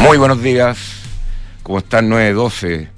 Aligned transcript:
Muy 0.00 0.16
buenos 0.18 0.42
días. 0.42 0.78
¿Cómo 1.62 1.78
están? 1.78 2.08
9.12 2.10 2.88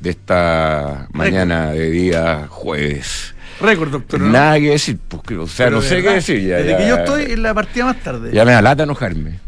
de 0.00 0.10
esta 0.10 1.06
mañana 1.12 1.70
de 1.72 1.90
día 1.90 2.46
jueves. 2.48 3.34
Récord, 3.60 3.90
doctor. 3.90 4.20
¿no? 4.20 4.30
Nada 4.30 4.58
que 4.58 4.70
decir, 4.70 4.98
pues, 5.08 5.38
o 5.38 5.46
sea, 5.46 5.66
Pero 5.66 5.76
no 5.76 5.82
de 5.82 5.88
sé 5.88 6.02
qué 6.02 6.10
decir. 6.10 6.40
Ya, 6.46 6.56
Desde 6.56 6.70
ya- 6.70 6.78
que 6.78 6.88
yo 6.88 6.96
estoy 6.96 7.32
en 7.32 7.42
la 7.42 7.54
partida 7.54 7.84
más 7.86 8.00
tarde. 8.02 8.30
Ya 8.32 8.44
me 8.44 8.52
da 8.52 8.62
lata 8.62 8.82
enojarme. 8.84 9.38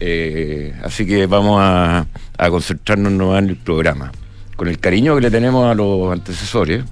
Eh, 0.00 0.74
así 0.82 1.06
que 1.06 1.26
vamos 1.26 1.58
a, 1.62 2.06
a 2.38 2.50
concentrarnos 2.50 3.12
nomás 3.12 3.42
en 3.42 3.50
el 3.50 3.56
programa. 3.56 4.12
Con 4.56 4.68
el 4.68 4.78
cariño 4.78 5.14
que 5.14 5.20
le 5.22 5.30
tenemos 5.30 5.70
a 5.70 5.74
los 5.74 6.12
antecesores, 6.12 6.84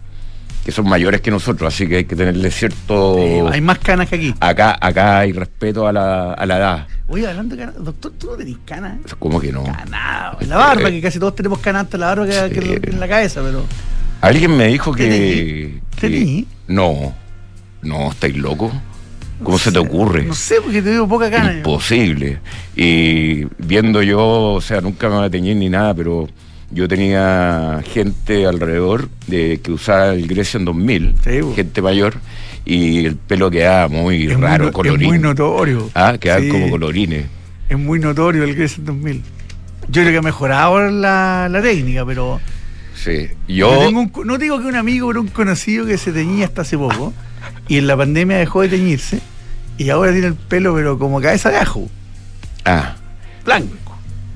que 0.65 0.73
son 0.73 0.89
mayores 0.89 1.21
que 1.21 1.31
nosotros, 1.31 1.73
así 1.75 1.89
que 1.89 1.97
hay 1.99 2.05
que 2.05 2.15
tenerle 2.15 2.51
cierto... 2.51 3.17
Eh, 3.19 3.43
hay 3.51 3.61
más 3.61 3.79
canas 3.79 4.09
que 4.09 4.17
aquí. 4.17 4.35
Acá, 4.41 4.77
acá 4.81 5.21
hay 5.21 5.33
respeto 5.33 5.87
a 5.87 5.93
la, 5.93 6.33
a 6.35 6.47
la 6.47 6.57
edad. 6.59 6.87
Oye, 7.09 7.27
hablando 7.27 7.57
de 7.57 7.63
canas, 7.65 7.83
doctor, 7.83 8.13
¿tú 8.19 8.27
no 8.29 8.33
tenés 8.37 8.57
canas? 8.65 8.99
¿Cómo 9.19 9.41
que 9.41 9.51
no? 9.53 9.65
Canado. 9.65 10.37
En 10.41 10.49
la 10.51 10.57
barba, 10.57 10.89
Eh, 10.89 10.93
que 10.93 11.01
casi 11.01 11.19
todos 11.19 11.35
tenemos 11.35 11.59
canas 11.61 11.85
hasta 11.85 11.97
la 11.99 12.07
barba 12.15 12.27
que, 12.27 12.81
que 12.81 12.91
en 12.91 13.01
la 13.01 13.09
cabeza, 13.09 13.41
pero. 13.43 13.65
Alguien 14.21 14.55
me 14.57 14.67
dijo 14.67 14.93
que. 14.93 15.09
¿Tení? 15.09 15.81
que- 15.97 16.01
¿Tení? 16.01 16.47
No, 16.69 17.15
no, 17.83 18.11
estáis 18.11 18.37
loco. 18.37 18.71
¿Cómo 19.43 19.59
se 19.59 19.73
te 19.73 19.79
ocurre? 19.79 20.25
No 20.25 20.35
sé, 20.35 20.57
porque 20.63 20.83
te 20.83 20.91
digo 20.91 21.09
poca 21.09 21.31
cana. 21.31 21.53
yo. 21.53 21.57
Imposible. 21.59 22.39
Y 22.77 23.47
viendo 23.57 24.03
yo, 24.03 24.53
o 24.53 24.61
sea, 24.61 24.83
nunca 24.83 25.09
me 25.09 25.15
va 25.17 25.25
a 25.25 25.31
teñir 25.31 25.57
ni 25.57 25.71
nada, 25.71 25.95
pero 25.95 26.29
yo 26.71 26.87
tenía 26.89 27.83
gente 27.93 28.47
alrededor 28.47 29.09
de 29.27 29.61
que 29.63 29.73
usaba 29.73 30.15
el 30.15 30.27
Grecian 30.27 30.65
2000, 30.65 31.15
Sí, 31.25 31.41
gente 31.57 31.83
mayor, 31.83 32.15
y 32.65 33.05
el 33.07 33.17
pelo 33.17 33.51
quedaba 33.51 33.89
muy 33.89 34.27
Es 34.29 34.37
muy 34.39 34.43
raro, 34.47 34.65
no- 34.65 34.69
es 34.71 34.75
colorín. 34.75 35.09
muy 35.09 35.19
notorio. 35.19 35.91
Ah, 35.95 36.17
quedaban 36.21 36.45
Sí, 36.45 36.49
como 36.51 36.71
colorines. 36.71 37.27
Es 37.69 37.79
muy 37.79 37.99
notorio 37.99 38.45
el 38.45 38.55
Grecian 38.55 38.85
2000. 38.87 39.23
Yo 39.89 40.03
creo 40.03 40.13
que 40.13 40.19
ha 40.19 40.23
mejorado 40.23 40.89
la, 40.91 41.49
la 41.51 41.63
técnica, 41.63 42.05
pero. 42.07 42.41
Sí. 42.95 43.29
Yo 43.49 43.79
tengo 43.87 44.01
un 44.01 44.13
no 44.27 44.37
digo 44.39 44.61
que 44.61 44.67
un 44.67 44.77
amigo, 44.77 45.09
pero 45.09 45.21
un 45.23 45.29
conocido 45.29 45.87
que 45.87 45.97
se 45.99 46.13
teñía 46.13 46.45
hasta 46.45 46.63
hace 46.63 46.77
poco. 46.77 47.13
Y 47.67 47.79
en 47.79 47.87
la 47.87 47.97
pandemia 47.97 48.37
dejó 48.37 48.61
de 48.63 48.69
teñirse. 48.69 49.21
Y 49.79 49.89
ahora 49.91 50.13
tiene 50.13 50.27
el 50.29 50.35
pelo, 50.35 50.75
pero 50.75 50.99
como 50.99 51.21
cabeza 51.21 51.51
de 51.51 51.57
ajo. 51.57 51.89
Ah, 52.65 52.95
Blanco. 53.45 53.75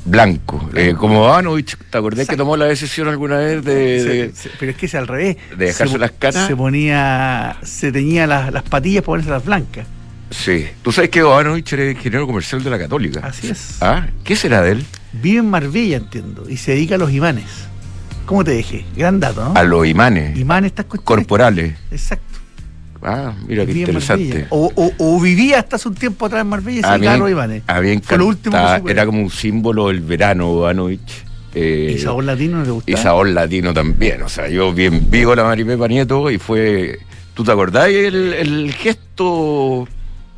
Blanco. 0.04 0.68
Eh, 0.74 0.94
como 0.98 1.22
Vanovich, 1.26 1.76
¿te 1.90 1.98
acordás 1.98 2.26
que 2.28 2.36
tomó 2.36 2.56
la 2.56 2.66
decisión 2.66 3.08
alguna 3.08 3.38
vez 3.38 3.64
de- 3.64 3.74
de, 4.04 4.30
Se- 4.34 4.42
se- 4.42 4.50
pero 4.58 4.72
es 4.72 4.76
que 4.78 4.86
es 4.86 4.94
al 4.94 5.06
revés. 5.06 5.36
de 5.56 5.66
dejarse 5.66 5.92
Se- 5.94 5.98
las 5.98 6.12
canas. 6.12 6.46
Se 6.46 6.56
ponía. 6.56 7.56
Se 7.62 7.90
teñía 7.92 8.26
las, 8.26 8.52
las 8.52 8.62
patillas 8.64 9.02
para 9.02 9.06
ponerse 9.06 9.30
las 9.30 9.44
blancas. 9.44 9.86
Sí. 10.30 10.66
Tú 10.82 10.90
sabes 10.90 11.10
que 11.10 11.22
Bogdanovich 11.22 11.72
era 11.74 11.90
ingeniero 11.90 12.26
comercial 12.26 12.62
de 12.64 12.70
la 12.70 12.78
Católica. 12.78 13.20
Así 13.22 13.48
es. 13.50 13.76
¿Ah? 13.80 14.06
¿Qué 14.24 14.34
será 14.36 14.62
de 14.62 14.72
él? 14.72 14.84
Vive 15.12 15.38
en 15.40 15.48
Marbella, 15.50 15.96
entiendo. 15.98 16.48
Y 16.48 16.56
se 16.56 16.72
dedica 16.72 16.96
a 16.96 16.98
los 16.98 17.12
imanes. 17.12 17.44
¿Cómo 18.26 18.42
te 18.42 18.52
dejé? 18.52 18.84
Gran 18.96 19.20
dato, 19.20 19.44
¿no? 19.44 19.54
A 19.54 19.62
los 19.64 19.86
imanes 19.86 20.36
Imanes, 20.38 20.68
estas 20.72 20.86
cuestiones. 20.86 21.26
corporales. 21.26 21.74
Exacto. 21.90 22.33
Ah, 23.04 23.34
mira 23.46 23.66
qué 23.66 23.72
interesante. 23.72 24.46
O, 24.48 24.72
o- 24.74 24.92
o 24.98 25.20
vivía 25.20 25.58
hasta 25.58 25.76
hace 25.76 25.88
un 25.88 25.94
tiempo 25.94 26.24
atrás 26.26 26.40
en 26.40 26.46
Marbella 26.48 26.78
y 26.78 26.80
se 26.82 26.86
A 26.86 26.92
mí, 26.92 26.98
dedicaba 27.00 27.14
a 27.14 27.18
los 27.18 27.30
imanes. 27.30 27.62
a 27.66 27.80
mí 27.82 28.00
Fue 28.02 28.16
lo 28.18 28.26
último 28.26 28.52
que 28.56 28.62
encanta- 28.62 28.78
supe. 28.78 28.90
era 28.92 29.06
como 29.06 29.20
un 29.22 29.30
símbolo 29.30 29.88
del 29.88 30.00
verano 30.00 30.46
Bogdanovich. 30.48 31.24
Eh, 31.54 31.94
¿Y 31.96 31.98
sabor 32.00 32.24
latino 32.24 32.56
no 32.58 32.62
te 32.64 32.70
y 32.70 32.72
gustaba? 32.72 32.98
sabor 33.02 33.28
latino 33.28 33.72
también. 33.74 34.22
O 34.22 34.28
sea, 34.28 34.48
yo 34.48 34.72
bien 34.72 35.08
vivo 35.10 35.34
la 35.34 35.44
Maripepa 35.44 35.86
Nieto 35.86 36.30
y 36.30 36.38
fue. 36.38 36.98
¿Tú 37.34 37.44
te 37.44 37.52
acordás 37.52 37.88
el, 37.88 38.32
el 38.32 38.72
gesto 38.72 39.86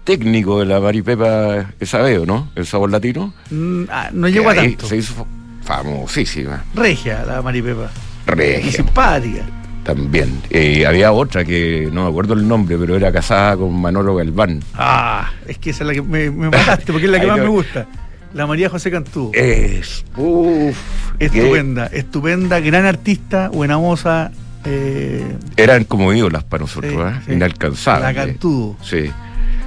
técnico 0.04 0.58
de 0.60 0.66
la 0.66 0.80
Maripepa 0.80 1.72
esa 1.80 1.98
vez, 2.02 2.18
o 2.18 2.26
no? 2.26 2.50
El 2.54 2.66
sabor 2.66 2.90
latino. 2.90 3.32
Mm, 3.50 3.84
ah, 3.90 4.10
no 4.12 4.28
llegó 4.28 4.50
a 4.50 4.54
tanto. 4.54 4.86
Se 4.86 4.96
hizo 4.96 5.14
fa- 5.14 5.24
famosísima. 5.62 6.64
Regia 6.74 7.24
la 7.24 7.40
Maripepa. 7.42 7.90
Y 8.26 8.30
Regia. 8.30 8.72
simpática. 8.72 9.44
También. 9.86 10.40
Eh, 10.50 10.84
había 10.84 11.12
otra 11.12 11.44
que 11.44 11.88
no 11.92 12.02
me 12.04 12.10
acuerdo 12.10 12.34
el 12.34 12.46
nombre, 12.46 12.76
pero 12.76 12.96
era 12.96 13.12
casada 13.12 13.56
con 13.56 13.72
Manolo 13.80 14.16
Galván. 14.16 14.60
Ah, 14.74 15.30
es 15.46 15.58
que 15.58 15.70
esa 15.70 15.84
es 15.84 15.88
la 15.88 15.94
que 15.94 16.02
me, 16.02 16.28
me 16.30 16.50
mataste, 16.50 16.92
porque 16.92 17.06
es 17.06 17.12
la 17.12 17.20
que 17.20 17.26
más 17.28 17.36
no- 17.38 17.44
me 17.44 17.48
gusta. 17.50 17.86
La 18.34 18.46
María 18.46 18.68
José 18.68 18.90
Cantú. 18.90 19.30
Es. 19.32 20.04
Uff. 20.16 20.76
estupenda, 21.20 21.86
estupenda, 21.86 22.58
gran 22.60 22.84
artista, 22.84 23.48
buena 23.48 23.78
moza. 23.78 24.30
Eh, 24.64 25.24
Eran 25.56 25.84
como 25.84 26.12
ídolas 26.12 26.42
para 26.42 26.62
nosotros, 26.62 26.92
Sí, 26.92 26.98
¿eh? 26.98 27.20
sí. 27.26 27.32
Inalcanzables. 27.34 28.02
La 28.02 28.14
Cantú. 28.26 28.76
Sí. 28.82 29.08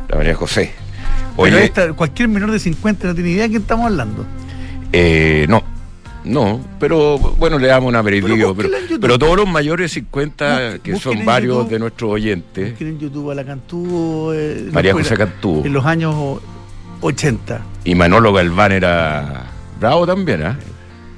La 0.09 0.17
María 0.17 0.35
José. 0.35 0.73
Pero 1.37 1.57
esta, 1.57 1.93
cualquier 1.93 2.27
menor 2.27 2.51
de 2.51 2.59
50 2.59 3.07
no 3.07 3.15
tiene 3.15 3.29
idea 3.29 3.43
de 3.43 3.49
quién 3.49 3.61
estamos 3.61 3.85
hablando. 3.85 4.25
eh, 4.91 5.45
no. 5.47 5.63
No, 6.29 6.61
pero 6.79 7.17
bueno, 7.17 7.57
le 7.57 7.67
damos 7.67 7.89
un 7.89 7.95
aperitivo. 7.95 8.55
Pero 9.01 9.17
todos 9.17 9.35
los 9.35 9.47
mayores 9.47 9.85
de 9.91 9.95
50, 10.01 10.69
Bus- 10.73 10.79
que 10.81 10.95
son 10.97 11.25
varios 11.25 11.55
YouTube. 11.57 11.69
de 11.71 11.79
nuestros 11.79 12.11
oyentes, 12.11 12.69
Busquen 12.71 12.87
en 12.87 12.99
YouTube 12.99 13.31
a 13.31 13.35
la 13.35 13.43
Cantú. 13.43 14.31
eh, 14.33 14.69
María 14.71 14.91
no 14.93 14.99
José 14.99 15.17
Cantú 15.17 15.63
En 15.65 15.73
los 15.73 15.85
años 15.85 16.39
80. 17.01 17.61
y 17.83 17.95
Manolo 17.95 18.31
Galván 18.33 18.71
era 18.73 19.45
bravo 19.79 20.05
también, 20.05 20.43
¿ah? 20.43 20.57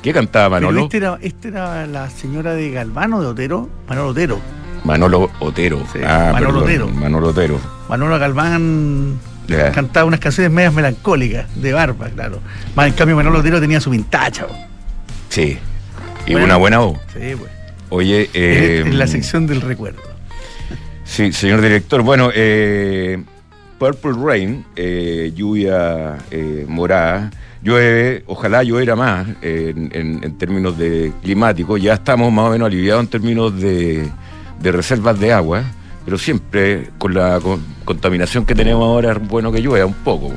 ¿Qué 0.02 0.14
cantaba 0.14 0.50
Manolo? 0.52 0.84
este 0.84 0.98
era, 0.98 1.18
este 1.22 1.48
era 1.50 1.86
la 1.88 2.10
señora 2.10 2.54
de 2.54 2.72
Galvano 2.72 3.22
de 3.22 3.28
Otero, 3.28 3.70
Manolo 3.90 4.10
Otero. 4.10 4.40
Manolo 4.84 5.30
Otero. 5.40 5.80
Sí, 5.94 6.00
ah, 6.06 6.30
Manolo 6.34 6.64
perdón, 6.64 6.64
Otero. 6.64 6.88
Manolo 6.88 7.28
Otero. 7.30 7.60
Manolo 7.90 8.18
Galván 8.18 9.20
cantaba 9.74 10.06
unas 10.06 10.20
canciones 10.22 10.52
medias 10.52 10.74
melancólicas, 10.74 11.46
de 11.62 11.74
barba, 11.74 12.08
claro. 12.10 12.40
Más 12.76 12.88
en 12.88 12.94
cambio 12.94 13.16
Manolo 13.18 13.40
Otero 13.40 13.60
tenía 13.60 13.82
su 13.82 13.90
vintacha. 13.90 14.48
Sí. 15.32 15.58
Y 16.28 16.34
Bueno. 16.34 16.46
una 16.46 16.58
buena 16.58 16.80
voz. 16.80 17.00
Sí, 17.14 17.36
pues. 17.38 17.52
Oye, 17.90 18.30
eh, 18.34 18.84
en, 18.86 19.00
la 19.00 19.08
sección 19.08 19.48
del 19.48 19.62
recuerdo. 19.62 20.02
Sí, 21.04 21.32
señor 21.34 21.62
director. 21.62 22.02
Bueno, 22.04 22.30
eh, 22.34 23.22
Purple 23.80 24.14
Rain, 24.24 24.66
eh, 24.76 25.32
lluvia 25.36 26.18
eh, 26.32 26.66
morada, 26.68 27.32
llueve, 27.64 28.24
ojalá 28.28 28.64
lluviera 28.64 28.96
más 28.96 29.28
en, 29.42 29.90
en- 29.94 30.24
en 30.24 30.38
términos 30.38 30.78
de 30.78 31.12
climáticos. 31.24 31.82
Ya 31.82 31.94
estamos 31.96 32.32
más 32.32 32.46
o 32.48 32.52
menos 32.52 32.68
aliviados 32.68 33.04
en 33.04 33.10
términos 33.10 33.60
de, 33.60 34.08
de 34.62 34.72
reservas 34.72 35.20
de 35.20 35.34
agua, 35.34 35.64
pero 36.06 36.18
siempre 36.18 36.90
con 36.98 37.14
la 37.14 37.40
con- 37.40 37.64
contaminación 37.84 38.46
que 38.46 38.54
tenemos 38.56 38.84
ahora 38.84 39.14
es 39.14 39.28
bueno 39.28 39.52
que 39.52 39.60
llueva 39.62 39.86
un 39.86 39.94
poco. 39.96 40.32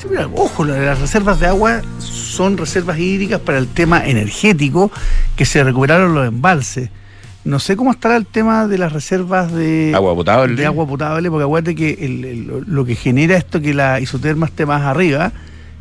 Sí, 0.00 0.06
mira, 0.10 0.28
ojo, 0.34 0.64
la- 0.64 0.78
las 0.78 1.00
reservas 1.00 1.40
de 1.40 1.46
agua 1.46 1.82
son 1.98 2.56
reservas 2.56 2.98
hídricas 2.98 3.40
para 3.40 3.58
el 3.58 3.68
tema 3.68 4.06
energético 4.06 4.90
que 5.36 5.44
se 5.44 5.62
recuperaron 5.62 6.14
los 6.14 6.26
embalses. 6.26 6.88
No 7.44 7.58
sé 7.58 7.74
cómo 7.76 7.90
estará 7.90 8.16
el 8.16 8.26
tema 8.26 8.66
de 8.66 8.78
las 8.78 8.92
reservas 8.92 9.52
de 9.52 9.92
Agua 9.94 10.14
potable. 10.14 10.56
de 10.56 10.66
agua 10.66 10.86
potable, 10.86 11.30
porque 11.30 11.44
acuérdate 11.44 11.74
que 11.74 11.98
el- 12.04 12.24
el- 12.24 12.46
lo- 12.46 12.60
lo 12.60 12.84
que 12.84 12.94
genera 12.94 13.36
esto 13.36 13.60
que 13.60 13.72
la 13.74 13.98
isoterma 14.00 14.46
esté 14.46 14.66
más 14.66 14.82
arriba, 14.82 15.32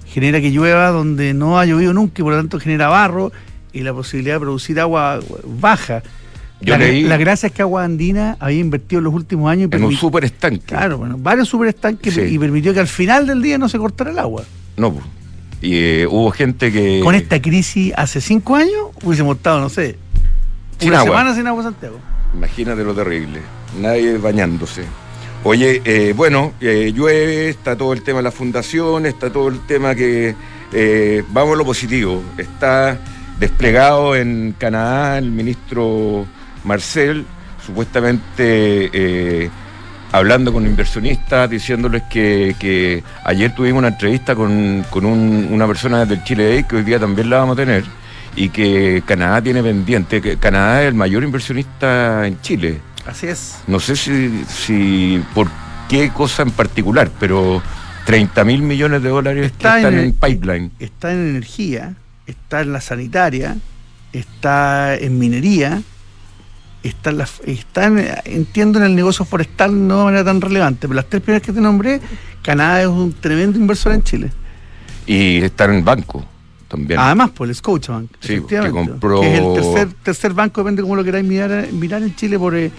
genera 0.06 0.40
que 0.42 0.52
llueva 0.52 0.90
donde 0.90 1.34
no 1.34 1.60
ha 1.60 1.66
llovido 1.66 1.94
nunca 1.94 2.16
y 2.22 2.24
por 2.24 2.34
lo 2.34 2.40
tanto 2.40 2.60
genera 2.60 2.88
barro 2.88 3.32
y 3.74 3.82
la 3.82 3.94
posibilidad 3.94 4.36
de 4.36 4.40
producir 4.40 4.80
agua 4.80 5.20
baja. 5.46 6.02
Yo 6.62 6.74
la, 6.78 6.80
leí 6.80 7.04
la 7.04 7.16
gracia 7.18 7.48
es 7.48 7.54
que 7.54 7.62
Agua 7.62 7.84
Andina 7.86 8.36
había 8.40 8.60
invertido 8.60 9.00
en 9.00 9.06
los 9.06 9.14
últimos 9.14 9.50
años 9.50 9.70
y 9.72 9.76
en 9.76 9.84
un 9.84 9.96
super 9.96 10.26
estanque. 10.26 10.66
claro, 10.66 10.98
bueno, 10.98 11.16
varios 11.18 11.48
superestanques 11.48 12.14
Sí. 12.14 12.22
y 12.22 12.38
permitió 12.38 12.74
que 12.74 12.82
al 12.82 12.88
final 12.88 13.26
del 13.28 13.42
día 13.42 13.58
no 13.58 13.70
se 13.70 13.78
cortara 13.78 14.12
el 14.12 14.20
agua. 14.20 14.44
No, 14.76 14.94
y 15.62 15.76
eh, 15.76 16.08
hubo 16.10 16.32
gente 16.32 16.72
que... 16.72 17.00
Con 17.04 17.16
esta 17.16 17.42
crisis 17.42 17.94
hace 17.96 18.20
cinco 18.22 18.56
años 18.56 18.90
hubiésemos 19.04 19.38
estado, 19.38 19.60
no 19.62 19.70
sé, 19.70 19.98
Sin 20.80 20.90
una 20.90 21.00
agua. 21.02 21.12
semana 21.12 21.36
sin 21.36 21.48
agua 21.48 21.64
Santiago. 21.64 21.98
Imagínate 22.34 22.84
lo 22.84 22.94
terrible. 22.94 23.40
Nadie 23.80 24.18
bañándose. 24.18 24.84
Oye, 25.46 25.82
eh, 25.86 26.14
bueno, 26.16 26.52
eh, 26.60 26.92
llueve, 26.94 27.48
está 27.50 27.78
todo 27.78 27.94
el 27.94 28.04
tema 28.04 28.18
de 28.20 28.24
la 28.24 28.32
fundación, 28.32 29.06
está 29.06 29.32
todo 29.32 29.48
el 29.48 29.60
tema 29.66 29.96
que... 29.96 30.36
vamos 31.32 31.54
a 31.54 31.58
lo 31.58 31.64
positivo. 31.66 32.22
Está 32.38 33.00
desplegado 33.40 34.16
en 34.18 34.54
Canadá 34.58 35.18
el 35.18 35.32
ministro 35.32 36.26
Marcel, 36.64 37.26
supuestamente 37.66 38.90
eh, 38.94 39.50
hablando 40.12 40.52
con 40.54 40.66
inversionistas, 40.66 41.50
diciéndoles 41.50 42.04
que, 42.10 42.56
que 42.60 43.04
ayer 43.24 43.54
tuvimos 43.56 43.80
una 43.80 43.90
entrevista 43.90 44.36
con, 44.36 44.86
con 44.90 45.06
un- 45.06 45.48
una 45.52 45.68
persona 45.68 46.06
del 46.06 46.24
Chile 46.24 46.66
que 46.68 46.78
hoy 46.78 46.84
día 46.84 47.00
también 47.00 47.30
la 47.30 47.38
vamos 47.38 47.54
a 47.54 47.62
tener, 47.62 47.84
y 48.36 48.50
que 48.50 49.04
Canadá 49.06 49.42
tiene 49.42 49.62
pendiente, 49.64 50.22
que 50.22 50.38
Canadá 50.38 50.82
es 50.84 50.88
el 50.90 50.94
mayor 50.96 51.24
inversionista 51.24 52.26
en 52.28 52.40
Chile. 52.42 52.80
Así 53.06 53.28
es. 53.28 53.58
No 53.68 53.80
sé 53.80 53.96
si, 53.96 54.44
si 54.48 55.24
por 55.34 55.48
qué 55.90 56.10
cosa 56.12 56.44
en 56.44 56.52
particular, 56.52 57.10
pero 57.20 57.62
30 58.06 58.44
mil 58.46 58.62
millones 58.62 59.02
de 59.04 59.10
dólares 59.10 59.46
Está 59.48 59.74
que 59.74 59.78
están 59.80 59.94
en 59.94 60.00
en, 60.00 60.06
el- 60.06 60.14
pipeline. 60.14 60.72
está 60.80 61.12
en 61.12 61.30
energía, 61.30 61.94
está 62.28 62.62
en 62.62 62.74
la 62.74 62.82
sanitaria, 62.82 63.58
está 64.14 64.96
en 64.96 65.18
minería, 65.20 65.82
está 66.84 67.10
en, 67.10 67.18
la, 67.18 67.28
está 67.46 67.86
en- 67.86 68.06
entiendo 68.26 68.80
en 68.80 68.86
el 68.86 68.96
negocio 68.96 69.26
forestal 69.26 69.88
no 69.88 70.00
de 70.00 70.04
manera 70.06 70.24
tan 70.24 70.40
relevante, 70.42 70.82
pero 70.88 70.94
las 70.96 71.06
tres 71.10 71.22
primeras 71.22 71.46
que 71.46 71.52
te 71.54 71.62
nombré, 71.62 72.00
Canadá 72.42 72.82
es 72.82 72.88
un 72.88 73.14
tremendo 73.14 73.58
inversor 73.60 73.94
en 73.94 74.04
Chile. 74.04 74.32
Y 75.06 75.38
están 75.38 75.74
en 75.74 75.84
banco. 75.84 76.24
también. 76.68 77.00
Además, 77.00 77.32
por 77.32 77.48
el 77.50 77.56
Scotiabank. 77.56 78.12
Sí, 78.22 78.42
que 78.48 78.70
compró... 78.70 79.22
Que 79.22 79.34
es 79.34 79.40
el 79.42 79.54
tercer, 79.56 79.88
tercer 80.04 80.34
banco, 80.34 80.62
depende 80.62 80.82
cómo 80.84 80.96
lo 80.96 81.04
queráis 81.04 81.26
mirar, 81.26 81.68
mirar 81.74 82.02
en 82.04 82.16
Chile 82.16 82.38
por... 82.38 82.56
Eh, 82.56 82.72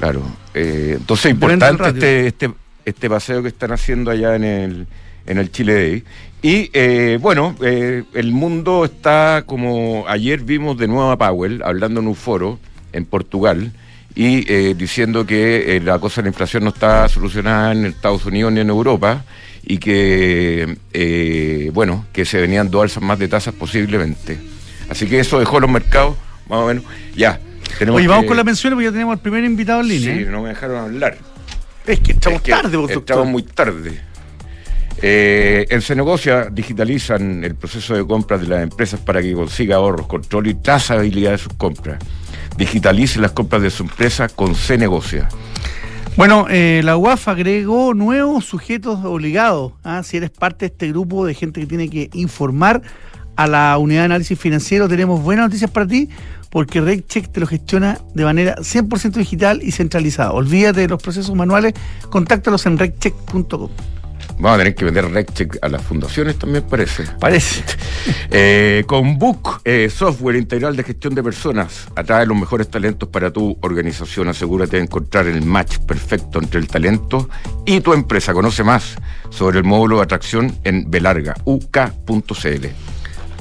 claro. 0.00 0.22
Eh, 0.54 0.96
entonces, 0.98 1.30
importante 1.30 1.88
este, 1.88 2.26
este, 2.28 2.50
este 2.84 3.10
paseo 3.10 3.42
que 3.42 3.48
están 3.48 3.70
haciendo 3.72 4.10
allá 4.10 4.34
en 4.34 4.44
el, 4.44 4.86
en 5.26 5.38
el 5.38 5.52
Chile 5.52 5.74
Day. 5.74 6.04
Y 6.42 6.70
eh, 6.72 7.18
bueno, 7.20 7.54
eh, 7.62 8.04
el 8.14 8.32
mundo 8.32 8.84
está 8.84 9.44
como 9.46 10.04
ayer 10.08 10.40
vimos 10.40 10.76
de 10.76 10.88
nuevo 10.88 11.10
a 11.10 11.16
Powell 11.18 11.62
hablando 11.64 12.00
en 12.00 12.08
un 12.08 12.14
foro 12.14 12.58
en 12.94 13.04
Portugal 13.04 13.72
y 14.14 14.50
eh, 14.50 14.74
diciendo 14.76 15.26
que 15.26 15.80
la 15.84 15.98
cosa 15.98 16.22
de 16.22 16.26
la 16.26 16.28
inflación 16.30 16.64
no 16.64 16.70
está 16.70 17.08
solucionada 17.08 17.72
en 17.72 17.84
Estados 17.86 18.24
Unidos 18.24 18.52
ni 18.52 18.60
en 18.60 18.70
Europa 18.70 19.24
y 19.62 19.78
que, 19.78 20.76
bueno, 21.72 22.06
que 22.12 22.24
se 22.24 22.40
venían 22.40 22.70
dos 22.70 22.82
alzas 22.82 23.02
más 23.02 23.18
de 23.18 23.28
tasas 23.28 23.54
posiblemente. 23.54 24.38
Así 24.88 25.06
que 25.06 25.20
eso 25.20 25.38
dejó 25.38 25.60
los 25.60 25.70
mercados 25.70 26.16
más 26.48 26.60
o 26.60 26.66
menos. 26.66 26.84
Ya. 27.16 27.40
Tenemos 27.78 27.98
Oye, 27.98 28.08
vamos 28.08 28.26
con 28.26 28.36
la 28.36 28.44
mención 28.44 28.72
porque 28.74 28.84
ya 28.84 28.92
tenemos 28.92 29.14
al 29.14 29.20
primer 29.20 29.44
invitado 29.44 29.80
en 29.80 29.88
línea. 29.88 30.16
Sí, 30.16 30.24
no 30.30 30.42
me 30.42 30.50
dejaron 30.50 30.76
hablar. 30.76 31.16
Es 31.86 32.00
que 32.00 32.12
estamos 32.12 32.42
tarde, 32.42 32.78
Estamos 32.94 33.26
muy 33.26 33.42
tarde. 33.42 34.00
Eh, 35.02 35.66
en 35.68 35.82
Cenegocia 35.82 36.48
digitalizan 36.50 37.44
el 37.44 37.56
proceso 37.56 37.94
de 37.94 38.06
compra 38.06 38.38
de 38.38 38.46
las 38.46 38.62
empresas 38.62 39.00
para 39.00 39.20
que 39.20 39.32
consiga 39.34 39.76
ahorros, 39.76 40.06
control 40.06 40.46
y 40.46 40.54
trazabilidad 40.54 41.32
de 41.32 41.38
sus 41.38 41.52
compras. 41.54 41.98
Digitalice 42.56 43.20
las 43.20 43.32
compras 43.32 43.62
de 43.62 43.70
su 43.70 43.82
empresa 43.82 44.28
con 44.28 44.54
Cenegocia. 44.54 45.28
Bueno, 46.16 46.46
eh, 46.48 46.80
la 46.84 46.96
UAF 46.96 47.26
agregó 47.26 47.92
nuevos 47.92 48.44
sujetos 48.44 49.04
obligados. 49.04 49.72
¿ah? 49.82 50.02
Si 50.04 50.16
eres 50.16 50.30
parte 50.30 50.66
de 50.66 50.72
este 50.72 50.88
grupo 50.88 51.26
de 51.26 51.34
gente 51.34 51.60
que 51.60 51.66
tiene 51.66 51.90
que 51.90 52.08
informar 52.12 52.82
a 53.36 53.48
la 53.48 53.76
unidad 53.78 54.02
de 54.02 54.04
análisis 54.06 54.38
financiero, 54.38 54.88
tenemos 54.88 55.22
buenas 55.22 55.46
noticias 55.46 55.70
para 55.70 55.88
ti 55.88 56.08
porque 56.50 56.80
RegCheck 56.80 57.32
te 57.32 57.40
lo 57.40 57.48
gestiona 57.48 57.98
de 58.14 58.22
manera 58.22 58.54
100% 58.54 59.14
digital 59.14 59.60
y 59.60 59.72
centralizada. 59.72 60.30
Olvídate 60.30 60.82
de 60.82 60.88
los 60.88 61.02
procesos 61.02 61.34
manuales, 61.34 61.74
contáctalos 62.10 62.64
en 62.66 62.78
regcheck.com. 62.78 63.70
Vamos 64.44 64.56
a 64.56 64.58
tener 64.58 64.74
que 64.74 64.84
vender 64.84 65.10
RegCheck 65.10 65.58
a 65.62 65.70
las 65.70 65.82
fundaciones 65.82 66.38
también, 66.38 66.64
parece. 66.68 67.04
Parece. 67.18 67.64
Eh, 68.36 68.84
con 68.86 69.18
Book, 69.18 69.60
eh, 69.64 69.88
software 69.88 70.36
integral 70.36 70.76
de 70.76 70.82
gestión 70.82 71.14
de 71.14 71.22
personas, 71.22 71.86
atrae 71.94 72.26
los 72.26 72.36
mejores 72.36 72.68
talentos 72.68 73.08
para 73.08 73.30
tu 73.30 73.56
organización. 73.62 74.28
Asegúrate 74.28 74.76
de 74.76 74.82
encontrar 74.82 75.26
el 75.28 75.42
match 75.42 75.78
perfecto 75.78 76.40
entre 76.40 76.60
el 76.60 76.66
talento 76.66 77.30
y 77.64 77.80
tu 77.80 77.94
empresa. 77.94 78.34
Conoce 78.34 78.64
más 78.64 78.96
sobre 79.30 79.58
el 79.58 79.64
módulo 79.64 79.98
de 79.98 80.02
atracción 80.02 80.58
en 80.64 80.90
belarga, 80.90 81.34
uk.cl. 81.44 82.66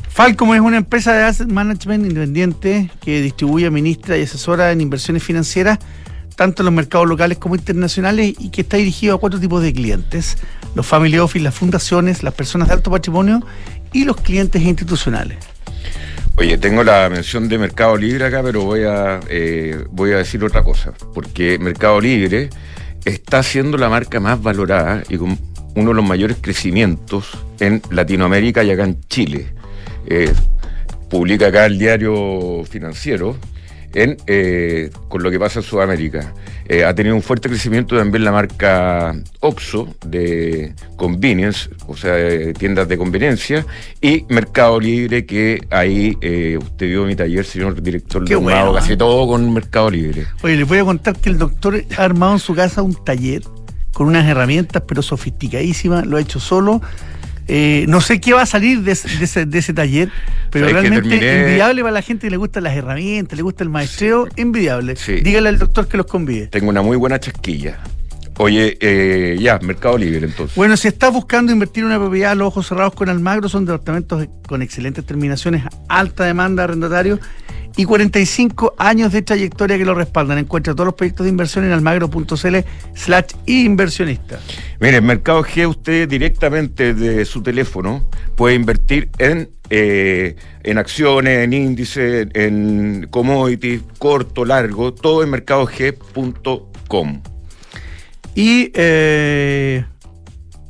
Falcom 0.09 0.53
es 0.53 0.61
una 0.61 0.77
empresa 0.77 1.11
de 1.13 1.23
asset 1.23 1.49
management 1.49 2.05
independiente 2.05 2.91
que 3.01 3.21
distribuye, 3.21 3.65
administra 3.65 4.17
y 4.17 4.21
asesora 4.21 4.71
en 4.71 4.79
inversiones 4.79 5.23
financieras 5.23 5.79
tanto 6.35 6.61
en 6.61 6.65
los 6.65 6.73
mercados 6.73 7.07
locales 7.07 7.37
como 7.37 7.55
internacionales 7.55 8.33
y 8.39 8.49
que 8.49 8.61
está 8.61 8.77
dirigido 8.77 9.15
a 9.15 9.19
cuatro 9.19 9.39
tipos 9.39 9.61
de 9.61 9.73
clientes, 9.73 10.37
los 10.75 10.85
family 10.85 11.19
office, 11.19 11.43
las 11.43 11.55
fundaciones, 11.55 12.23
las 12.23 12.33
personas 12.33 12.67
de 12.67 12.75
alto 12.75 12.91
patrimonio 12.91 13.45
y 13.91 14.05
los 14.05 14.17
clientes 14.17 14.61
institucionales. 14.61 15.37
Oye, 16.35 16.57
tengo 16.57 16.83
la 16.83 17.09
mención 17.09 17.47
de 17.47 17.59
Mercado 17.59 17.95
Libre 17.95 18.25
acá, 18.25 18.41
pero 18.41 18.63
voy 18.63 18.83
a, 18.83 19.19
eh, 19.29 19.85
voy 19.91 20.13
a 20.13 20.17
decir 20.17 20.43
otra 20.43 20.63
cosa, 20.63 20.91
porque 21.13 21.59
Mercado 21.59 22.01
Libre 22.01 22.49
está 23.05 23.43
siendo 23.43 23.77
la 23.77 23.89
marca 23.89 24.19
más 24.19 24.41
valorada 24.41 25.03
y 25.09 25.17
con 25.17 25.37
uno 25.75 25.89
de 25.89 25.95
los 25.95 26.05
mayores 26.05 26.37
crecimientos 26.41 27.37
en 27.59 27.81
Latinoamérica 27.91 28.63
y 28.63 28.71
acá 28.71 28.83
en 28.83 28.99
Chile. 29.09 29.53
Eh, 30.07 30.33
publica 31.09 31.47
acá 31.47 31.67
el 31.67 31.77
diario 31.77 32.63
financiero 32.67 33.37
en, 33.93 34.17
eh, 34.27 34.89
con 35.07 35.23
lo 35.23 35.31
que 35.31 35.39
pasa 35.39 35.59
en 35.59 35.63
Sudamérica. 35.63 36.33
Eh, 36.65 36.83
ha 36.83 36.93
tenido 36.95 37.15
un 37.15 37.21
fuerte 37.21 37.49
crecimiento 37.49 37.97
también 37.97 38.23
la 38.23 38.31
marca 38.31 39.15
Oxo 39.41 39.95
de 40.05 40.73
convenience, 40.95 41.69
o 41.87 41.95
sea, 41.95 42.15
tiendas 42.53 42.87
de 42.87 42.97
conveniencia, 42.97 43.65
y 44.01 44.25
Mercado 44.29 44.79
Libre, 44.79 45.25
que 45.25 45.61
ahí 45.69 46.17
eh, 46.21 46.57
usted 46.61 46.87
vio 46.87 47.05
mi 47.05 47.15
taller, 47.15 47.45
señor 47.45 47.81
director, 47.81 48.23
Qué 48.25 48.35
bueno, 48.35 48.73
casi 48.73 48.95
todo 48.95 49.27
con 49.27 49.53
Mercado 49.53 49.89
Libre. 49.89 50.25
Oye, 50.41 50.57
les 50.57 50.67
voy 50.67 50.79
a 50.79 50.85
contar 50.85 51.15
que 51.17 51.29
el 51.29 51.37
doctor 51.37 51.83
ha 51.97 52.03
armado 52.03 52.33
en 52.33 52.39
su 52.39 52.55
casa 52.55 52.81
un 52.81 52.95
taller 53.03 53.43
con 53.93 54.07
unas 54.07 54.27
herramientas, 54.27 54.83
pero 54.87 55.01
sofisticadísimas, 55.01 56.05
lo 56.05 56.17
ha 56.17 56.21
hecho 56.21 56.39
solo 56.39 56.81
eh, 57.47 57.85
no 57.87 58.01
sé 58.01 58.21
qué 58.21 58.33
va 58.33 58.43
a 58.43 58.45
salir 58.45 58.81
de 58.81 58.91
ese, 58.91 59.73
taller, 59.73 60.09
pero 60.49 60.67
realmente 60.67 61.15
envidiable 61.15 61.81
para 61.81 61.93
la 61.93 62.01
gente 62.01 62.27
que 62.27 62.31
le 62.31 62.37
gustan 62.37 62.63
las 62.63 62.75
herramientas, 62.75 63.35
le 63.35 63.43
gusta 63.43 63.63
el 63.63 63.69
maestreo, 63.69 64.27
envidiable. 64.35 64.95
Dígale 65.23 65.49
al 65.49 65.59
doctor 65.59 65.87
que 65.87 65.97
los 65.97 66.05
convide. 66.05 66.47
Tengo 66.47 66.69
una 66.69 66.81
muy 66.81 66.97
buena 66.97 67.19
chasquilla. 67.19 67.79
Oye, 68.37 68.77
eh, 68.79 69.37
ya, 69.39 69.59
Mercado 69.59 69.97
Libre 69.97 70.25
entonces. 70.25 70.55
Bueno, 70.55 70.75
si 70.75 70.87
estás 70.87 71.13
buscando 71.13 71.51
invertir 71.51 71.83
en 71.83 71.87
una 71.87 71.99
propiedad 71.99 72.31
a 72.31 72.35
los 72.35 72.47
ojos 72.47 72.67
cerrados 72.67 72.93
con 72.95 73.09
Almagro, 73.09 73.47
son 73.47 73.65
departamentos 73.65 74.27
con 74.47 74.61
excelentes 74.61 75.05
terminaciones, 75.05 75.63
alta 75.87 76.23
demanda 76.23 76.63
de 76.63 76.63
arrendatarios 76.65 77.19
y 77.75 77.85
45 77.85 78.75
años 78.77 79.11
de 79.11 79.21
trayectoria 79.21 79.77
que 79.77 79.85
lo 79.85 79.95
respaldan. 79.95 80.37
Encuentra 80.37 80.73
todos 80.73 80.85
los 80.85 80.95
proyectos 80.95 81.25
de 81.25 81.29
inversión 81.29 81.65
en 81.65 81.71
almagro.cl 81.71 82.57
slash 82.93 83.31
inversionista. 83.45 84.39
Mire, 84.79 84.97
en 84.97 85.05
Mercado 85.05 85.43
G 85.43 85.67
usted 85.67 86.07
directamente 86.07 86.93
de 86.93 87.25
su 87.25 87.41
teléfono 87.41 88.07
puede 88.35 88.55
invertir 88.55 89.09
en, 89.17 89.49
eh, 89.69 90.35
en 90.63 90.77
acciones, 90.77 91.43
en 91.43 91.53
índices, 91.53 92.27
en 92.33 93.07
commodities, 93.09 93.81
corto, 93.97 94.45
largo, 94.45 94.93
todo 94.93 95.23
en 95.23 95.29
mercadog.com. 95.31 97.21
Y 98.35 98.71
eh, 98.73 99.85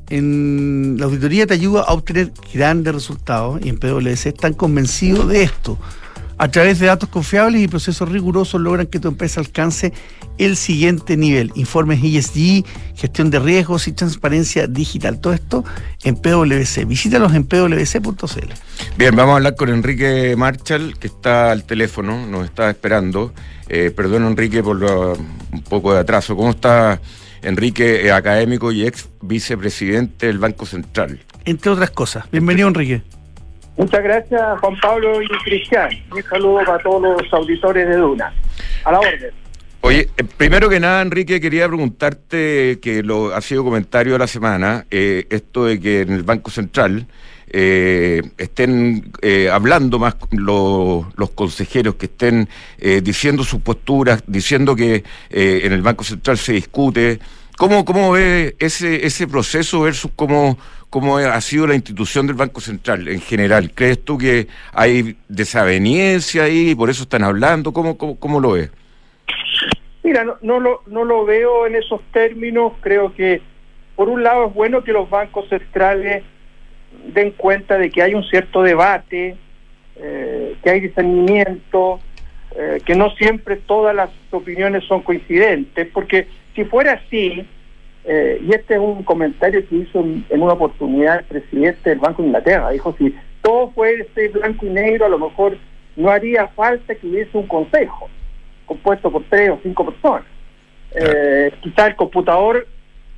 en 0.09 0.97
la 0.99 1.05
auditoría 1.05 1.47
te 1.47 1.53
ayuda 1.53 1.81
a 1.81 1.93
obtener 1.93 2.31
grandes 2.53 2.93
resultados 2.93 3.61
y 3.63 3.69
en 3.69 3.79
PwC 3.79 4.27
están 4.27 4.53
convencidos 4.53 5.27
de 5.29 5.43
esto. 5.43 5.77
A 6.43 6.49
través 6.49 6.77
de 6.79 6.87
datos 6.87 7.07
confiables 7.07 7.61
y 7.61 7.69
procesos 7.69 8.09
rigurosos 8.09 8.59
logran 8.59 8.87
que 8.87 8.99
tu 8.99 9.07
empresa 9.07 9.39
alcance 9.39 9.93
el 10.37 10.57
siguiente 10.57 11.15
nivel. 11.15 11.53
Informes 11.55 12.03
ESG, 12.03 12.65
gestión 12.97 13.29
de 13.29 13.39
riesgos 13.39 13.87
y 13.87 13.93
transparencia 13.93 14.67
digital. 14.67 15.21
Todo 15.21 15.31
esto 15.31 15.63
en 16.03 16.17
PwC. 16.17 16.83
Visítalos 16.83 17.33
en 17.33 17.45
pwc.cl. 17.45 18.51
Bien, 18.97 19.15
vamos 19.15 19.31
a 19.31 19.35
hablar 19.37 19.55
con 19.55 19.69
Enrique 19.69 20.35
Marshall, 20.37 20.99
que 20.99 21.07
está 21.07 21.49
al 21.49 21.63
teléfono, 21.63 22.27
nos 22.27 22.43
está 22.43 22.69
esperando. 22.69 23.33
Eh, 23.69 23.93
perdón, 23.95 24.25
Enrique, 24.25 24.61
por 24.61 24.83
un 24.83 25.63
poco 25.69 25.93
de 25.93 26.01
atraso. 26.01 26.35
¿Cómo 26.35 26.49
está 26.49 26.99
Enrique, 27.41 28.05
eh, 28.05 28.11
académico 28.11 28.73
y 28.73 28.85
ex 28.85 29.07
vicepresidente 29.21 30.27
del 30.27 30.39
Banco 30.39 30.65
Central? 30.65 31.21
Entre 31.45 31.71
otras 31.71 31.91
cosas. 31.91 32.25
Bienvenido, 32.33 32.67
Enrique. 32.67 33.01
Muchas 33.75 34.03
gracias, 34.03 34.59
Juan 34.59 34.75
Pablo 34.79 35.21
y 35.21 35.27
Cristian. 35.43 35.89
Un 36.11 36.23
saludo 36.23 36.59
para 36.65 36.77
todos 36.83 37.21
los 37.21 37.33
auditores 37.33 37.87
de 37.87 37.95
Duna. 37.95 38.33
A 38.85 38.91
la 38.91 38.99
orden. 38.99 39.43
Oye, 39.85 40.07
eh, 40.15 40.23
primero 40.23 40.69
que 40.69 40.79
nada, 40.79 41.01
Enrique, 41.01 41.41
quería 41.41 41.67
preguntarte, 41.67 42.79
que 42.81 43.03
lo 43.03 43.35
ha 43.35 43.41
sido 43.41 43.65
comentario 43.65 44.13
de 44.13 44.19
la 44.19 44.27
semana, 44.27 44.85
eh, 44.89 45.25
esto 45.29 45.65
de 45.65 45.77
que 45.77 46.01
en 46.01 46.13
el 46.13 46.23
Banco 46.23 46.51
Central 46.51 47.05
eh, 47.47 48.21
estén 48.37 49.11
hablando 49.51 49.99
más 49.99 50.15
los 50.31 51.29
consejeros, 51.35 51.95
que 51.95 52.05
estén 52.05 52.47
diciendo 53.03 53.43
sus 53.43 53.59
posturas, 53.61 54.23
diciendo 54.25 54.73
que 54.75 55.03
en 55.29 55.73
el 55.73 55.81
Banco 55.81 56.03
Central 56.05 56.37
se 56.37 56.53
discute. 56.53 57.19
¿Cómo, 57.57 57.85
cómo 57.85 58.11
ve 58.11 58.55
ese, 58.59 59.05
ese 59.05 59.27
proceso 59.27 59.81
versus 59.81 60.11
cómo, 60.15 60.57
cómo 60.89 61.17
ha 61.17 61.41
sido 61.41 61.67
la 61.67 61.73
institución 61.73 62.27
del 62.27 62.35
Banco 62.35 62.61
Central 62.61 63.07
en 63.07 63.19
general. 63.19 63.71
¿Crees 63.73 64.03
tú 64.05 64.17
que 64.17 64.47
hay 64.73 65.15
desaveniencia 65.27 66.43
ahí 66.43 66.69
y 66.69 66.75
por 66.75 66.91
eso 66.91 67.03
están 67.03 67.23
hablando? 67.23 67.73
¿Cómo, 67.73 67.97
cómo, 67.97 68.39
lo 68.39 68.51
ves? 68.51 68.69
Mira, 70.03 70.23
no, 70.23 70.37
no, 70.41 70.59
lo, 70.59 70.83
no 70.87 71.03
lo 71.03 71.25
veo 71.25 71.65
en 71.65 71.75
esos 71.75 71.99
términos. 72.11 72.73
Creo 72.81 73.11
que, 73.13 73.41
por 73.95 74.07
un 74.07 74.23
lado, 74.23 74.47
es 74.47 74.53
bueno 74.53 74.83
que 74.83 74.91
los 74.91 75.09
bancos 75.09 75.49
centrales 75.49 76.23
den 77.07 77.31
cuenta 77.31 77.79
de 77.79 77.89
que 77.89 78.03
hay 78.03 78.13
un 78.13 78.23
cierto 78.25 78.61
debate, 78.61 79.35
eh, 79.95 80.55
que 80.63 80.69
hay 80.69 80.79
discernimiento, 80.79 81.99
eh, 82.55 82.81
que 82.85 82.93
no 82.93 83.09
siempre 83.15 83.55
todas 83.55 83.95
las 83.95 84.11
opiniones 84.29 84.83
son 84.85 85.01
coincidentes, 85.01 85.87
porque 85.91 86.27
si 86.55 86.65
fuera 86.65 86.93
así, 86.93 87.45
eh, 88.05 88.41
y 88.45 88.53
este 88.53 88.75
es 88.75 88.79
un 88.79 89.03
comentario 89.03 89.67
que 89.67 89.75
hizo 89.75 89.99
en, 89.99 90.25
una 90.29 90.53
oportunidad 90.53 91.19
el 91.19 91.25
presidente 91.25 91.89
del 91.89 91.99
Banco 91.99 92.21
de 92.21 92.27
Inglaterra. 92.29 92.71
Dijo, 92.71 92.95
si 92.97 93.15
todo 93.41 93.71
fuese 93.71 94.29
blanco 94.29 94.65
y 94.65 94.69
negro, 94.69 95.05
a 95.05 95.09
lo 95.09 95.19
mejor 95.19 95.57
no 95.95 96.09
haría 96.09 96.47
falta 96.49 96.95
que 96.95 97.07
hubiese 97.07 97.37
un 97.37 97.47
consejo 97.47 98.09
compuesto 98.65 99.11
por 99.11 99.23
tres 99.29 99.51
o 99.51 99.59
cinco 99.61 99.85
personas. 99.85 100.25
Eh, 100.95 101.51
quizá 101.61 101.87
el 101.87 101.95
computador 101.95 102.67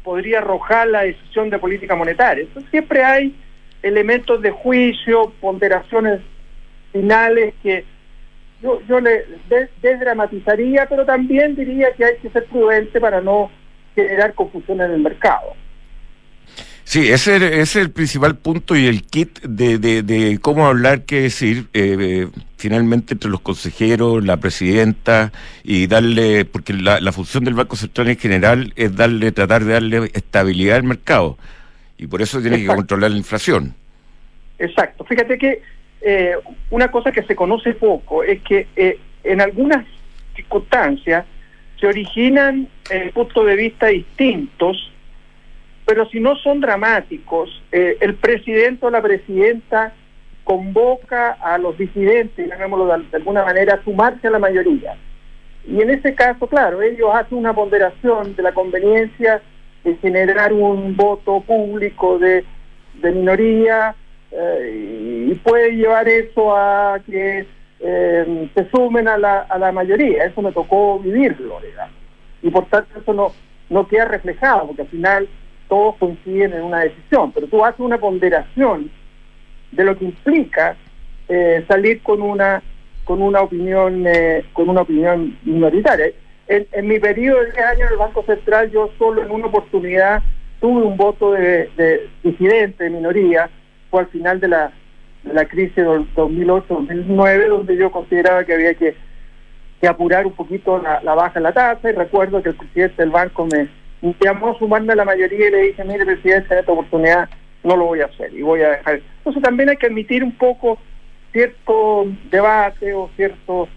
podría 0.03 0.39
arrojar 0.39 0.87
la 0.87 1.01
decisión 1.01 1.49
de 1.49 1.59
política 1.59 1.95
monetaria. 1.95 2.43
Entonces 2.43 2.69
siempre 2.71 3.03
hay 3.03 3.35
elementos 3.81 4.41
juicio, 4.51 5.33
ponderaciones 5.41 6.21
finales 6.91 7.53
que 7.61 7.85
yo, 8.61 8.81
yo 8.87 8.99
le 8.99 9.25
desdramatizaría, 9.81 10.87
pero 10.87 11.05
también 11.05 11.55
diría 11.55 11.93
que 11.93 12.05
hay 12.05 12.17
que 12.17 12.29
ser 12.29 12.45
prudente 12.45 12.99
para 12.99 13.21
no 13.21 13.51
generar 13.93 14.33
confusión 14.33 14.81
en 14.81 14.91
el 14.91 14.99
mercado. 15.01 15.55
Sí, 16.83 17.09
ese, 17.09 17.61
es 17.61 17.75
el 17.75 17.89
principal 17.89 18.37
punto 18.37 18.75
y 18.75 18.85
el 18.85 19.01
kit 19.03 19.39
de, 19.41 19.79
de, 19.79 20.37
cómo 20.39 20.67
hablar, 20.67 21.01
qué 21.01 21.21
decir, 21.21 21.65
eh, 21.73 21.97
eh, 21.99 22.27
finalmente 22.57 23.15
entre 23.15 23.31
los 23.31 23.41
consejeros, 23.41 24.23
la 24.23 24.37
presidenta 24.37 25.31
y 25.63 25.87
darle, 25.87 26.45
porque 26.45 26.73
la, 26.73 26.99
la, 26.99 27.11
función 27.11 27.43
del 27.43 27.55
Banco 27.55 27.75
Central 27.75 28.09
en 28.09 28.17
general 28.17 28.73
es 28.75 28.95
darle, 28.95 29.31
tratar 29.31 29.65
de 29.65 29.73
darle 29.73 30.11
estabilidad 30.13 30.77
al 30.77 30.83
mercado 30.83 31.39
y 31.97 32.05
por 32.05 32.21
eso 32.21 32.39
tiene 32.39 32.59
que 32.59 32.67
controlar 32.67 33.09
la 33.09 33.17
inflación. 33.17 33.73
Exacto. 34.59 35.03
Fíjate 35.05 35.39
que 35.39 35.61
eh, 36.07 36.37
una 36.69 36.91
cosa 36.91 37.11
que 37.11 37.23
se 37.23 37.35
conoce 37.35 37.73
poco 37.73 38.23
es 38.23 38.39
que 38.43 38.67
eh, 38.75 38.99
en 39.23 39.41
algunas 39.41 39.83
circunstancias 40.35 41.25
se 41.79 41.87
originan 41.87 42.67
eh, 42.91 43.09
puntos 43.11 43.43
de 43.43 43.55
vista 43.55 43.87
distintos, 43.87 44.91
pero 45.83 46.07
si 46.09 46.19
no 46.19 46.35
son 46.35 46.61
dramáticos, 46.61 47.49
eh, 47.71 47.97
el 48.01 48.13
presidente 48.13 48.85
o 48.85 48.91
la 48.91 49.01
presidenta 49.01 49.93
convoca 50.43 51.31
a 51.31 51.57
los 51.57 51.75
disidentes, 51.75 52.47
llamémoslo 52.47 52.85
de, 52.85 53.17
alguna 53.17 53.43
manera, 53.43 53.73
a 53.73 53.83
sumarse 53.83 54.27
a 54.27 54.31
la 54.31 54.39
mayoría. 54.39 54.95
Y 55.67 55.81
en 55.81 55.89
ese 55.89 56.13
caso, 56.13 56.45
claro, 56.45 56.83
ellos 56.83 57.09
hacen 57.15 57.39
una 57.39 57.53
ponderación 57.53 58.35
de 58.35 58.43
la 58.43 58.51
conveniencia 58.51 59.41
de 59.83 59.95
generar 59.95 60.53
un 60.53 60.95
voto 60.95 61.41
público 61.41 62.19
de, 62.19 62.45
de 63.01 63.11
minoría 63.11 63.95
eh, 64.37 65.27
y 65.31 65.35
puede 65.35 65.71
llevar 65.71 66.07
eso 66.07 66.55
a 66.55 66.99
que 67.05 67.45
eh, 67.79 68.49
se 68.53 68.69
sumen 68.69 69.07
a 69.07 69.17
la, 69.17 69.41
a 69.41 69.57
la 69.57 69.71
mayoría. 69.71 70.25
Eso 70.25 70.41
me 70.41 70.51
tocó 70.51 70.99
vivirlo, 70.99 71.59
digamos. 71.61 71.95
Y 72.41 72.49
por 72.49 72.65
tanto 72.65 72.99
eso 72.99 73.13
no, 73.13 73.31
no 73.69 73.87
queda 73.87 74.05
reflejado, 74.05 74.67
porque 74.67 74.83
al 74.83 74.87
final 74.89 75.27
todos 75.67 75.95
coinciden 75.95 76.53
en 76.53 76.63
una 76.63 76.81
decisión, 76.81 77.31
pero 77.31 77.47
tú 77.47 77.63
haces 77.65 77.79
una 77.79 77.97
ponderación 77.97 78.91
de 79.71 79.83
lo 79.83 79.97
que 79.97 80.05
implica 80.05 80.75
eh, 81.27 81.65
salir 81.67 82.01
con 82.03 82.21
una 82.21 82.61
con 83.03 83.21
una 83.21 83.41
opinión 83.41 84.05
eh, 84.07 84.45
con 84.53 84.69
una 84.69 84.81
opinión 84.81 85.37
minoritaria. 85.43 86.07
En, 86.47 86.87
mi 86.87 86.99
periodo 86.99 87.39
de 87.39 87.51
10 87.51 87.57
años 87.65 87.81
en 87.87 87.93
el 87.93 87.97
Banco 87.97 88.23
Central, 88.23 88.71
yo 88.71 88.91
solo 88.99 89.23
en 89.23 89.31
una 89.31 89.47
oportunidad 89.47 90.21
tuve 90.59 90.83
un 90.83 90.95
voto 90.95 91.31
de, 91.31 92.09
disidente, 92.23 92.83
de 92.83 92.89
minoría, 92.91 93.49
al 93.99 94.07
final 94.07 94.39
de 94.39 94.47
la, 94.47 94.71
de 95.23 95.47
crisis 95.47 95.75
del 95.75 96.13
2008-2009, 96.15 97.47
donde 97.47 97.77
yo 97.77 97.91
consideraba 97.91 98.43
que 98.43 98.53
había 98.53 98.73
que, 98.73 98.95
apurar 99.87 100.25
un 100.25 100.33
poquito 100.33 100.81
la, 100.81 101.13
baja 101.13 101.37
en 101.37 101.43
la 101.43 101.53
tasa, 101.53 101.87
y 101.87 101.93
recuerdo 101.93 102.41
que 102.41 102.49
el 102.49 102.55
presidente 102.55 103.03
del 103.03 103.11
banco 103.11 103.45
me, 103.45 103.69
llamó 104.19 104.49
a 104.49 104.57
sumarme 104.57 104.93
a 104.93 104.95
la 104.95 105.05
mayoría 105.05 105.47
y 105.47 105.51
le 105.51 105.61
dije, 105.61 105.83
mire, 105.83 106.05
presidente, 106.05 106.53
en 106.53 106.59
esta 106.59 106.71
oportunidad 106.71 107.29
no 107.63 107.77
lo 107.77 107.85
voy 107.85 108.01
a 108.01 108.05
hacer 108.05 108.33
y 108.33 108.41
voy 108.41 108.61
a 108.61 108.71
dejar. 108.71 109.01
Entonces 109.17 109.43
también 109.43 109.69
hay 109.69 109.77
que 109.77 109.85
admitir 109.85 110.23
un 110.23 110.31
poco 110.31 110.79
cierto 111.31 112.07
debate 112.31 112.93
o 112.95 113.09
cierto, 113.15 113.67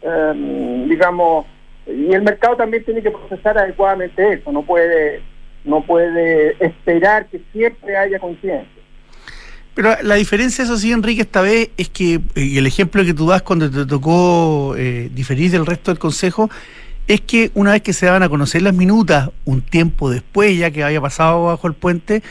em, 0.00 0.88
digamos, 0.88 1.44
y 1.86 2.12
el 2.12 2.22
mercado 2.22 2.56
también 2.56 2.84
tiene 2.84 3.02
que 3.02 3.10
procesar 3.10 3.58
adecuadamente 3.58 4.34
eso, 4.34 4.52
no 4.52 4.62
puede, 4.62 5.20
no 5.64 5.82
puede 5.82 6.56
esperar 6.64 7.26
que 7.26 7.40
siempre 7.52 7.96
haya 7.96 8.18
conciencia. 8.18 8.77
Pero 9.78 9.94
la 10.02 10.16
diferencia, 10.16 10.64
eso 10.64 10.76
sí, 10.76 10.90
Enrique, 10.90 11.22
esta 11.22 11.40
vez 11.40 11.70
es 11.76 11.88
que, 11.88 12.20
y 12.34 12.58
el 12.58 12.66
ejemplo 12.66 13.04
que 13.04 13.14
tú 13.14 13.28
das 13.28 13.42
cuando 13.42 13.70
te 13.70 13.86
tocó 13.86 14.74
eh, 14.76 15.08
diferir 15.14 15.52
del 15.52 15.66
resto 15.66 15.92
del 15.92 16.00
Consejo, 16.00 16.50
es 17.06 17.20
que 17.20 17.52
una 17.54 17.70
vez 17.70 17.82
que 17.82 17.92
se 17.92 18.06
daban 18.06 18.24
a 18.24 18.28
conocer 18.28 18.62
las 18.62 18.74
minutas, 18.74 19.30
un 19.44 19.60
tiempo 19.60 20.10
después, 20.10 20.58
ya 20.58 20.72
que 20.72 20.82
había 20.82 21.00
pasado 21.00 21.44
bajo 21.44 21.68
el 21.68 21.74
puente, 21.74 22.24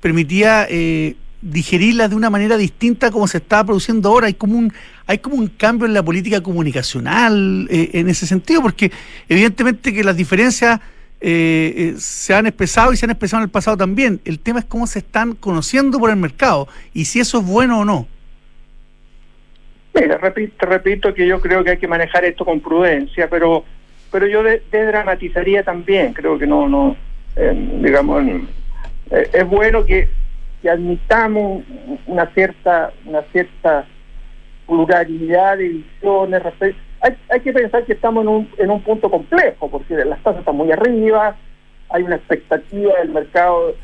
permitía 0.00 0.66
eh, 0.68 1.14
digerirlas 1.40 2.10
de 2.10 2.16
una 2.16 2.30
manera 2.30 2.56
distinta 2.56 3.12
como 3.12 3.28
se 3.28 3.38
estaba 3.38 3.62
produciendo 3.62 4.08
ahora. 4.08 4.26
Hay 4.26 4.34
como 4.34 4.58
un, 4.58 4.72
hay 5.06 5.18
como 5.18 5.36
un 5.36 5.46
cambio 5.46 5.86
en 5.86 5.94
la 5.94 6.02
política 6.02 6.40
comunicacional 6.40 7.68
eh, 7.70 7.90
en 7.92 8.08
ese 8.08 8.26
sentido, 8.26 8.60
porque 8.60 8.90
evidentemente 9.28 9.94
que 9.94 10.02
las 10.02 10.16
diferencias 10.16 10.80
eh, 11.20 11.74
eh, 11.76 11.94
se 11.98 12.34
han 12.34 12.46
expresado 12.46 12.92
y 12.92 12.96
se 12.96 13.06
han 13.06 13.10
expresado 13.10 13.42
en 13.42 13.46
el 13.46 13.50
pasado 13.50 13.76
también. 13.76 14.20
El 14.24 14.38
tema 14.38 14.60
es 14.60 14.64
cómo 14.64 14.86
se 14.86 15.00
están 15.00 15.34
conociendo 15.34 15.98
por 15.98 16.10
el 16.10 16.16
mercado 16.16 16.68
y 16.94 17.04
si 17.04 17.20
eso 17.20 17.38
es 17.38 17.46
bueno 17.46 17.80
o 17.80 17.84
no. 17.84 18.06
Mira, 19.94 20.16
repito, 20.18 20.66
repito 20.66 21.14
que 21.14 21.26
yo 21.26 21.40
creo 21.40 21.64
que 21.64 21.70
hay 21.70 21.78
que 21.78 21.88
manejar 21.88 22.24
esto 22.24 22.44
con 22.44 22.60
prudencia, 22.60 23.28
pero 23.28 23.64
pero 24.10 24.26
yo 24.26 24.42
desdramatizaría 24.42 25.62
también. 25.62 26.14
Creo 26.14 26.38
que 26.38 26.46
no, 26.46 26.68
no 26.68 26.96
digamos, 27.82 28.24
es 29.10 29.46
bueno 29.46 29.84
que 29.84 30.08
que 30.60 30.70
admitamos 30.70 31.62
una 32.06 32.26
cierta, 32.34 32.92
una 33.04 33.22
cierta 33.32 33.86
pluralidad 34.66 35.58
de 35.58 35.68
visiones. 35.68 36.42
Hay, 37.00 37.16
hay 37.30 37.40
que 37.40 37.52
pensar 37.52 37.84
que 37.84 37.92
estamos 37.92 38.22
en 38.22 38.28
un, 38.28 38.50
en 38.58 38.70
un 38.70 38.82
punto 38.82 39.10
complejo, 39.10 39.70
porque 39.70 39.94
las 40.04 40.22
tasas 40.22 40.40
están 40.40 40.56
muy 40.56 40.70
arriba, 40.72 41.36
hay 41.90 42.02
una 42.02 42.16
expectativa 42.16 42.94
del 42.98 43.10
mercado 43.10 43.74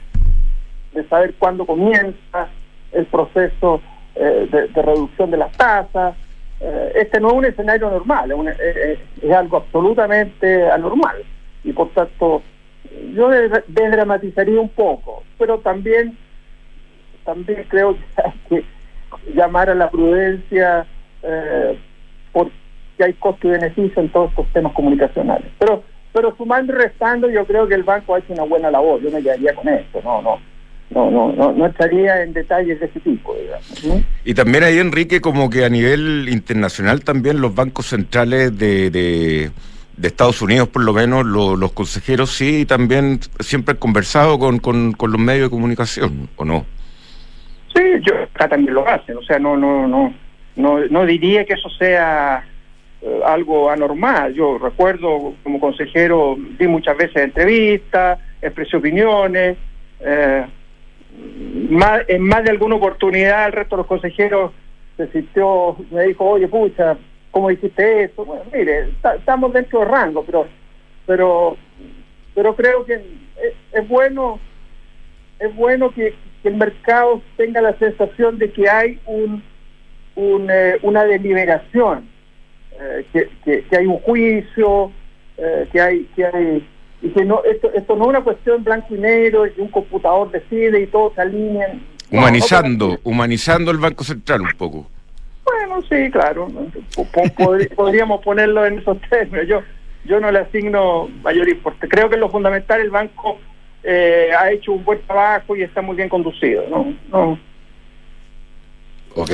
de 0.92 1.04
saber 1.08 1.34
cuándo 1.38 1.66
comienza 1.66 2.48
el 2.92 3.06
proceso 3.06 3.80
eh, 4.14 4.48
de, 4.50 4.82
reducción 4.82 5.30
de 5.30 5.36
las 5.36 5.52
tasas. 5.52 6.14
Eh, 6.60 6.92
este 6.96 7.20
no 7.20 7.28
es 7.28 7.34
un 7.34 7.44
escenario 7.44 7.90
normal, 7.90 8.32
es, 8.48 8.98
es, 9.22 9.32
algo 9.32 9.58
absolutamente 9.58 10.70
anormal. 10.70 11.16
Y 11.64 11.72
por 11.72 11.90
tanto, 11.90 12.42
yo 13.14 13.28
desdramatizaría 13.28 14.60
un 14.60 14.68
poco, 14.68 15.24
pero 15.38 15.58
también 15.58 16.16
también 17.24 17.64
creo 17.68 17.96
que 17.96 18.04
hay 18.22 18.40
que 18.48 18.64
llamar 19.34 19.70
a 19.70 19.74
la 19.74 19.90
prudencia 19.90 20.86
eh, 21.22 21.78
porque 22.32 22.52
hay 23.02 23.14
costo 23.14 23.48
y 23.48 23.50
beneficio 23.50 24.02
en 24.02 24.08
todos 24.10 24.30
estos 24.30 24.46
temas 24.52 24.72
comunicacionales. 24.72 25.50
Pero 25.58 25.82
pero 26.14 26.32
sumando 26.36 26.72
y 26.72 26.76
restando, 26.76 27.28
yo 27.28 27.44
creo 27.44 27.66
que 27.66 27.74
el 27.74 27.82
banco 27.82 28.14
ha 28.14 28.20
hecho 28.20 28.32
una 28.32 28.44
buena 28.44 28.70
labor. 28.70 29.02
Yo 29.02 29.10
me 29.10 29.20
quedaría 29.20 29.52
con 29.52 29.68
esto, 29.68 30.00
no, 30.04 30.22
no. 30.22 30.38
No, 30.90 31.10
no, 31.10 31.32
no, 31.32 31.50
no 31.50 31.66
estaría 31.66 32.22
en 32.22 32.32
detalles 32.32 32.78
de 32.78 32.86
ese 32.86 33.00
tipo, 33.00 33.34
digamos. 33.34 34.04
Y 34.24 34.32
también 34.34 34.62
ahí, 34.62 34.78
Enrique, 34.78 35.20
como 35.20 35.50
que 35.50 35.64
a 35.64 35.68
nivel 35.68 36.28
internacional 36.30 37.02
también 37.02 37.40
los 37.40 37.52
bancos 37.52 37.86
centrales 37.86 38.56
de, 38.56 38.90
de, 38.90 39.50
Estados 40.00 40.40
Unidos, 40.40 40.68
por 40.68 40.84
lo 40.84 40.92
menos, 40.92 41.26
los 41.26 41.72
consejeros 41.72 42.30
sí, 42.30 42.64
también 42.64 43.18
siempre 43.40 43.72
han 43.72 43.78
conversado 43.78 44.38
con, 44.38 44.60
con, 44.60 44.92
con 44.92 45.10
los 45.10 45.20
medios 45.20 45.46
de 45.46 45.50
comunicación, 45.50 46.28
¿o 46.36 46.44
no? 46.44 46.64
Sí, 47.74 47.82
yo 48.02 48.14
acá 48.34 48.50
también 48.50 48.74
lo 48.74 48.86
hacen, 48.86 49.16
o 49.16 49.22
sea, 49.22 49.40
no, 49.40 49.56
no, 49.56 49.88
no, 49.88 50.14
no, 50.54 50.78
no 50.78 51.06
diría 51.06 51.44
que 51.44 51.54
eso 51.54 51.70
sea 51.70 52.44
eh, 53.04 53.20
algo 53.24 53.70
anormal. 53.70 54.34
Yo 54.34 54.58
recuerdo 54.58 55.34
como 55.42 55.60
consejero 55.60 56.36
di 56.58 56.66
muchas 56.66 56.96
veces 56.96 57.16
entrevistas, 57.16 58.18
expresé 58.42 58.76
opiniones, 58.76 59.56
eh, 60.00 60.46
en 62.08 62.22
más 62.22 62.44
de 62.44 62.50
alguna 62.50 62.76
oportunidad 62.76 63.46
el 63.46 63.52
resto 63.52 63.76
de 63.76 63.80
los 63.80 63.86
consejeros 63.86 64.52
se 64.96 65.06
sintió, 65.12 65.76
me 65.90 66.04
dijo, 66.04 66.24
oye 66.24 66.48
pucha, 66.48 66.96
¿cómo 67.30 67.48
dijiste 67.50 68.04
eso? 68.04 68.24
Bueno, 68.24 68.42
mire, 68.52 68.90
estamos 69.16 69.52
dentro 69.52 69.80
del 69.80 69.88
rango, 69.88 70.24
pero, 70.24 70.46
pero, 71.06 71.56
pero 72.34 72.56
creo 72.56 72.84
que 72.84 73.00
es 73.72 73.88
bueno, 73.88 74.40
es 75.38 75.54
bueno 75.54 75.90
que 75.90 76.14
que 76.44 76.50
el 76.50 76.56
mercado 76.56 77.22
tenga 77.38 77.62
la 77.62 77.72
sensación 77.78 78.38
de 78.38 78.52
que 78.52 78.68
hay 78.68 79.00
un, 79.06 79.42
eh, 80.50 80.78
una 80.82 81.04
deliberación, 81.04 82.06
eh, 82.80 83.06
que, 83.44 83.76
hay 83.76 83.86
un 83.86 83.98
juicio, 84.00 84.90
eh, 85.36 85.68
que 85.72 85.80
hay 85.80 86.04
que 86.16 86.24
hay 86.24 86.68
y 87.02 87.10
que 87.10 87.24
no 87.24 87.42
esto, 87.44 87.70
esto 87.74 87.96
no 87.96 88.04
es 88.04 88.08
una 88.10 88.22
cuestión 88.22 88.64
blanco 88.64 88.94
y 88.94 88.98
negro 88.98 89.46
y 89.46 89.52
que 89.52 89.60
un 89.60 89.68
computador 89.68 90.30
decide 90.30 90.80
y 90.80 90.86
todos 90.86 91.14
se 91.14 91.20
alinean. 91.20 91.82
Humanizando, 92.10 92.98
humanizando 93.02 93.70
el 93.70 93.78
Banco 93.78 94.04
Central 94.04 94.42
un 94.42 94.52
poco. 94.56 94.86
Bueno, 95.44 95.82
sí, 95.82 96.10
claro. 96.10 96.48
podríamos 97.76 98.22
ponerlo 98.22 98.64
en 98.64 98.78
esos 98.78 98.98
términos. 99.10 99.46
Yo, 99.46 99.62
yo 100.04 100.20
no 100.20 100.30
le 100.30 100.40
asigno 100.40 101.08
mayor 101.22 101.48
importancia. 101.48 101.88
Creo 101.88 102.08
que 102.08 102.16
lo 102.16 102.30
fundamental 102.30 102.80
el 102.80 102.90
banco 102.90 103.38
eh, 103.82 104.30
ha 104.38 104.50
hecho 104.50 104.72
un 104.72 104.84
buen 104.84 105.00
trabajo 105.02 105.56
y 105.56 105.62
está 105.62 105.82
muy 105.82 105.96
bien 105.96 106.08
conducido. 106.08 106.64
¿no? 106.70 106.94
no. 107.10 107.38
Ok. 109.14 109.30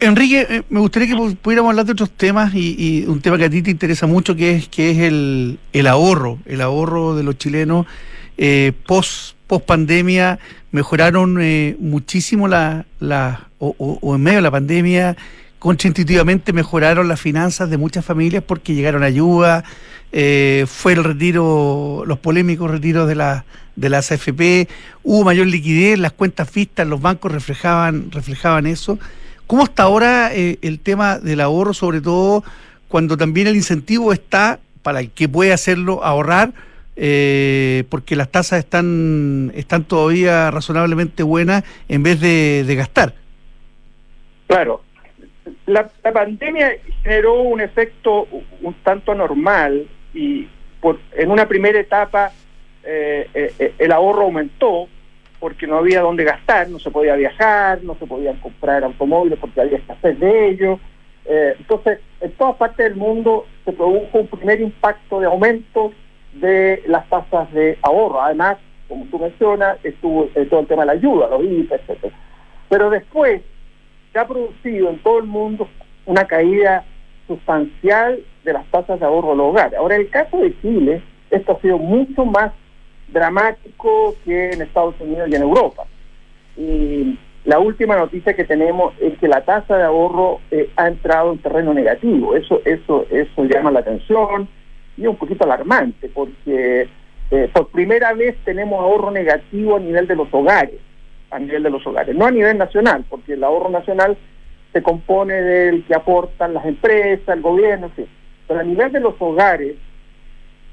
Enrique, 0.00 0.46
eh, 0.48 0.62
me 0.68 0.80
gustaría 0.80 1.08
que 1.08 1.36
pudiéramos 1.36 1.70
hablar 1.70 1.86
de 1.86 1.92
otros 1.92 2.10
temas 2.10 2.54
y, 2.54 3.04
un 3.06 3.20
tema 3.20 3.38
que 3.38 3.44
a 3.44 3.50
ti 3.50 3.62
te 3.62 3.70
interesa 3.70 4.06
mucho, 4.06 4.36
que 4.36 4.52
es 4.52 4.68
que 4.68 4.90
es 4.90 4.98
el, 4.98 5.58
el 5.72 5.86
ahorro, 5.86 6.38
el 6.46 6.60
ahorro 6.60 7.16
de 7.16 7.22
los 7.22 7.38
chilenos 7.38 7.86
eh, 8.36 8.72
post, 8.86 9.36
post 9.46 9.66
pandemia. 9.66 10.38
mejoraron 10.70 11.38
eh, 11.40 11.76
muchísimo 11.78 12.48
la, 12.48 12.86
la 12.98 13.48
o, 13.58 14.14
en 14.14 14.22
medio 14.22 14.38
de 14.38 14.42
la 14.42 14.50
pandemia, 14.50 15.16
contraintuitivamente 15.58 16.52
mejoraron 16.52 17.08
las 17.08 17.20
finanzas 17.20 17.70
de 17.70 17.76
muchas 17.76 18.04
familias 18.04 18.42
porque 18.44 18.74
llegaron 18.74 19.02
ayuda, 19.02 19.64
eh, 20.10 20.66
fue 20.66 20.94
el 20.94 21.04
retiro, 21.04 22.02
los 22.06 22.18
polémicos 22.18 22.70
retiros 22.70 23.06
de, 23.06 23.14
la, 23.14 23.44
de 23.76 23.88
las 23.88 24.10
AFP, 24.10 24.68
hubo 25.04 25.24
mayor 25.24 25.46
liquidez, 25.46 25.98
las 25.98 26.12
cuentas 26.12 26.52
vistas, 26.52 26.86
los 26.86 27.00
bancos 27.00 27.30
reflejaban, 27.30 28.10
reflejaban 28.10 28.66
eso. 28.66 28.98
¿Cómo 29.46 29.64
está 29.64 29.84
ahora 29.84 30.34
eh, 30.34 30.58
el 30.62 30.80
tema 30.80 31.18
del 31.18 31.40
ahorro, 31.40 31.74
sobre 31.74 32.00
todo 32.00 32.44
cuando 32.88 33.16
también 33.16 33.46
el 33.46 33.56
incentivo 33.56 34.12
está 34.12 34.60
para 34.82 35.00
el 35.00 35.10
que 35.10 35.28
puede 35.28 35.52
hacerlo 35.52 36.04
ahorrar? 36.04 36.52
Eh, 36.94 37.84
porque 37.88 38.16
las 38.16 38.28
tasas 38.30 38.58
están, 38.58 39.50
están 39.54 39.84
todavía 39.84 40.50
razonablemente 40.50 41.22
buenas 41.22 41.64
en 41.88 42.02
vez 42.02 42.20
de, 42.20 42.74
gastar. 42.76 43.14
Claro, 44.46 44.82
la, 45.64 45.88
pandemia 46.12 46.72
generó 47.02 47.40
un 47.40 47.62
efecto 47.62 48.28
un 48.60 48.74
tanto 48.84 49.12
anormal 49.12 49.86
y 50.12 50.46
por, 50.80 51.00
en 51.16 51.30
una 51.30 51.48
primera 51.48 51.80
etapa 51.80 52.32
eh, 52.84 53.28
eh, 53.32 53.74
el 53.78 53.92
ahorro 53.92 54.22
aumentó 54.22 54.88
porque 55.42 55.66
no 55.66 55.78
había 55.78 56.02
dónde 56.02 56.22
gastar, 56.22 56.68
no 56.68 56.78
se 56.78 56.92
podía 56.92 57.16
viajar, 57.16 57.82
no 57.82 57.96
se 57.96 58.06
podían 58.06 58.36
comprar 58.36 58.84
automóviles 58.84 59.40
porque 59.40 59.60
había 59.60 59.78
escasez 59.78 60.16
de 60.20 60.48
ellos. 60.50 60.78
entonces, 61.26 61.98
en 62.20 62.30
todas 62.34 62.54
partes 62.54 62.86
del 62.86 62.94
mundo 62.94 63.44
se 63.64 63.72
produjo 63.72 64.20
un 64.20 64.28
primer 64.28 64.60
impacto 64.60 65.18
de 65.18 65.26
aumento 65.26 65.92
de 66.34 66.84
las 66.86 67.08
tasas 67.08 67.52
de 67.52 67.76
ahorro. 67.82 68.22
Además, 68.22 68.58
como 68.86 69.04
tú 69.06 69.18
mencionas, 69.18 69.84
estuvo 69.84 70.28
eh, 70.36 70.46
todo 70.48 70.60
el 70.60 70.68
tema 70.68 70.82
de 70.82 70.86
la 70.86 70.92
ayuda, 70.92 71.26
los 71.26 71.42
IPA, 71.42 71.74
etcétera. 71.74 72.14
Pero 72.68 72.90
después 72.90 73.42
se 74.12 74.18
ha 74.20 74.28
producido 74.28 74.90
en 74.90 74.98
todo 75.00 75.18
el 75.18 75.26
mundo 75.26 75.66
una 76.06 76.24
caída 76.24 76.84
sustancial 77.26 78.22
de 78.44 78.52
las 78.52 78.64
tasas 78.66 79.00
de 79.00 79.06
ahorro 79.06 79.30
del 79.30 79.40
hogar. 79.40 79.74
Ahora, 79.74 79.96
en 79.96 80.02
el 80.02 80.10
caso 80.10 80.36
de 80.36 80.56
Chile, 80.60 81.02
esto 81.32 81.56
ha 81.56 81.60
sido 81.60 81.78
mucho 81.78 82.24
más 82.24 82.52
dramático 83.08 84.14
que 84.24 84.50
en 84.52 84.62
Estados 84.62 84.94
Unidos 85.00 85.28
y 85.30 85.34
en 85.34 85.42
Europa. 85.42 85.84
Y 86.56 87.18
la 87.44 87.58
última 87.58 87.96
noticia 87.96 88.34
que 88.34 88.44
tenemos 88.44 88.94
es 89.00 89.18
que 89.18 89.28
la 89.28 89.44
tasa 89.44 89.76
de 89.76 89.84
ahorro 89.84 90.40
eh, 90.50 90.70
ha 90.76 90.88
entrado 90.88 91.32
en 91.32 91.38
terreno 91.38 91.74
negativo. 91.74 92.36
Eso, 92.36 92.60
eso, 92.64 93.06
eso 93.10 93.44
llama 93.44 93.70
la 93.70 93.80
atención 93.80 94.48
y 94.96 95.06
un 95.06 95.16
poquito 95.16 95.44
alarmante, 95.44 96.08
porque 96.08 96.88
eh, 97.30 97.50
por 97.52 97.68
primera 97.68 98.12
vez 98.12 98.36
tenemos 98.44 98.78
ahorro 98.80 99.10
negativo 99.10 99.76
a 99.76 99.80
nivel 99.80 100.06
de 100.06 100.16
los 100.16 100.28
hogares, 100.32 100.78
a 101.30 101.38
nivel 101.38 101.62
de 101.62 101.70
los 101.70 101.86
hogares, 101.86 102.14
no 102.14 102.26
a 102.26 102.30
nivel 102.30 102.58
nacional, 102.58 103.04
porque 103.08 103.32
el 103.32 103.42
ahorro 103.42 103.70
nacional 103.70 104.16
se 104.72 104.82
compone 104.82 105.34
del 105.34 105.84
que 105.84 105.94
aportan 105.94 106.54
las 106.54 106.64
empresas, 106.64 107.36
el 107.36 107.42
gobierno, 107.42 107.90
sí. 107.96 108.06
pero 108.46 108.60
a 108.60 108.64
nivel 108.64 108.92
de 108.92 109.00
los 109.00 109.14
hogares, 109.18 109.76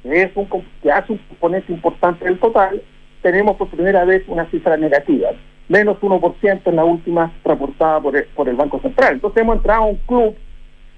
que, 0.03 0.21
es 0.21 0.31
un, 0.35 0.47
que 0.81 0.91
hace 0.91 1.13
un 1.13 1.17
componente 1.29 1.71
importante 1.71 2.25
del 2.25 2.39
total, 2.39 2.81
tenemos 3.21 3.57
por 3.57 3.67
primera 3.69 4.05
vez 4.05 4.23
una 4.27 4.49
cifra 4.49 4.77
negativa, 4.77 5.29
menos 5.67 5.97
1% 5.99 6.61
en 6.65 6.75
la 6.75 6.85
última 6.85 7.31
reportada 7.43 7.99
por 7.99 8.15
el, 8.15 8.25
por 8.27 8.47
el 8.47 8.55
Banco 8.55 8.79
Central. 8.79 9.15
Entonces 9.15 9.41
hemos 9.41 9.57
entrado 9.57 9.83
a 9.83 9.87
un 9.87 9.97
club 10.07 10.35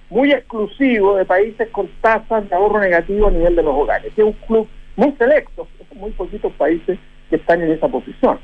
muy 0.10 0.31
exclusivo 0.31 1.15
de 1.15 1.25
países 1.25 1.70
con 1.70 1.89
tasas 2.01 2.48
de 2.50 2.55
ahorro 2.55 2.79
negativo 2.79 3.27
a 3.27 3.31
nivel 3.31 3.55
de 3.55 3.63
los 3.63 3.74
hogares. 3.74 4.12
Es 4.15 4.24
un 4.24 4.34
club 4.34 4.67
muy 4.96 5.13
selecto, 5.13 5.67
muy 5.96 6.12
poquitos 6.12 6.51
países 6.53 7.00
que 7.29 7.38
están 7.38 7.62
en 7.62 7.72
esa 7.72 7.88
posición. 7.88 8.39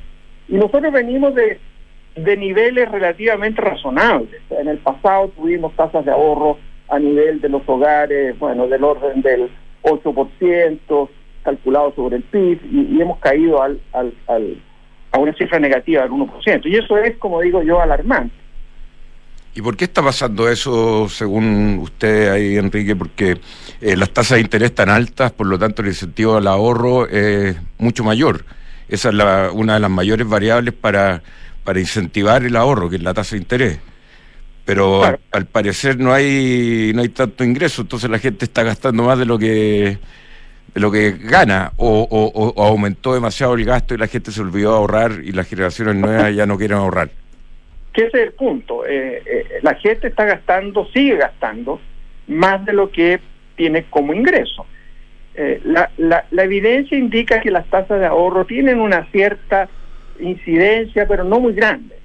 Y 0.48 0.56
nosotros 0.56 0.92
venimos 0.94 1.36
de, 1.36 1.60
de 2.16 2.38
niveles 2.38 2.90
relativamente 2.90 3.62
razonables. 3.62 4.42
En 4.50 4.70
el 4.70 4.78
pasado 4.78 5.28
tuvimos 5.36 5.76
tasas 5.76 6.06
de 6.06 6.12
ahorro 6.12 6.58
a 6.88 7.00
nivel 7.00 7.42
de 7.42 7.50
los 7.50 7.62
hogares, 7.68 8.40
bueno, 8.40 8.68
del 8.68 8.84
orden 8.84 9.22
del 9.22 9.50
8%, 9.84 11.10
calculado 11.44 11.94
sobre 11.96 12.18
el 12.18 12.24
PIB, 12.24 12.60
y, 12.72 13.02
hemos 13.02 13.20
caído 13.20 13.62
al, 13.62 13.80
al, 13.94 14.14
al, 14.28 14.62
a 15.12 15.20
una 15.20 15.34
cifra 15.34 15.60
negativa 15.60 16.04
del 16.04 16.12
1%. 16.12 16.62
Y 16.66 16.76
eso 16.76 16.98
es, 16.98 17.18
como 17.18 17.42
digo 17.42 17.64
yo, 17.64 17.82
alarmante. 17.82 18.36
¿Y 19.58 19.62
por 19.64 19.76
qué 19.76 19.86
está 19.86 20.04
pasando 20.04 20.48
eso, 20.50 21.10
según 21.10 21.80
usted 21.82 22.30
ahí, 22.30 22.58
Enrique? 22.58 22.96
Porque 22.96 23.40
eh, 23.82 23.98
las 23.98 24.12
tasas 24.12 24.36
de 24.36 24.42
interés 24.42 24.70
están 24.70 24.90
altas, 24.90 25.32
por 25.32 25.48
lo 25.48 25.58
tanto 25.58 25.82
el 25.82 25.88
incentivo 25.88 26.38
al 26.38 26.46
ahorro 26.46 27.08
es 27.08 27.58
mucho 27.80 28.04
mayor. 28.04 28.46
Esa 28.88 29.10
es 29.10 29.16
la, 29.16 29.50
una 29.52 29.74
de 29.74 29.80
las 29.80 29.90
mayores 29.90 30.28
variables 30.28 30.76
para, 30.76 31.24
para 31.64 31.80
incentivar 31.80 32.44
el 32.44 32.56
ahorro, 32.56 32.88
que 32.88 32.98
es 32.98 33.02
la 33.02 33.16
tasa 33.16 33.36
de 33.36 33.42
interés. 33.42 33.80
Pero 34.68 35.02
al, 35.32 35.46
parecer 35.46 35.98
no 35.98 36.14
hay 36.14 36.92
no 36.94 37.02
hay 37.02 37.10
tanto 37.10 37.44
ingreso, 37.44 37.82
entonces 37.82 38.10
la 38.10 38.20
gente 38.20 38.46
está 38.46 38.62
gastando 38.62 39.02
más 39.02 39.18
de 39.18 39.26
lo 39.26 39.40
que 39.40 39.98
de 40.74 40.82
lo 40.82 40.92
que 40.92 41.14
gana 41.14 41.72
o, 41.78 42.08
o 42.12 42.64
aumentó 42.64 43.16
demasiado 43.16 43.56
el 43.56 43.66
gasto 43.66 43.96
y 43.96 43.98
la 43.98 44.08
gente 44.08 44.32
se 44.32 44.42
olvidó 44.42 44.72
de 44.72 44.78
ahorrar 44.78 45.12
y 45.24 45.32
las 45.32 45.48
generaciones 45.48 45.96
nuevas 45.96 46.36
ya 46.36 46.46
no 46.46 46.58
quieren 46.58 46.78
ahorrar 46.78 47.10
que 47.98 48.06
ese 48.06 48.18
es 48.18 48.28
el 48.28 48.34
punto. 48.34 48.86
Eh, 48.86 49.24
eh, 49.26 49.60
la 49.64 49.74
gente 49.74 50.08
está 50.08 50.24
gastando, 50.24 50.86
sigue 50.94 51.18
gastando 51.18 51.82
más 52.28 52.64
de 52.64 52.74
lo 52.74 52.92
que 52.92 53.20
tiene 53.56 53.86
como 53.86 54.14
ingreso. 54.14 54.68
Eh, 55.34 55.60
la, 55.64 55.90
la, 55.98 56.44
evidencia 56.44 56.96
indica 56.96 57.42
que 57.42 57.50
las 57.50 57.66
tasas 57.68 58.00
de 58.00 58.06
ahorro 58.06 58.46
tienen 58.46 58.80
una 58.80 59.06
cierta 59.12 59.68
incidencia, 60.20 61.08
pero 61.08 61.24
no 61.24 61.40
muy 61.40 61.54
grande. 61.54 61.96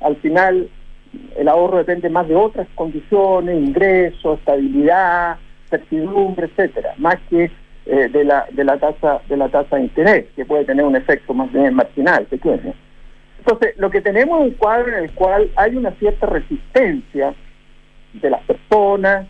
al 0.00 0.16
final, 0.16 0.68
el 1.36 1.48
ahorro 1.48 1.78
depende 1.78 2.08
más 2.08 2.28
de 2.28 2.36
otras 2.36 2.66
condiciones, 2.74 3.56
ingresos, 3.56 4.38
estabilidad, 4.38 5.36
certidumbre, 5.68 6.46
etcétera, 6.46 6.94
más 6.98 7.16
que 7.28 7.50
de 7.84 8.24
la 8.24 8.46
de 8.52 8.62
la 8.62 8.78
tasa 8.78 9.20
de 9.28 9.36
la 9.36 9.48
tasa 9.48 9.74
de 9.74 9.82
interés, 9.82 10.26
que 10.36 10.44
puede 10.44 10.64
tener 10.64 10.84
un 10.84 10.94
efecto 10.94 11.34
más 11.34 11.52
bien 11.52 11.74
marginal, 11.74 12.24
pequeño. 12.26 12.74
Entonces, 13.44 13.76
lo 13.76 13.90
que 13.90 14.00
tenemos 14.00 14.40
es 14.40 14.52
un 14.52 14.54
cuadro 14.54 14.96
en 14.96 15.02
el 15.02 15.10
cual 15.10 15.50
hay 15.56 15.74
una 15.74 15.90
cierta 15.92 16.26
resistencia 16.26 17.34
de 18.12 18.30
las 18.30 18.40
personas 18.42 19.26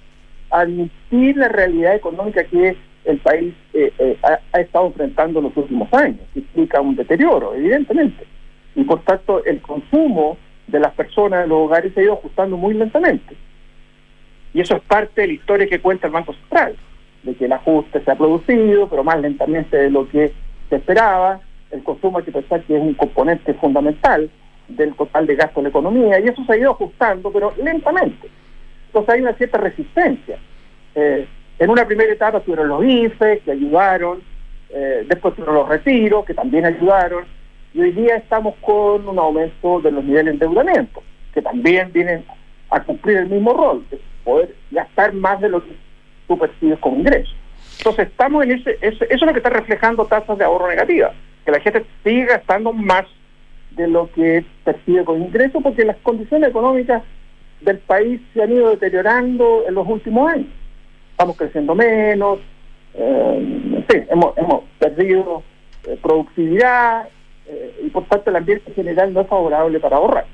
a 0.51 0.61
admitir 0.61 1.37
la 1.38 1.49
realidad 1.49 1.95
económica 1.95 2.45
que 2.45 2.77
el 3.05 3.18
país 3.18 3.55
eh, 3.73 3.90
eh, 3.99 4.18
ha, 4.23 4.61
estado 4.61 4.88
enfrentando 4.88 5.38
en 5.38 5.47
los 5.47 5.57
últimos 5.57 5.92
años, 5.95 6.21
que 6.35 6.40
implica 6.40 6.81
un 6.81 6.95
deterioro, 6.95 7.55
evidentemente. 7.55 8.27
Y 8.75 8.85
por 8.85 9.03
tanto, 9.03 9.42
el 9.45 9.62
consumo 9.62 10.37
de 10.73 10.81
las 10.81 10.93
personas 10.95 11.45
en 11.45 11.51
los 11.51 11.59
hogares 11.59 11.93
se 11.95 12.01
ha 12.01 12.05
ido 12.05 12.15
ajustando 12.15 12.57
muy 12.57 12.75
lentamente. 12.75 13.37
Y 14.55 14.61
eso 14.61 14.77
es 14.77 14.83
parte 14.83 15.21
de 15.21 15.29
la 15.29 15.33
historia 15.35 15.69
que 15.69 15.81
cuenta 15.81 16.07
el 16.07 16.13
Banco 16.13 16.33
Central, 16.33 16.77
de 17.23 17.35
que 17.35 17.45
el 17.45 17.53
ajuste 17.53 18.03
se 18.03 18.11
ha 18.11 18.17
producido, 18.17 18.89
pero 18.89 19.05
más 19.05 19.21
lentamente 19.21 19.77
de 19.77 19.91
lo 19.91 20.09
que 20.09 20.33
se 20.69 20.77
esperaba, 20.77 21.41
el 21.71 21.83
consumo 21.83 22.19
hay 22.19 22.25
que 22.25 22.33
pensar 22.33 22.63
que 22.63 22.77
es 22.77 22.83
un 22.83 22.95
componente 22.95 23.55
fundamental 23.55 24.31
del 24.69 24.95
total 24.95 25.27
de 25.27 25.37
gasto 25.37 25.61
de 25.61 25.65
la 25.65 25.69
economía 25.69 26.21
y 26.21 26.29
eso 26.29 26.45
se 26.45 26.53
ha 26.53 26.57
ido 26.57 26.71
ajustando, 26.73 27.31
pero 27.31 27.53
lentamente. 27.63 28.29
Entonces 28.87 29.15
hay 29.15 29.21
una 29.21 29.35
cierta 29.35 29.59
resistencia. 29.59 30.39
Eh, 30.95 31.27
en 31.59 31.71
una 31.71 31.87
primera 31.87 32.13
etapa 32.13 32.41
tuvieron 32.41 32.69
los 32.69 32.85
IFE, 32.85 33.41
que 33.41 33.53
ayudaron, 33.53 34.23
eh, 34.71 35.05
después 35.07 35.35
tuvieron 35.35 35.57
los 35.57 35.69
retiros, 35.69 36.25
que 36.25 36.35
también 36.35 36.67
ayudaron, 36.67 37.25
y 37.75 37.81
hoy 37.81 37.93
día 37.93 38.17
estamos 38.17 38.55
con 38.61 39.09
un 39.09 39.19
aumento 39.19 39.81
de 39.81 39.91
los 39.91 40.05
niveles 40.05 40.39
de 40.39 40.45
endeudamiento, 40.47 41.03
que 41.33 41.43
también 41.43 41.93
vienen 41.93 42.25
a 42.71 42.83
cumplir 42.83 43.19
el 43.19 43.29
mismo 43.29 43.53
rol, 43.55 43.85
de 43.91 44.01
poder 44.25 44.55
gastar 44.71 45.13
más 45.13 45.41
de 45.41 45.49
lo 45.49 45.63
que 45.65 45.75
tú 46.29 46.39
percibes 46.39 46.79
como 46.79 46.99
ingreso. 46.99 47.33
Entonces 47.79 48.09
estamos 48.09 48.45
en 48.45 48.53
ese, 48.53 48.79
eso 48.81 49.05
es 49.09 49.23
lo 49.23 49.33
que 49.33 49.39
está 49.39 49.51
reflejando 49.51 50.07
tasas 50.07 50.39
de 50.39 50.45
ahorro 50.45 50.69
negativas 50.69 51.13
que 51.45 51.53
la 51.53 51.61
gente 51.61 51.85
siga 52.05 52.37
gastando 52.37 52.73
más 52.73 53.05
de 53.73 53.89
lo 53.89 54.11
que 54.13 54.45
percibe 54.65 55.05
con 55.05 55.23
ingreso, 55.23 55.61
porque 55.61 55.85
las 55.85 55.97
condiciones 55.99 56.51
económicas 56.51 57.03
del 57.61 57.79
país 57.79 58.21
se 58.35 58.43
han 58.43 58.53
ido 58.53 58.71
deteriorando 58.71 59.65
en 59.67 59.75
los 59.75 59.87
últimos 59.89 60.31
años. 60.31 60.49
Estamos 61.13 61.37
creciendo 61.37 61.75
menos, 61.75 62.39
eh, 62.95 63.85
hemos, 64.11 64.37
hemos 64.37 64.65
perdido 64.79 65.43
eh, 65.85 65.99
productividad 66.03 67.09
eh, 67.46 67.81
y 67.85 67.90
por 67.90 68.07
tanto 68.07 68.31
el 68.31 68.37
ambiente 68.37 68.72
general 68.72 69.12
no 69.12 69.22
es 69.22 69.28
favorable 69.28 69.81
para 69.81 69.96
ahorrar. 69.96 70.26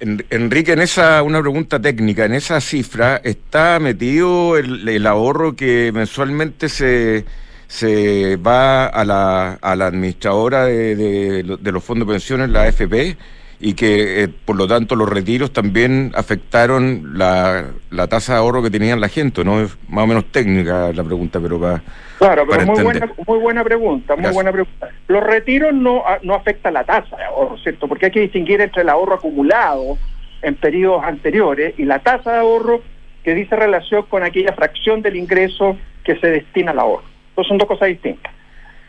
Enrique, 0.00 0.72
en 0.72 0.80
esa, 0.80 1.22
una 1.22 1.40
pregunta 1.40 1.80
técnica, 1.80 2.24
en 2.24 2.34
esa 2.34 2.60
cifra 2.60 3.20
está 3.22 3.78
metido 3.80 4.58
el 4.58 5.06
ahorro 5.06 5.54
que 5.54 5.92
mensualmente 5.94 6.68
se, 6.68 7.24
se 7.74 8.36
va 8.36 8.86
a 8.86 9.04
la, 9.04 9.54
a 9.54 9.76
la 9.76 9.86
administradora 9.86 10.66
de, 10.66 10.94
de, 11.42 11.72
los 11.72 11.82
fondos 11.82 12.06
de 12.06 12.14
pensiones, 12.14 12.50
la 12.50 12.62
AFP, 12.62 13.16
y 13.60 13.74
que 13.74 14.24
eh, 14.24 14.28
por 14.28 14.56
lo 14.56 14.66
tanto 14.66 14.96
los 14.96 15.08
retiros 15.08 15.52
también 15.52 16.12
afectaron 16.14 17.18
la, 17.18 17.66
la, 17.90 18.06
tasa 18.08 18.34
de 18.34 18.38
ahorro 18.40 18.62
que 18.62 18.70
tenían 18.70 19.00
la 19.00 19.08
gente, 19.08 19.44
¿no? 19.44 19.60
Es 19.60 19.76
más 19.88 20.04
o 20.04 20.06
menos 20.06 20.26
técnica 20.26 20.92
la 20.92 21.04
pregunta, 21.04 21.40
pero 21.40 21.60
para... 21.60 21.82
Claro, 22.18 22.46
pero 22.48 22.66
muy, 22.66 22.82
buena, 22.82 23.12
muy 23.26 23.38
buena 23.38 23.64
pregunta, 23.64 24.16
muy 24.16 24.32
buena 24.32 24.52
pregunta. 24.52 24.88
Los 25.08 25.22
retiros 25.22 25.74
no, 25.74 26.02
no 26.22 26.34
afectan 26.34 26.74
la 26.74 26.84
tasa 26.84 27.16
de 27.16 27.24
ahorro, 27.24 27.58
¿cierto? 27.58 27.88
Porque 27.88 28.06
hay 28.06 28.12
que 28.12 28.20
distinguir 28.20 28.60
entre 28.60 28.82
el 28.82 28.88
ahorro 28.88 29.14
acumulado 29.14 29.98
en 30.42 30.54
periodos 30.54 31.02
anteriores 31.04 31.74
y 31.78 31.84
la 31.84 31.98
tasa 32.00 32.32
de 32.32 32.38
ahorro 32.38 32.82
que 33.24 33.34
dice 33.34 33.56
relación 33.56 34.04
con 34.04 34.22
aquella 34.22 34.52
fracción 34.52 35.02
del 35.02 35.16
ingreso 35.16 35.76
que 36.04 36.16
se 36.16 36.28
destina 36.28 36.72
al 36.72 36.78
ahorro. 36.78 37.04
Entonces 37.30 37.48
son 37.48 37.58
dos 37.58 37.66
cosas 37.66 37.88
distintas. 37.88 38.32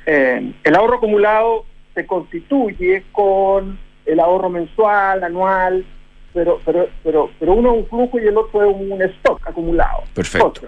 Eh, 0.06 0.52
el 0.64 0.76
ahorro 0.76 0.98
acumulado 0.98 1.66
se 1.96 2.06
constituye 2.06 3.04
con 3.12 3.80
el 4.06 4.20
ahorro 4.20 4.50
mensual, 4.50 5.24
anual, 5.24 5.86
pero, 6.34 6.60
pero, 6.66 6.90
pero, 7.04 7.30
pero 7.40 7.54
uno 7.54 7.72
es 7.72 7.78
un 7.80 7.88
flujo 7.88 8.20
y 8.20 8.28
el 8.28 8.38
otro 8.38 8.70
es 8.70 8.76
un 8.76 9.02
stock 9.02 9.48
acumulado. 9.48 10.04
Perfecto. 10.14 10.68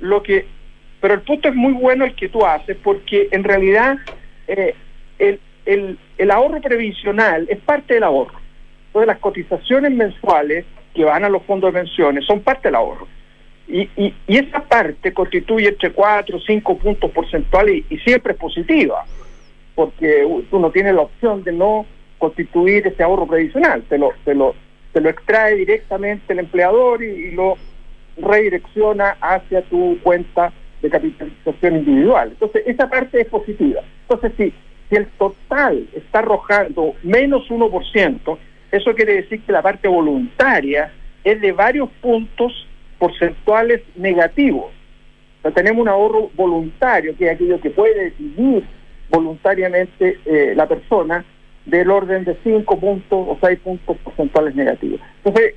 lo 0.00 0.22
que, 0.22 0.46
pero 1.00 1.14
el 1.14 1.20
punto 1.22 1.48
es 1.48 1.54
muy 1.54 1.72
bueno 1.72 2.04
el 2.04 2.14
que 2.14 2.28
tú 2.28 2.44
haces 2.44 2.76
porque 2.82 3.28
en 3.30 3.44
realidad 3.44 3.96
eh, 4.48 4.74
el, 5.18 5.40
el, 5.66 5.98
el 6.18 6.30
ahorro 6.30 6.60
previsional 6.60 7.46
es 7.48 7.58
parte 7.58 7.94
del 7.94 8.02
ahorro. 8.02 8.38
Entonces 8.86 9.06
las 9.06 9.18
cotizaciones 9.18 9.92
mensuales 9.92 10.64
que 10.94 11.04
van 11.04 11.24
a 11.24 11.28
los 11.28 11.42
fondos 11.42 11.72
de 11.72 11.80
pensiones 11.80 12.24
son 12.24 12.40
parte 12.40 12.68
del 12.68 12.76
ahorro. 12.76 13.06
Y, 13.66 13.88
y, 13.96 14.14
y 14.26 14.36
esa 14.36 14.60
parte 14.60 15.12
constituye 15.12 15.68
entre 15.68 15.90
4 15.92 16.36
o 16.36 16.40
5 16.40 16.78
puntos 16.78 17.10
porcentuales 17.10 17.84
y, 17.88 17.98
siempre 17.98 18.34
es 18.34 18.38
positiva, 18.38 19.04
porque 19.74 20.26
tú 20.50 20.58
no 20.58 20.70
tienes 20.70 20.94
la 20.94 21.02
opción 21.02 21.42
de 21.42 21.52
no 21.52 21.86
constituir 22.24 22.86
ese 22.86 23.02
ahorro 23.02 23.26
previsional, 23.26 23.82
te 23.82 23.98
lo, 23.98 24.12
te 24.24 24.34
lo, 24.34 24.54
te 24.94 25.00
lo 25.02 25.10
extrae 25.10 25.56
directamente 25.56 26.32
el 26.32 26.38
empleador 26.38 27.02
y, 27.02 27.32
lo 27.32 27.56
redirecciona 28.16 29.16
hacia 29.20 29.60
tu 29.62 29.98
cuenta 30.02 30.52
de 30.80 30.88
capitalización 30.88 31.76
individual. 31.76 32.28
Entonces, 32.30 32.62
esa 32.64 32.88
parte 32.88 33.20
es 33.20 33.26
positiva. 33.26 33.82
Entonces, 34.02 34.32
si, 34.38 34.54
si 34.88 34.96
el 34.96 35.06
total 35.18 35.86
está 35.94 36.20
arrojando 36.20 36.94
menos 37.02 37.46
1%, 37.50 38.38
eso 38.70 38.94
quiere 38.94 39.14
decir 39.16 39.42
que 39.42 39.52
la 39.52 39.62
parte 39.62 39.88
voluntaria 39.88 40.92
es 41.24 41.40
de 41.40 41.52
varios 41.52 41.90
puntos 42.00 42.66
porcentuales 42.98 43.82
negativos. 43.96 44.72
O 45.42 45.50
tenemos 45.50 45.82
un 45.82 45.88
ahorro 45.88 46.30
voluntario, 46.34 47.14
que 47.18 47.26
es 47.26 47.32
aquello 47.32 47.60
que 47.60 47.70
puede 47.70 48.04
decidir 48.04 48.64
voluntariamente 49.10 50.18
eh, 50.24 50.54
la 50.56 50.66
persona, 50.66 51.24
del 51.66 51.90
orden 51.90 52.24
de 52.24 52.36
5 52.42 52.80
puntos 52.80 53.26
o 53.28 53.38
6 53.40 53.58
puntos 53.60 53.96
porcentuales 53.98 54.54
negativos. 54.54 55.00
Entonces, 55.24 55.54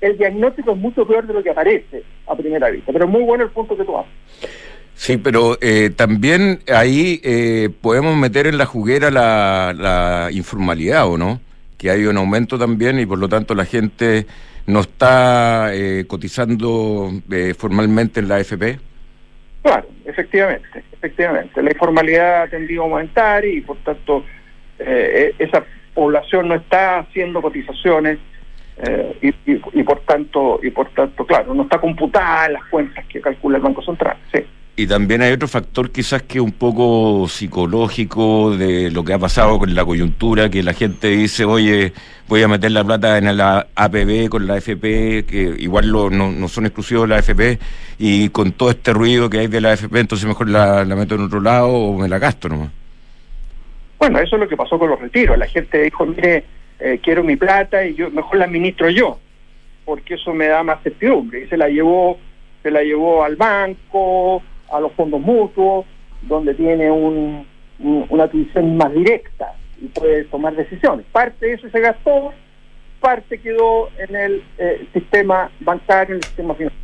el 0.00 0.18
diagnóstico 0.18 0.72
es 0.72 0.78
mucho 0.78 1.06
peor 1.06 1.26
de 1.26 1.34
lo 1.34 1.42
que 1.42 1.50
aparece 1.50 2.02
a 2.26 2.36
primera 2.36 2.70
vista, 2.70 2.92
pero 2.92 3.04
es 3.04 3.10
muy 3.10 3.22
bueno 3.22 3.44
el 3.44 3.50
punto 3.50 3.76
que 3.76 3.84
tú 3.84 3.96
haces. 3.96 4.12
Sí, 4.94 5.16
pero 5.16 5.56
eh, 5.60 5.90
también 5.94 6.60
ahí 6.72 7.20
eh, 7.22 7.70
podemos 7.80 8.16
meter 8.16 8.48
en 8.48 8.58
la 8.58 8.66
juguera 8.66 9.10
la, 9.10 9.72
la 9.76 10.28
informalidad, 10.32 11.08
¿o 11.08 11.16
no? 11.16 11.40
que 11.78 11.90
hay 11.90 12.04
un 12.04 12.16
aumento 12.16 12.58
también 12.58 12.98
y 12.98 13.06
por 13.06 13.18
lo 13.18 13.28
tanto 13.28 13.54
la 13.54 13.64
gente 13.64 14.26
no 14.66 14.80
está 14.80 15.70
eh, 15.72 16.04
cotizando 16.06 17.10
eh, 17.30 17.54
formalmente 17.56 18.20
en 18.20 18.28
la 18.28 18.36
AFP? 18.36 18.78
Claro, 19.62 19.86
efectivamente, 20.04 20.84
efectivamente. 20.92 21.62
La 21.62 21.70
informalidad 21.70 22.42
ha 22.42 22.48
tendido 22.48 22.82
a 22.82 22.86
aumentar 22.86 23.44
y 23.44 23.60
por 23.60 23.76
tanto 23.78 24.24
eh, 24.78 25.34
e-, 25.38 25.44
esa 25.44 25.64
población 25.94 26.48
no 26.48 26.54
está 26.54 27.00
haciendo 27.00 27.42
cotizaciones 27.42 28.18
y, 29.20 29.34
y, 29.48 29.82
por 29.82 29.98
tanto 30.02 30.60
y 30.62 30.70
por 30.70 30.88
tanto 30.90 31.26
claro 31.26 31.52
no 31.52 31.64
está 31.64 31.80
computada 31.80 32.46
en 32.46 32.52
las 32.52 32.64
cuentas 32.66 33.04
que 33.06 33.20
calcula 33.20 33.56
el 33.56 33.62
Banco 33.64 33.82
Central. 33.82 34.16
Sí. 34.32 34.38
Y 34.78 34.86
también 34.86 35.22
hay 35.22 35.32
otro 35.32 35.48
factor 35.48 35.90
quizás 35.90 36.22
que 36.22 36.40
un 36.40 36.52
poco 36.52 37.26
psicológico 37.28 38.56
de 38.56 38.92
lo 38.92 39.02
que 39.02 39.12
ha 39.12 39.18
pasado 39.18 39.58
con 39.58 39.74
la 39.74 39.84
coyuntura, 39.84 40.50
que 40.50 40.62
la 40.62 40.72
gente 40.72 41.08
dice, 41.08 41.44
oye, 41.44 41.92
voy 42.28 42.44
a 42.44 42.46
meter 42.46 42.70
la 42.70 42.84
plata 42.84 43.18
en 43.18 43.36
la 43.36 43.66
APB 43.74 44.28
con 44.28 44.46
la 44.46 44.54
AFP, 44.54 45.26
que 45.26 45.56
igual 45.58 45.90
no, 45.90 46.46
son 46.46 46.66
exclusivos 46.66 47.08
de 47.08 47.08
la 47.08 47.16
AFP, 47.16 47.58
y 47.98 48.28
con 48.28 48.52
todo 48.52 48.70
este 48.70 48.92
ruido 48.92 49.28
que 49.28 49.40
hay 49.40 49.46
de 49.48 49.60
la 49.60 49.72
AFP, 49.72 49.98
entonces 49.98 50.28
mejor 50.28 50.48
la, 50.48 50.84
meto 50.84 51.16
en 51.16 51.22
otro 51.22 51.40
lado 51.40 51.66
o 51.70 51.98
me 51.98 52.08
la 52.08 52.20
gasto 52.20 52.48
nomás. 52.48 52.68
Bueno, 53.98 54.18
eso 54.20 54.36
es 54.36 54.40
lo 54.40 54.48
que 54.48 54.56
pasó 54.56 54.78
con 54.78 54.90
los 54.90 55.00
retiros. 55.00 55.36
La 55.36 55.46
gente 55.46 55.82
dijo, 55.82 56.06
mire, 56.06 56.44
eh, 56.78 57.00
quiero 57.02 57.24
mi 57.24 57.36
plata 57.36 57.84
y 57.84 57.94
yo 57.94 58.10
mejor 58.10 58.38
la 58.38 58.44
administro 58.44 58.88
yo, 58.90 59.18
porque 59.84 60.14
eso 60.14 60.32
me 60.32 60.46
da 60.46 60.62
más 60.62 60.82
certidumbre. 60.82 61.44
Y 61.44 61.48
se 61.48 61.56
la 61.56 61.68
llevó, 61.68 62.18
se 62.62 62.70
la 62.70 62.82
llevó 62.82 63.24
al 63.24 63.36
banco, 63.36 64.42
a 64.70 64.80
los 64.80 64.92
fondos 64.92 65.20
mutuos, 65.20 65.86
donde 66.22 66.54
tiene 66.54 66.90
un, 66.90 67.46
una 67.78 68.24
atención 68.24 68.76
más 68.76 68.92
directa 68.92 69.54
y 69.80 69.86
puede 69.86 70.24
tomar 70.24 70.54
decisiones. 70.54 71.06
Parte 71.10 71.46
de 71.46 71.52
eso 71.54 71.68
se 71.70 71.80
gastó, 71.80 72.32
parte 73.00 73.38
quedó 73.40 73.88
en 73.98 74.14
el 74.14 74.42
eh, 74.58 74.86
sistema 74.92 75.50
bancario, 75.60 76.14
en 76.14 76.20
el 76.20 76.24
sistema 76.24 76.54
financiero. 76.54 76.77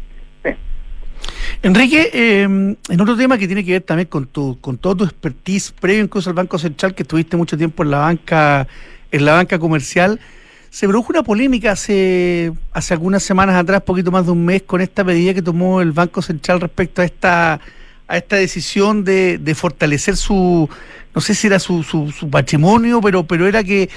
Enrique, 1.64 2.10
eh, 2.12 2.42
en 2.42 3.00
otro 3.00 3.16
tema 3.16 3.38
que 3.38 3.46
tiene 3.46 3.64
que 3.64 3.72
ver 3.72 3.80
también 3.80 4.06
con 4.06 4.26
tu, 4.26 4.60
con 4.60 4.76
todo 4.76 4.96
tu 4.96 5.04
expertise 5.04 5.72
previo 5.72 6.04
incluso 6.04 6.28
al 6.28 6.34
Banco 6.34 6.58
Central, 6.58 6.94
que 6.94 7.04
estuviste 7.04 7.38
mucho 7.38 7.56
tiempo 7.56 7.82
en 7.82 7.90
la 7.90 8.00
banca, 8.00 8.68
en 9.10 9.24
la 9.24 9.32
banca 9.32 9.58
comercial, 9.58 10.20
se 10.68 10.86
produjo 10.86 11.10
una 11.10 11.22
polémica 11.22 11.72
hace, 11.72 12.52
hace 12.74 12.92
algunas 12.92 13.22
semanas 13.22 13.56
atrás, 13.56 13.80
poquito 13.80 14.10
más 14.10 14.26
de 14.26 14.32
un 14.32 14.44
mes, 14.44 14.60
con 14.60 14.82
esta 14.82 15.04
medida 15.04 15.32
que 15.32 15.40
tomó 15.40 15.80
el 15.80 15.92
Banco 15.92 16.20
Central 16.20 16.60
respecto 16.60 17.00
a 17.00 17.06
esta 17.06 17.60
a 18.06 18.18
esta 18.18 18.36
decisión 18.36 19.02
de, 19.02 19.38
de 19.38 19.54
fortalecer 19.54 20.18
su, 20.18 20.68
no 21.14 21.20
sé 21.22 21.34
si 21.34 21.46
era 21.46 21.58
su, 21.58 21.82
su, 21.82 22.12
su 22.12 22.28
patrimonio, 22.28 23.00
pero, 23.00 23.24
pero 23.24 23.46
era 23.46 23.64
que 23.64 23.88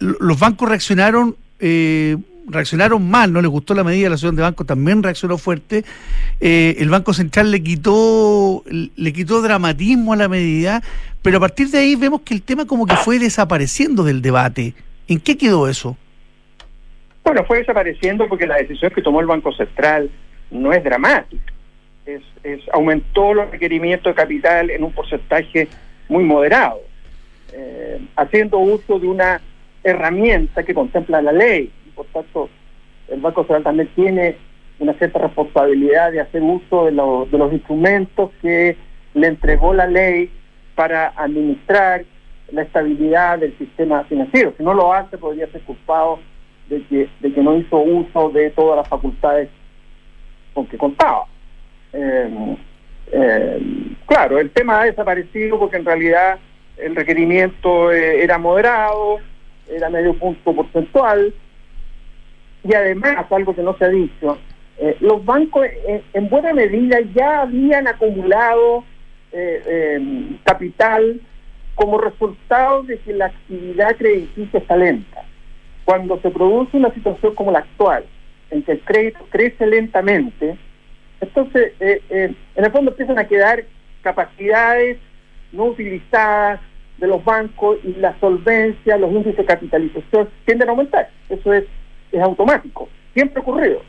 los 0.00 0.38
bancos 0.40 0.68
reaccionaron 0.68 1.36
eh, 1.60 2.16
reaccionaron 2.46 3.08
mal, 3.08 3.32
no 3.32 3.40
les 3.40 3.50
gustó 3.50 3.74
la 3.74 3.84
medida, 3.84 4.08
la 4.08 4.14
asociación 4.14 4.36
de 4.36 4.42
bancos 4.42 4.66
también 4.66 5.02
reaccionó 5.02 5.38
fuerte. 5.38 5.84
Eh, 6.40 6.76
el 6.78 6.90
Banco 6.90 7.14
Central 7.14 7.50
le 7.50 7.62
quitó, 7.62 8.64
le 8.66 9.12
quitó 9.12 9.42
dramatismo 9.42 10.12
a 10.12 10.16
la 10.16 10.28
medida, 10.28 10.82
pero 11.22 11.38
a 11.38 11.40
partir 11.40 11.68
de 11.68 11.78
ahí 11.78 11.96
vemos 11.96 12.22
que 12.22 12.34
el 12.34 12.42
tema 12.42 12.66
como 12.66 12.86
que 12.86 12.96
fue 12.96 13.18
desapareciendo 13.18 14.04
del 14.04 14.22
debate. 14.22 14.74
¿En 15.08 15.20
qué 15.20 15.36
quedó 15.36 15.68
eso? 15.68 15.96
Bueno, 17.24 17.44
fue 17.44 17.58
desapareciendo 17.58 18.28
porque 18.28 18.46
la 18.46 18.56
decisión 18.56 18.90
que 18.92 19.02
tomó 19.02 19.20
el 19.20 19.26
Banco 19.26 19.52
Central 19.52 20.10
no 20.50 20.72
es 20.72 20.82
dramática. 20.82 21.52
Es, 22.04 22.22
aumentó 22.72 23.32
los 23.32 23.50
requerimientos 23.50 24.10
de 24.10 24.20
capital 24.20 24.70
en 24.70 24.82
un 24.82 24.92
porcentaje 24.92 25.68
muy 26.08 26.24
moderado, 26.24 26.80
eh, 27.52 28.00
haciendo 28.16 28.58
uso 28.58 28.98
de 28.98 29.06
una 29.06 29.40
herramienta 29.84 30.64
que 30.64 30.74
contempla 30.74 31.22
la 31.22 31.32
ley. 31.32 31.70
Por 31.94 32.06
tanto, 32.06 32.48
el 33.08 33.20
Banco 33.20 33.42
Central 33.42 33.64
también 33.64 33.88
tiene 33.94 34.36
una 34.78 34.94
cierta 34.94 35.18
responsabilidad 35.18 36.12
de 36.12 36.20
hacer 36.20 36.42
uso 36.42 36.86
de, 36.86 36.92
de 36.92 37.38
los 37.38 37.52
instrumentos 37.52 38.30
que 38.40 38.76
le 39.14 39.26
entregó 39.26 39.74
la 39.74 39.86
ley 39.86 40.30
para 40.74 41.08
administrar 41.16 42.04
la 42.50 42.62
estabilidad 42.62 43.38
del 43.38 43.56
sistema 43.58 44.04
financiero. 44.04 44.54
Si 44.56 44.62
no 44.62 44.74
lo 44.74 44.92
hace, 44.92 45.18
podría 45.18 45.46
ser 45.48 45.62
culpado 45.62 46.18
de 46.68 46.82
que, 46.84 47.08
de 47.20 47.32
que 47.32 47.42
no 47.42 47.56
hizo 47.56 47.78
uso 47.78 48.30
de 48.30 48.50
todas 48.50 48.76
las 48.76 48.88
facultades 48.88 49.48
con 50.54 50.66
que 50.66 50.78
contaba. 50.78 51.26
Eh, 51.92 52.56
eh, 53.12 53.60
claro, 54.06 54.38
el 54.38 54.50
tema 54.50 54.80
ha 54.80 54.84
desaparecido 54.84 55.58
porque 55.58 55.76
en 55.76 55.84
realidad 55.84 56.38
el 56.76 56.96
requerimiento 56.96 57.92
eh, 57.92 58.22
era 58.22 58.38
moderado, 58.38 59.18
era 59.68 59.90
medio 59.90 60.14
punto 60.14 60.54
porcentual, 60.54 61.32
y 62.64 62.74
además, 62.74 63.26
algo 63.30 63.54
que 63.54 63.62
no 63.62 63.76
se 63.76 63.84
ha 63.84 63.88
dicho, 63.88 64.38
los 65.00 65.24
bancos 65.24 65.66
en 66.12 66.28
buena 66.28 66.52
medida 66.52 66.98
ya 67.14 67.42
habían 67.42 67.86
acumulado 67.86 68.84
capital 70.44 71.20
como 71.74 71.98
resultado 71.98 72.82
de 72.82 72.98
que 72.98 73.12
la 73.12 73.26
actividad 73.26 73.96
crediticia 73.96 74.58
está 74.58 74.76
lenta 74.76 75.24
cuando 75.84 76.20
se 76.20 76.30
produce 76.30 76.76
una 76.76 76.92
situación 76.94 77.34
como 77.34 77.50
la 77.50 77.60
actual, 77.60 78.04
en 78.50 78.62
que 78.62 78.72
el 78.72 78.80
crédito 78.80 79.26
crece 79.30 79.66
lentamente, 79.66 80.56
entonces 81.20 81.72
eh, 81.80 82.00
eh, 82.10 82.34
en 82.54 82.64
el 82.64 82.70
fondo 82.70 82.90
empiezan 82.90 83.18
a 83.18 83.26
quedar 83.26 83.64
capacidades 84.02 84.98
no 85.52 85.66
utilizadas 85.66 86.60
de 86.98 87.06
los 87.06 87.24
bancos 87.24 87.78
y 87.84 87.94
la 87.94 88.18
solvencia, 88.20 88.96
los 88.96 89.10
índices 89.10 89.36
de 89.36 89.44
capitalización 89.44 90.28
tienden 90.44 90.68
a 90.68 90.70
aumentar. 90.72 91.10
Eso 91.28 91.52
es, 91.52 91.64
es 92.12 92.20
automático, 92.20 92.88
siempre 93.14 93.40
ha 93.40 93.42
ocurrido. 93.42 93.80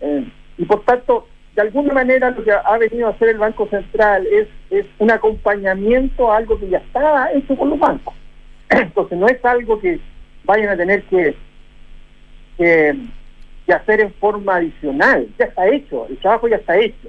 Eh, 0.00 0.28
y 0.58 0.64
por 0.64 0.84
tanto, 0.84 1.26
de 1.54 1.62
alguna 1.62 1.94
manera 1.94 2.30
lo 2.30 2.44
que 2.44 2.52
ha 2.52 2.78
venido 2.78 3.06
a 3.06 3.10
hacer 3.10 3.30
el 3.30 3.38
Banco 3.38 3.66
Central 3.68 4.26
es, 4.26 4.46
es 4.70 4.84
un 4.98 5.10
acompañamiento 5.10 6.30
a 6.30 6.36
algo 6.36 6.60
que 6.60 6.68
ya 6.68 6.78
estaba 6.78 7.32
hecho 7.32 7.56
con 7.56 7.70
los 7.70 7.78
bancos. 7.78 8.14
Entonces 8.68 9.18
no 9.18 9.26
es 9.26 9.42
algo 9.44 9.80
que 9.80 9.98
vayan 10.44 10.68
a 10.68 10.76
tener 10.76 11.02
que, 11.04 11.34
que, 12.58 12.94
hacer 13.72 14.00
en 14.00 14.12
forma 14.14 14.56
adicional. 14.56 15.26
Ya 15.38 15.46
está 15.46 15.66
hecho, 15.68 16.06
el 16.08 16.18
trabajo 16.18 16.46
ya 16.46 16.56
está 16.56 16.78
hecho. 16.78 17.08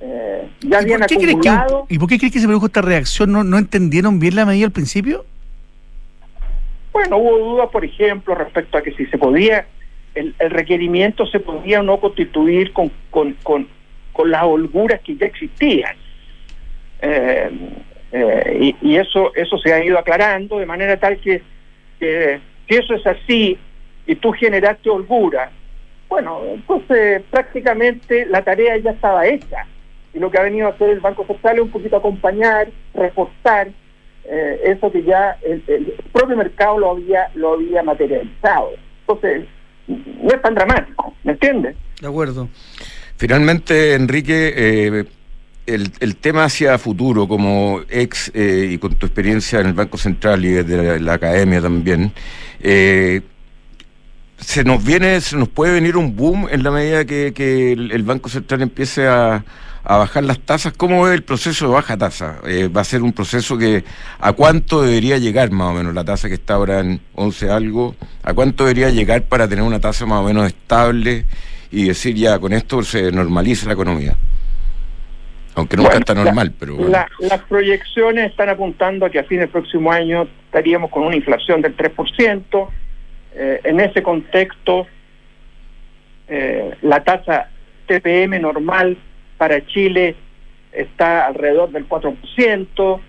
Eh, 0.00 0.48
ya 0.60 0.82
¿Y, 0.82 0.86
por 0.86 1.06
qué 1.06 1.14
acumulado. 1.14 1.86
¿Y 1.88 1.98
por 1.98 2.08
qué 2.08 2.18
crees 2.18 2.32
que 2.32 2.40
se 2.40 2.46
produjo 2.46 2.66
esta 2.66 2.82
reacción? 2.82 3.32
¿No, 3.32 3.42
¿No 3.42 3.56
entendieron 3.56 4.18
bien 4.18 4.36
la 4.36 4.44
medida 4.44 4.66
al 4.66 4.72
principio? 4.72 5.24
Bueno, 6.92 7.16
hubo 7.16 7.38
dudas, 7.38 7.68
por 7.70 7.84
ejemplo, 7.84 8.34
respecto 8.34 8.76
a 8.76 8.82
que 8.82 8.92
si 8.92 9.06
se 9.06 9.18
podía, 9.18 9.66
el, 10.14 10.34
requerimiento 10.38 11.26
se 11.26 11.40
podía 11.40 11.80
o 11.80 11.82
no 11.82 11.98
constituir 11.98 12.72
con, 12.72 12.90
con, 13.10 13.32
con, 13.42 13.66
con 14.12 14.30
las 14.30 14.44
holguras 14.44 15.00
que 15.00 15.16
ya 15.16 15.26
existían. 15.26 15.96
Eh, 17.00 17.50
eh, 18.12 18.74
y, 18.82 18.96
eso 18.96 19.34
eso 19.34 19.56
se 19.58 19.72
ha 19.72 19.82
ido 19.82 19.98
aclarando 19.98 20.58
de 20.58 20.66
manera 20.66 20.98
tal 20.98 21.18
que, 21.18 21.42
si 21.98 22.74
eso 22.74 22.94
es 22.94 23.06
así 23.06 23.58
y 24.06 24.14
tú 24.16 24.32
generaste 24.32 24.90
holgura, 24.90 25.50
bueno, 26.08 26.42
entonces 26.46 27.22
prácticamente 27.30 28.26
la 28.26 28.42
tarea 28.42 28.76
ya 28.76 28.90
estaba 28.90 29.26
hecha. 29.26 29.66
Y 30.12 30.18
lo 30.18 30.30
que 30.30 30.38
ha 30.38 30.42
venido 30.42 30.66
a 30.66 30.70
hacer 30.72 30.90
el 30.90 31.00
Banco 31.00 31.24
Central 31.24 31.56
es 31.56 31.62
un 31.62 31.70
poquito 31.70 31.96
acompañar, 31.96 32.68
reforzar 32.92 33.68
eh, 34.24 34.60
eso 34.64 34.90
que 34.90 35.02
ya 35.02 35.38
el, 35.42 35.62
propio 36.12 36.36
mercado 36.36 36.78
lo 36.78 36.90
había, 36.92 37.30
lo 37.34 37.54
había 37.54 37.82
materializado. 37.82 38.70
Entonces, 39.00 39.46
no 39.86 40.28
es 40.28 40.42
tan 40.42 40.54
dramático, 40.54 41.14
¿me 41.24 41.32
entiendes? 41.32 41.76
De 42.00 42.08
acuerdo. 42.08 42.48
Finalmente, 43.16 43.94
Enrique, 43.94 44.52
eh, 44.56 45.04
el, 45.66 46.16
tema 46.16 46.44
hacia 46.44 46.78
futuro, 46.78 47.28
como 47.28 47.80
ex 47.88 48.30
eh, 48.34 48.70
y 48.72 48.78
con 48.78 48.94
tu 48.94 49.06
experiencia 49.06 49.60
en 49.60 49.68
el 49.68 49.72
Banco 49.74 49.96
Central 49.96 50.44
y 50.44 50.50
desde 50.50 51.00
la, 51.00 51.14
academia 51.14 51.60
también, 51.60 52.12
eh, 52.60 53.22
se 54.38 54.64
nos 54.64 54.84
viene, 54.84 55.20
se 55.20 55.36
nos 55.36 55.48
puede 55.48 55.74
venir 55.74 55.96
un 55.96 56.16
boom 56.16 56.48
en 56.50 56.62
la 56.62 56.70
medida 56.70 57.04
que, 57.04 57.72
el, 57.72 58.02
Banco 58.02 58.28
Central 58.28 58.62
empiece 58.62 59.06
a, 59.06 59.44
bajar 59.84 60.24
las 60.24 60.38
tasas. 60.38 60.72
¿Cómo 60.72 61.08
es 61.08 61.14
el 61.14 61.22
proceso 61.22 61.66
de 61.66 61.74
baja 61.74 61.96
tasa? 61.96 62.38
Eh, 62.46 62.68
¿Va 62.68 62.82
a 62.82 62.84
ser 62.84 63.02
un 63.02 63.12
proceso 63.12 63.58
que 63.58 63.84
a 64.20 64.32
cuánto 64.32 64.82
debería 64.82 65.18
llegar 65.18 65.50
más 65.50 65.70
o 65.70 65.74
menos 65.74 65.94
la 65.94 66.04
tasa 66.04 66.28
que 66.28 66.34
está 66.34 66.54
ahora 66.54 66.80
en 66.80 67.00
11 67.14 67.50
algo? 67.50 67.96
¿A 68.22 68.32
cuánto 68.32 68.64
debería 68.64 68.90
llegar 68.90 69.22
para 69.22 69.48
tener 69.48 69.64
una 69.64 69.80
tasa 69.80 70.06
más 70.06 70.20
o 70.20 70.24
menos 70.24 70.46
estable 70.46 71.24
y 71.70 71.84
decir 71.84 72.14
ya 72.14 72.38
con 72.38 72.52
esto 72.52 72.82
se 72.82 73.10
normaliza 73.10 73.66
la 73.66 73.72
economía? 73.72 74.16
Aunque 75.54 75.76
nunca 75.76 75.98
está 75.98 76.14
normal, 76.14 76.54
pero... 76.58 76.78
las 76.88 77.42
proyecciones 77.48 78.30
están 78.30 78.48
apuntando 78.48 79.04
a 79.04 79.10
que 79.10 79.18
a 79.18 79.24
fin 79.24 79.40
del 79.40 79.50
próximo 79.50 79.92
año 79.92 80.26
estaríamos 80.46 80.90
con 80.90 81.02
una 81.02 81.14
inflación 81.14 81.60
del 81.60 81.76
3%. 81.76 82.68
Eh, 83.34 83.60
en 83.64 83.80
ese 83.80 84.02
contexto, 84.02 84.86
eh, 86.28 86.74
la 86.80 87.04
tasa 87.04 87.50
TPM 87.86 88.40
normal 88.40 88.96
para 89.42 89.66
Chile 89.66 90.14
está 90.70 91.26
alrededor 91.26 91.72
del 91.72 91.88
4%. 91.88 93.00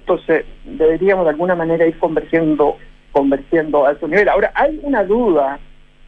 Entonces, 0.00 0.44
deberíamos 0.64 1.24
de 1.24 1.30
alguna 1.30 1.56
manera 1.56 1.84
ir 1.84 1.98
convergiendo, 1.98 2.76
convergiendo 3.10 3.84
a 3.84 3.90
ese 3.90 4.06
nivel. 4.06 4.28
Ahora, 4.28 4.52
hay 4.54 4.78
una 4.84 5.02
duda, 5.02 5.58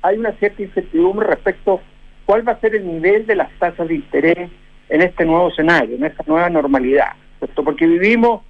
hay 0.02 0.18
una 0.18 0.30
cierta 0.34 0.62
incertidumbre 0.62 1.26
respecto 1.26 1.74
a 1.74 1.80
cuál 2.26 2.46
va 2.46 2.52
a 2.52 2.60
ser 2.60 2.76
el 2.76 2.86
nivel 2.86 3.26
de 3.26 3.34
las 3.34 3.50
tasas 3.58 3.88
de 3.88 3.96
interés 3.96 4.50
en 4.88 5.02
este 5.02 5.24
nuevo 5.24 5.48
escenario, 5.48 5.96
en 5.96 6.04
esta 6.04 6.22
nueva 6.28 6.48
normalidad, 6.48 7.14
¿cierto? 7.40 7.64
Porque 7.64 7.88
vivimos 7.88 8.42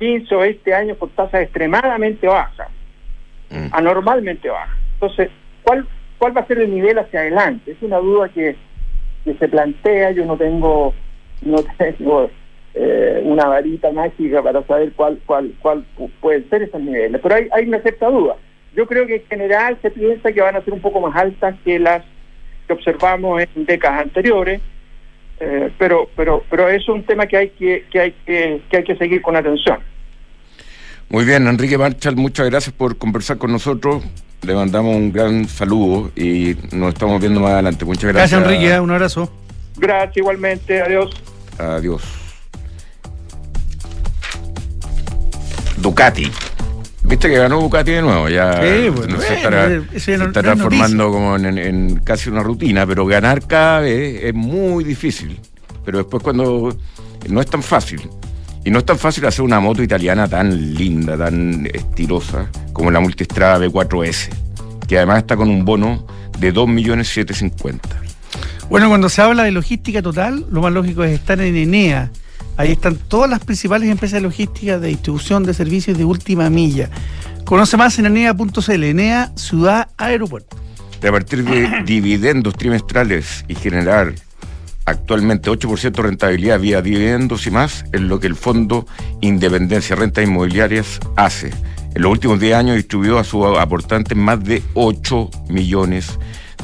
15 0.00 0.34
o 0.34 0.40
20 0.40 0.74
años 0.74 0.98
con 0.98 1.08
tasas 1.08 1.44
extremadamente 1.44 2.26
bajas, 2.26 2.68
mm. 3.48 3.68
anormalmente 3.72 4.50
bajas. 4.50 4.76
Entonces, 4.92 5.30
¿cuál, 5.62 5.88
¿cuál 6.18 6.36
va 6.36 6.42
a 6.42 6.46
ser 6.46 6.58
el 6.58 6.74
nivel 6.74 6.98
hacia 6.98 7.20
adelante? 7.20 7.70
Es 7.70 7.78
una 7.80 7.96
duda 7.96 8.28
que, 8.28 8.54
se 9.24 9.48
plantea, 9.48 10.12
yo 10.12 10.24
no 10.24 10.36
tengo, 10.36 10.94
no 11.42 11.56
tengo 11.78 12.30
eh, 12.74 13.20
una 13.24 13.46
varita 13.46 13.90
mágica 13.92 14.42
para 14.42 14.62
saber 14.64 14.92
cuál, 14.92 15.20
cuál, 15.26 15.52
cuál 15.60 15.84
pueden 16.20 16.48
ser 16.48 16.62
esos 16.62 16.80
niveles, 16.80 17.20
pero 17.22 17.34
hay, 17.34 17.48
hay 17.52 17.68
una 17.68 17.80
cierta 17.80 18.08
duda. 18.08 18.36
Yo 18.74 18.86
creo 18.86 19.06
que 19.06 19.16
en 19.16 19.26
general 19.26 19.78
se 19.82 19.90
piensa 19.90 20.32
que 20.32 20.40
van 20.40 20.56
a 20.56 20.62
ser 20.62 20.72
un 20.72 20.80
poco 20.80 21.00
más 21.00 21.16
altas 21.16 21.56
que 21.64 21.78
las 21.78 22.04
que 22.66 22.72
observamos 22.72 23.42
en 23.56 23.66
décadas 23.66 24.02
anteriores, 24.02 24.60
eh, 25.40 25.70
pero, 25.78 26.08
pero, 26.14 26.44
pero 26.48 26.68
es 26.68 26.88
un 26.88 27.02
tema 27.02 27.26
que 27.26 27.36
hay 27.36 27.48
que, 27.50 27.84
que 27.90 28.00
hay 28.00 28.12
que, 28.24 28.60
que 28.70 28.76
hay 28.76 28.84
que 28.84 28.96
seguir 28.96 29.22
con 29.22 29.34
atención. 29.34 29.80
Muy 31.10 31.24
bien, 31.24 31.48
Enrique 31.48 31.76
Marchal, 31.76 32.14
muchas 32.14 32.48
gracias 32.48 32.72
por 32.72 32.96
conversar 32.96 33.36
con 33.36 33.50
nosotros. 33.50 34.04
Le 34.42 34.54
mandamos 34.54 34.94
un 34.94 35.12
gran 35.12 35.48
saludo 35.48 36.12
y 36.14 36.56
nos 36.70 36.94
estamos 36.94 37.20
viendo 37.20 37.40
más 37.40 37.50
adelante. 37.50 37.84
Muchas 37.84 38.12
gracias. 38.12 38.30
Gracias, 38.30 38.54
Enrique. 38.54 38.78
Un 38.78 38.90
abrazo. 38.92 39.32
Gracias, 39.76 40.16
igualmente. 40.18 40.80
Adiós. 40.80 41.10
Adiós. 41.58 42.02
Ducati. 45.78 46.30
Viste 47.02 47.28
que 47.28 47.38
ganó 47.38 47.60
Ducati 47.60 47.90
de 47.90 48.02
nuevo, 48.02 48.28
ya 48.28 48.60
se 48.60 50.14
está 50.14 50.42
transformando 50.42 51.10
como 51.10 51.36
en, 51.36 51.96
casi 52.04 52.30
una 52.30 52.44
rutina, 52.44 52.86
pero 52.86 53.04
ganar 53.04 53.44
cada 53.48 53.80
vez 53.80 54.22
es 54.22 54.34
muy 54.34 54.84
difícil. 54.84 55.40
Pero 55.84 55.98
después 55.98 56.22
cuando 56.22 56.76
no 57.28 57.40
es 57.40 57.46
tan 57.48 57.64
fácil. 57.64 58.08
Y 58.64 58.70
no 58.70 58.78
es 58.78 58.84
tan 58.84 58.98
fácil 58.98 59.24
hacer 59.26 59.42
una 59.42 59.60
moto 59.60 59.82
italiana 59.82 60.28
tan 60.28 60.74
linda, 60.74 61.16
tan 61.16 61.66
estilosa 61.72 62.50
como 62.72 62.90
la 62.90 63.00
Multistrada 63.00 63.58
B4S, 63.58 64.28
que 64.86 64.98
además 64.98 65.18
está 65.18 65.36
con 65.36 65.48
un 65.48 65.64
bono 65.64 66.06
de 66.38 66.52
2.750.000. 66.52 67.80
Bueno, 68.68 68.88
cuando 68.88 69.08
se 69.08 69.22
habla 69.22 69.44
de 69.44 69.50
logística 69.50 70.02
total, 70.02 70.46
lo 70.50 70.60
más 70.60 70.72
lógico 70.72 71.02
es 71.02 71.12
estar 71.12 71.40
en 71.40 71.56
Enea 71.56 72.10
Ahí 72.60 72.72
están 72.72 72.96
todas 72.96 73.30
las 73.30 73.40
principales 73.40 73.88
empresas 73.88 74.18
de 74.18 74.20
logística 74.20 74.78
de 74.78 74.88
distribución 74.88 75.44
de 75.44 75.54
servicios 75.54 75.96
de 75.96 76.04
última 76.04 76.50
milla. 76.50 76.90
Conoce 77.46 77.78
más 77.78 77.98
en 77.98 78.04
enea.cl, 78.04 78.84
Enea 78.84 79.32
Ciudad 79.34 79.88
Aeropuerto. 79.96 80.58
a 81.02 81.10
partir 81.10 81.42
de 81.42 81.82
dividendos 81.86 82.54
trimestrales 82.54 83.46
y 83.48 83.54
generar 83.54 84.14
actualmente 84.90 85.50
8% 85.50 85.90
de 85.92 86.02
rentabilidad 86.02 86.60
vía 86.60 86.82
dividendos 86.82 87.46
y 87.46 87.50
más 87.50 87.84
es 87.92 88.00
lo 88.00 88.20
que 88.20 88.26
el 88.26 88.36
Fondo 88.36 88.86
Independencia 89.20 89.96
Rentas 89.96 90.24
Inmobiliarias 90.24 91.00
hace. 91.16 91.50
En 91.94 92.02
los 92.02 92.12
últimos 92.12 92.38
10 92.38 92.54
años 92.54 92.76
distribuyó 92.76 93.18
a 93.18 93.24
sus 93.24 93.46
aportantes 93.58 94.16
más 94.16 94.42
de 94.44 94.62
8 94.74 95.30
millones 95.48 96.18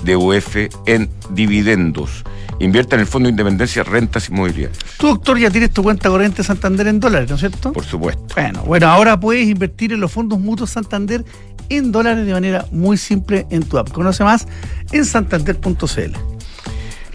de 0.04 0.16
UF 0.16 0.56
en 0.86 1.08
dividendos 1.30 2.24
Invierte 2.58 2.94
en 2.94 3.00
el 3.02 3.06
Fondo 3.06 3.26
de 3.26 3.32
Independencia 3.32 3.82
Rentas 3.82 4.28
Inmobiliarias. 4.30 4.78
Tú, 4.98 5.08
doctor, 5.08 5.38
ya 5.38 5.50
tienes 5.50 5.72
tu 5.72 5.82
cuenta 5.82 6.08
corriente 6.08 6.42
Santander 6.42 6.86
en 6.86 7.00
dólares, 7.00 7.28
¿no 7.28 7.34
es 7.34 7.40
cierto? 7.40 7.72
Por 7.72 7.84
supuesto. 7.84 8.34
Bueno, 8.34 8.62
bueno, 8.62 8.86
ahora 8.88 9.20
puedes 9.20 9.46
invertir 9.46 9.92
en 9.92 10.00
los 10.00 10.10
fondos 10.10 10.38
mutuos 10.38 10.70
Santander 10.70 11.24
en 11.68 11.92
dólares 11.92 12.24
de 12.24 12.32
manera 12.32 12.64
muy 12.70 12.96
simple 12.96 13.46
en 13.50 13.62
tu 13.62 13.76
app. 13.78 13.90
Conoce 13.90 14.24
más 14.24 14.46
en 14.92 15.04
santander.cl. 15.04 16.35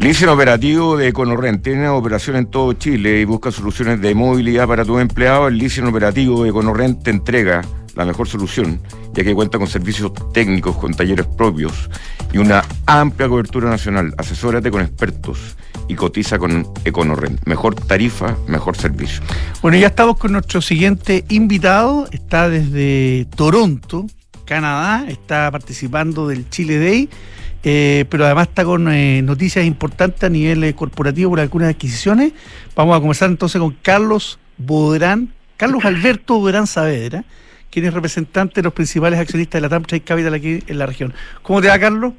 Licen 0.01 0.29
operativo 0.29 0.97
de 0.97 1.09
Econorrent 1.09 1.63
tiene 1.63 1.87
operación 1.87 2.35
en 2.35 2.47
todo 2.47 2.73
Chile 2.73 3.19
y 3.19 3.25
busca 3.25 3.51
soluciones 3.51 4.01
de 4.01 4.15
movilidad 4.15 4.67
para 4.67 4.83
tus 4.83 4.99
empleados. 4.99 5.49
El 5.49 5.59
licen 5.59 5.85
operativo 5.85 6.41
de 6.41 6.49
Econorrent 6.49 7.03
te 7.03 7.11
entrega 7.11 7.61
la 7.93 8.03
mejor 8.03 8.27
solución, 8.27 8.81
ya 9.13 9.23
que 9.23 9.35
cuenta 9.35 9.59
con 9.59 9.67
servicios 9.67 10.11
técnicos, 10.33 10.75
con 10.77 10.95
talleres 10.95 11.27
propios 11.27 11.87
y 12.33 12.39
una 12.39 12.63
amplia 12.87 13.29
cobertura 13.29 13.69
nacional. 13.69 14.11
Asesórate 14.17 14.71
con 14.71 14.81
expertos 14.81 15.55
y 15.87 15.93
cotiza 15.93 16.39
con 16.39 16.67
Econorrent. 16.83 17.39
Mejor 17.45 17.75
tarifa, 17.75 18.35
mejor 18.47 18.75
servicio. 18.75 19.21
Bueno, 19.61 19.77
ya 19.77 19.85
estamos 19.85 20.17
con 20.17 20.31
nuestro 20.31 20.61
siguiente 20.61 21.25
invitado. 21.29 22.07
Está 22.11 22.49
desde 22.49 23.27
Toronto, 23.35 24.07
Canadá. 24.45 25.05
Está 25.07 25.51
participando 25.51 26.27
del 26.27 26.49
Chile 26.49 26.79
Day. 26.79 27.09
Eh, 27.63 28.05
pero 28.09 28.25
además 28.25 28.47
está 28.47 28.63
con 28.63 28.91
eh, 28.91 29.21
noticias 29.21 29.65
importantes 29.65 30.23
a 30.23 30.29
nivel 30.29 30.63
eh, 30.63 30.73
corporativo 30.73 31.31
por 31.31 31.39
algunas 31.39 31.69
adquisiciones. 31.69 32.33
Vamos 32.75 32.97
a 32.97 32.99
conversar 32.99 33.29
entonces 33.29 33.61
con 33.61 33.75
Carlos 33.81 34.39
Bodrán, 34.57 35.29
Carlos 35.57 35.85
Alberto 35.85 36.39
Bodrán 36.39 36.65
Saavedra, 36.65 37.23
quien 37.69 37.85
es 37.85 37.93
representante 37.93 38.55
de 38.55 38.63
los 38.63 38.73
principales 38.73 39.19
accionistas 39.19 39.59
de 39.59 39.61
la 39.61 39.69
TAM 39.69 39.83
Trade 39.83 40.03
Capital 40.03 40.33
aquí 40.33 40.59
en 40.65 40.77
la 40.77 40.85
región. 40.85 41.13
¿Cómo 41.43 41.61
te 41.61 41.67
va, 41.67 41.77
Carlos? 41.77 42.13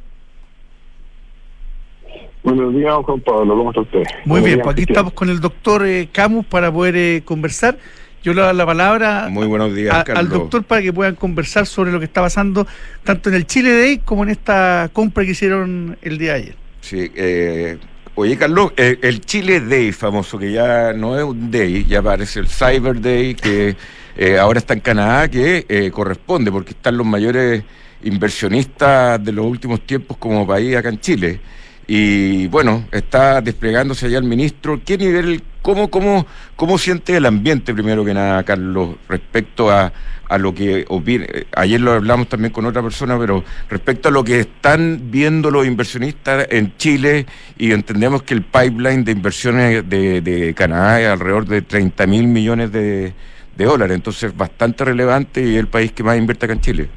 Buenos 2.42 2.74
días, 2.74 2.92
Juan 3.04 3.20
Pablo. 3.20 3.56
¿Cómo 3.56 3.70
está 3.70 3.82
usted? 3.82 4.02
Muy 4.24 4.40
bien, 4.40 4.60
pues 4.60 4.72
aquí 4.72 4.82
estamos 4.82 5.12
con 5.12 5.28
el 5.28 5.40
doctor 5.40 5.86
eh, 5.86 6.08
Camus 6.10 6.44
para 6.46 6.72
poder 6.72 6.96
eh, 6.96 7.22
conversar. 7.24 7.78
Yo 8.22 8.34
le 8.34 8.42
doy 8.42 8.54
la 8.54 8.66
palabra 8.66 9.28
Muy 9.28 9.46
buenos 9.46 9.74
días, 9.74 10.04
al 10.08 10.28
doctor 10.28 10.62
para 10.62 10.80
que 10.80 10.92
puedan 10.92 11.16
conversar 11.16 11.66
sobre 11.66 11.90
lo 11.90 11.98
que 11.98 12.04
está 12.04 12.20
pasando 12.20 12.66
tanto 13.02 13.28
en 13.28 13.34
el 13.34 13.46
Chile 13.46 13.76
Day 13.76 13.98
como 13.98 14.22
en 14.22 14.30
esta 14.30 14.90
compra 14.92 15.24
que 15.24 15.32
hicieron 15.32 15.96
el 16.02 16.18
día 16.18 16.34
de 16.34 16.38
ayer. 16.38 16.56
Sí, 16.80 17.10
eh, 17.14 17.78
Oye, 18.14 18.36
Carlos, 18.36 18.72
eh, 18.76 18.98
el 19.00 19.22
Chile 19.22 19.60
Day 19.60 19.90
famoso, 19.90 20.38
que 20.38 20.52
ya 20.52 20.92
no 20.92 21.16
es 21.16 21.24
un 21.24 21.50
day, 21.50 21.86
ya 21.86 22.02
parece 22.02 22.40
el 22.40 22.48
Cyber 22.48 23.00
Day, 23.00 23.34
que 23.34 23.74
eh, 24.18 24.38
ahora 24.38 24.58
está 24.58 24.74
en 24.74 24.80
Canadá, 24.80 25.28
que 25.28 25.64
eh, 25.66 25.90
corresponde, 25.90 26.52
porque 26.52 26.72
están 26.72 26.98
los 26.98 27.06
mayores 27.06 27.64
inversionistas 28.02 29.24
de 29.24 29.32
los 29.32 29.46
últimos 29.46 29.86
tiempos 29.86 30.18
como 30.18 30.46
país 30.46 30.76
acá 30.76 30.90
en 30.90 31.00
Chile. 31.00 31.40
Y 31.86 32.48
bueno, 32.48 32.84
está 32.92 33.40
desplegándose 33.40 34.06
allá 34.06 34.18
el 34.18 34.24
ministro. 34.24 34.78
¿Qué 34.84 34.98
nivel, 34.98 35.42
cómo, 35.62 35.88
cómo, 35.88 36.26
cómo 36.56 36.76
siente 36.76 37.16
el 37.16 37.24
ambiente, 37.24 37.72
primero 37.72 38.04
que 38.04 38.12
nada, 38.12 38.42
Carlos, 38.42 38.96
respecto 39.08 39.70
a, 39.70 39.92
a 40.28 40.38
lo 40.38 40.54
que 40.54 40.84
opina? 40.88 41.26
Ayer 41.56 41.80
lo 41.80 41.92
hablamos 41.92 42.28
también 42.28 42.52
con 42.52 42.66
otra 42.66 42.82
persona, 42.82 43.18
pero 43.18 43.42
respecto 43.70 44.08
a 44.08 44.12
lo 44.12 44.24
que 44.24 44.40
están 44.40 45.10
viendo 45.10 45.50
los 45.50 45.66
inversionistas 45.66 46.48
en 46.50 46.76
Chile, 46.76 47.26
y 47.56 47.72
entendemos 47.72 48.22
que 48.24 48.34
el 48.34 48.42
pipeline 48.42 49.04
de 49.04 49.12
inversiones 49.12 49.88
de, 49.88 50.20
de 50.20 50.52
Canadá 50.54 51.00
es 51.00 51.08
alrededor 51.08 51.46
de 51.46 51.62
30 51.62 52.06
mil 52.06 52.26
millones 52.26 52.72
de, 52.72 53.14
de 53.56 53.64
dólares, 53.64 53.94
entonces 53.94 54.36
bastante 54.36 54.84
relevante 54.84 55.42
y 55.42 55.54
es 55.54 55.60
el 55.60 55.68
país 55.68 55.92
que 55.92 56.02
más 56.02 56.18
invierte 56.18 56.46
acá 56.46 56.54
en 56.54 56.60
Chile. 56.60 56.88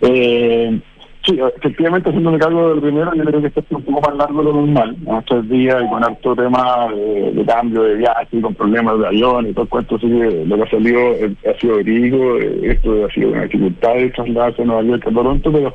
Eh, 0.00 0.80
sí, 1.24 1.38
efectivamente, 1.56 2.08
haciéndome 2.08 2.38
cargo 2.38 2.70
del 2.70 2.80
primero, 2.80 3.14
yo 3.14 3.24
creo 3.24 3.40
que 3.40 3.46
este 3.48 3.60
es 3.60 3.70
un 3.70 3.82
poco 3.82 4.00
más 4.00 4.16
largo 4.16 4.38
de 4.38 4.44
lo 4.44 4.52
normal. 4.52 4.96
¿no? 5.02 5.18
Estos 5.18 5.48
días 5.48 5.82
y 5.84 5.88
con 5.88 6.04
harto 6.04 6.36
tema 6.36 6.88
de, 6.88 7.44
cambio 7.46 7.82
de 7.82 7.96
viaje, 7.96 8.28
y 8.32 8.40
con 8.40 8.54
problemas 8.54 8.98
de 8.98 9.06
avión 9.06 9.48
y 9.48 9.52
todo 9.52 9.64
el 9.64 9.68
cuento, 9.68 9.96
así 9.96 10.06
que 10.06 10.44
lo 10.46 10.56
que 10.56 10.62
ha 10.62 10.70
salido 10.70 11.00
eh, 11.14 11.34
ha 11.48 11.60
sido 11.60 11.76
verídico. 11.76 12.38
eh, 12.40 12.72
esto 12.72 13.06
ha 13.06 13.10
sido 13.10 13.30
una 13.30 13.42
dificultad 13.42 13.94
de 13.94 14.10
trasladarse 14.10 14.62
a 14.62 14.64
Nueva 14.64 14.82
York 14.82 15.06
a 15.06 15.12
Toronto, 15.12 15.52
pero, 15.52 15.74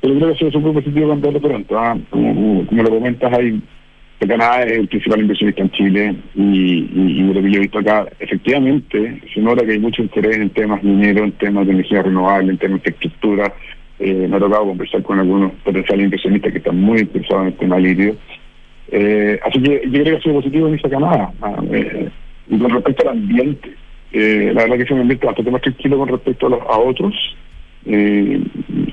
pero 0.00 0.14
creo 0.14 0.28
que 0.28 0.34
ha 0.34 0.38
sido 0.38 0.50
súper 0.50 0.72
positivo 0.74 1.08
cambiarlo 1.08 1.40
pronto. 1.40 1.78
¿ah? 1.78 1.96
Como, 2.10 2.66
lo 2.70 2.90
comentas, 2.90 3.32
hay 3.32 3.60
que 4.18 4.26
Canadá 4.28 4.64
es 4.64 4.72
el 4.72 4.88
principal 4.88 5.20
inversionista 5.20 5.62
en 5.62 5.70
Chile 5.70 6.14
y, 6.34 6.42
y, 6.42 7.20
y 7.20 7.22
lo 7.22 7.40
que 7.40 7.50
yo 7.50 7.56
he 7.56 7.60
visto 7.60 7.78
acá, 7.78 8.06
efectivamente, 8.18 9.18
se 9.32 9.40
nota 9.40 9.64
que 9.64 9.72
hay 9.72 9.78
mucho 9.78 10.02
interés 10.02 10.36
en 10.36 10.50
temas 10.50 10.82
mineros, 10.82 11.24
en 11.24 11.32
temas 11.32 11.66
de 11.66 11.72
energía 11.72 12.02
renovable, 12.02 12.52
en 12.52 12.58
temas 12.58 12.82
de 12.82 12.90
infraestructura. 12.90 13.54
Eh, 14.00 14.26
me 14.28 14.36
ha 14.36 14.40
tocado 14.40 14.64
conversar 14.64 15.02
con 15.02 15.18
algunos 15.18 15.52
potenciales 15.62 16.04
inversionistas 16.04 16.52
que 16.52 16.58
están 16.58 16.80
muy 16.80 17.00
interesados 17.00 17.42
en 17.42 17.48
el 17.48 17.58
tema 17.58 17.78
litio. 17.78 18.16
Eh, 18.92 19.38
así 19.44 19.62
que 19.62 19.82
yo 19.84 20.02
creo 20.02 20.04
que 20.04 20.16
ha 20.16 20.22
sido 20.22 20.34
positivo 20.36 20.68
en 20.68 20.74
esa 20.74 20.88
Canadá. 20.88 21.30
Ah, 21.42 21.62
eh, 21.70 22.08
y 22.48 22.58
con 22.58 22.70
respecto 22.70 23.02
al 23.02 23.18
ambiente, 23.18 23.74
eh, 24.12 24.52
la 24.54 24.62
verdad 24.62 24.76
que 24.76 24.82
es 24.82 24.90
un 24.90 25.00
ambiente 25.00 25.26
bastante 25.26 25.50
más 25.50 25.60
tranquilo 25.60 25.98
con 25.98 26.08
respecto 26.08 26.46
a, 26.46 26.50
los, 26.50 26.60
a 26.62 26.78
otros. 26.78 27.14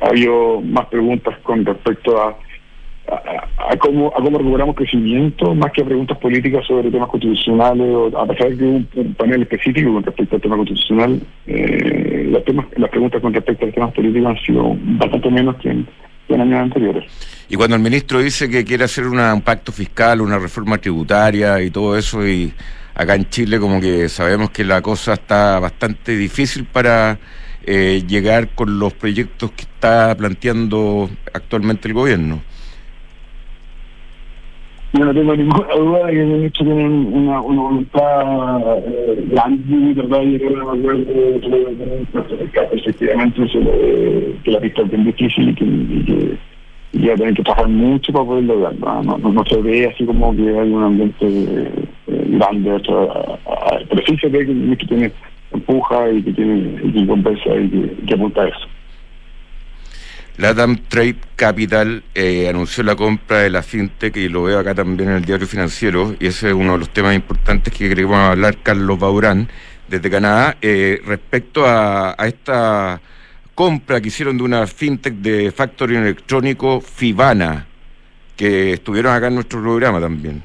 Ha 0.01 0.07
habido 0.07 0.61
más 0.61 0.85
preguntas 0.87 1.37
con 1.39 1.65
respecto 1.65 2.21
a, 2.21 2.37
a, 3.57 3.75
cómo, 3.77 4.13
a 4.15 4.21
cómo 4.21 4.37
recuperamos 4.37 4.75
crecimiento, 4.75 5.55
más 5.55 5.71
que 5.71 5.83
preguntas 5.83 6.17
políticas 6.19 6.65
sobre 6.65 6.91
temas 6.91 7.09
constitucionales, 7.09 7.87
o, 7.87 8.17
a 8.17 8.25
pesar 8.27 8.49
de 8.51 8.57
que 8.57 8.99
un, 8.99 9.13
panel 9.15 9.41
específico 9.41 9.93
con 9.93 10.03
respecto 10.03 10.35
al 10.35 10.41
tema 10.41 10.57
constitucional, 10.57 11.21
eh, 11.47 12.27
las, 12.31 12.43
temas, 12.45 12.67
las 12.75 12.89
preguntas 12.89 13.21
con 13.21 13.33
respecto 13.33 13.63
a 13.63 13.65
los 13.65 13.75
temas 13.75 13.93
políticos 13.93 14.29
han 14.29 14.45
sido 14.45 14.77
bastante 14.99 15.31
menos 15.31 15.55
que 15.55 15.69
en, 15.69 15.87
que 16.27 16.35
en 16.35 16.41
años 16.41 16.59
anteriores. 16.59 17.03
Y 17.49 17.55
cuando 17.55 17.75
el 17.75 17.81
ministro 17.81 18.19
dice 18.19 18.49
que 18.49 18.63
quiere 18.63 18.83
hacer 18.83 19.07
una, 19.07 19.33
un 19.33 19.41
pacto 19.41 19.71
fiscal, 19.71 20.21
una 20.21 20.37
reforma 20.37 20.77
tributaria 20.77 21.61
y 21.61 21.71
todo 21.71 21.97
eso, 21.97 22.27
y 22.27 22.53
acá 22.93 23.15
en 23.15 23.27
Chile 23.29 23.59
como 23.59 23.81
que 23.81 24.07
sabemos 24.07 24.51
que 24.51 24.63
la 24.63 24.81
cosa 24.81 25.13
está 25.13 25.59
bastante 25.59 26.15
difícil 26.15 26.65
para 26.65 27.17
eh, 27.65 28.03
llegar 28.07 28.49
con 28.49 28.77
los 28.77 28.93
proyectos 28.93 29.51
que 29.51 29.63
está 29.63 30.15
planteando 30.15 31.09
actualmente 31.33 31.87
el 31.87 31.93
gobierno. 31.95 32.41
Yo 34.93 35.05
no 35.05 35.13
tengo 35.13 35.35
ninguna 35.35 35.67
duda 35.75 36.05
de 36.05 36.13
que 36.13 36.21
el 36.21 36.27
ministro 36.27 36.65
tiene 36.65 36.89
una, 36.89 37.41
una 37.41 37.61
voluntad 37.61 38.77
eh, 38.87 39.27
grande, 39.29 39.93
¿verdad? 40.01 40.21
Y 40.21 40.39
yo 40.39 40.49
no 40.49 40.75
me 40.75 40.93
sobre 43.49 44.35
que 44.43 44.51
la 44.51 44.59
pista 44.59 44.81
es 44.81 44.89
bien 44.89 45.05
difícil 45.05 45.49
y 45.49 45.55
que, 45.55 45.65
y 45.65 46.03
que, 46.05 46.37
y 46.93 47.01
que 47.01 47.07
va 47.07 47.13
a 47.13 47.17
tener 47.17 47.33
que 47.33 47.43
trabajar 47.43 47.67
mucho 47.67 48.13
para 48.13 48.25
poder 48.25 48.43
lograrlo. 48.45 49.03
No, 49.03 49.17
no, 49.17 49.31
no 49.33 49.45
se 49.45 49.61
ve 49.61 49.87
así 49.87 50.05
como 50.05 50.35
que 50.35 50.41
hay 50.41 50.71
un 50.71 50.83
ambiente 50.83 51.25
eh, 51.27 51.69
grande. 52.07 52.71
O 52.71 52.79
sea, 52.79 53.39
pero 53.89 54.01
sí 54.05 54.17
se 54.17 54.29
ve 54.29 54.45
que 54.45 54.53
ministro 54.53 54.87
tiene 54.87 55.11
empuja 55.51 56.09
y 56.11 56.23
que 56.23 56.33
tiene 56.33 56.79
y 56.83 56.91
que 56.91 57.07
compensa 57.07 57.55
y 57.55 57.69
que, 57.69 58.05
que 58.05 58.13
apunta 58.13 58.43
a 58.43 58.47
eso. 58.47 58.67
Latam 60.37 60.77
Trade 60.87 61.17
Capital 61.35 62.03
eh, 62.13 62.47
anunció 62.47 62.83
la 62.83 62.95
compra 62.95 63.39
de 63.39 63.49
la 63.49 63.63
fintech 63.63 64.15
y 64.17 64.29
lo 64.29 64.43
veo 64.43 64.59
acá 64.59 64.75
también 64.75 65.09
en 65.09 65.15
el 65.15 65.25
diario 65.25 65.47
financiero 65.47 66.15
y 66.19 66.27
ese 66.27 66.49
es 66.49 66.53
uno 66.53 66.73
de 66.73 66.77
los 66.77 66.93
temas 66.93 67.15
importantes 67.15 67.73
que 67.73 67.89
queremos 67.89 68.17
hablar 68.17 68.57
Carlos 68.61 68.99
Baurán 68.99 69.49
desde 69.87 70.11
Canadá 70.11 70.55
eh, 70.61 71.01
respecto 71.07 71.65
a, 71.65 72.15
esta 72.19 73.01
compra 73.55 73.99
que 73.99 74.09
hicieron 74.09 74.37
de 74.37 74.43
una 74.43 74.67
fintech 74.67 75.15
de 75.15 75.51
factoring 75.51 76.03
electrónico 76.03 76.81
Fibana 76.81 77.65
que 78.35 78.73
estuvieron 78.73 79.15
acá 79.15 79.27
en 79.27 79.35
nuestro 79.35 79.59
programa 79.59 79.99
también. 79.99 80.43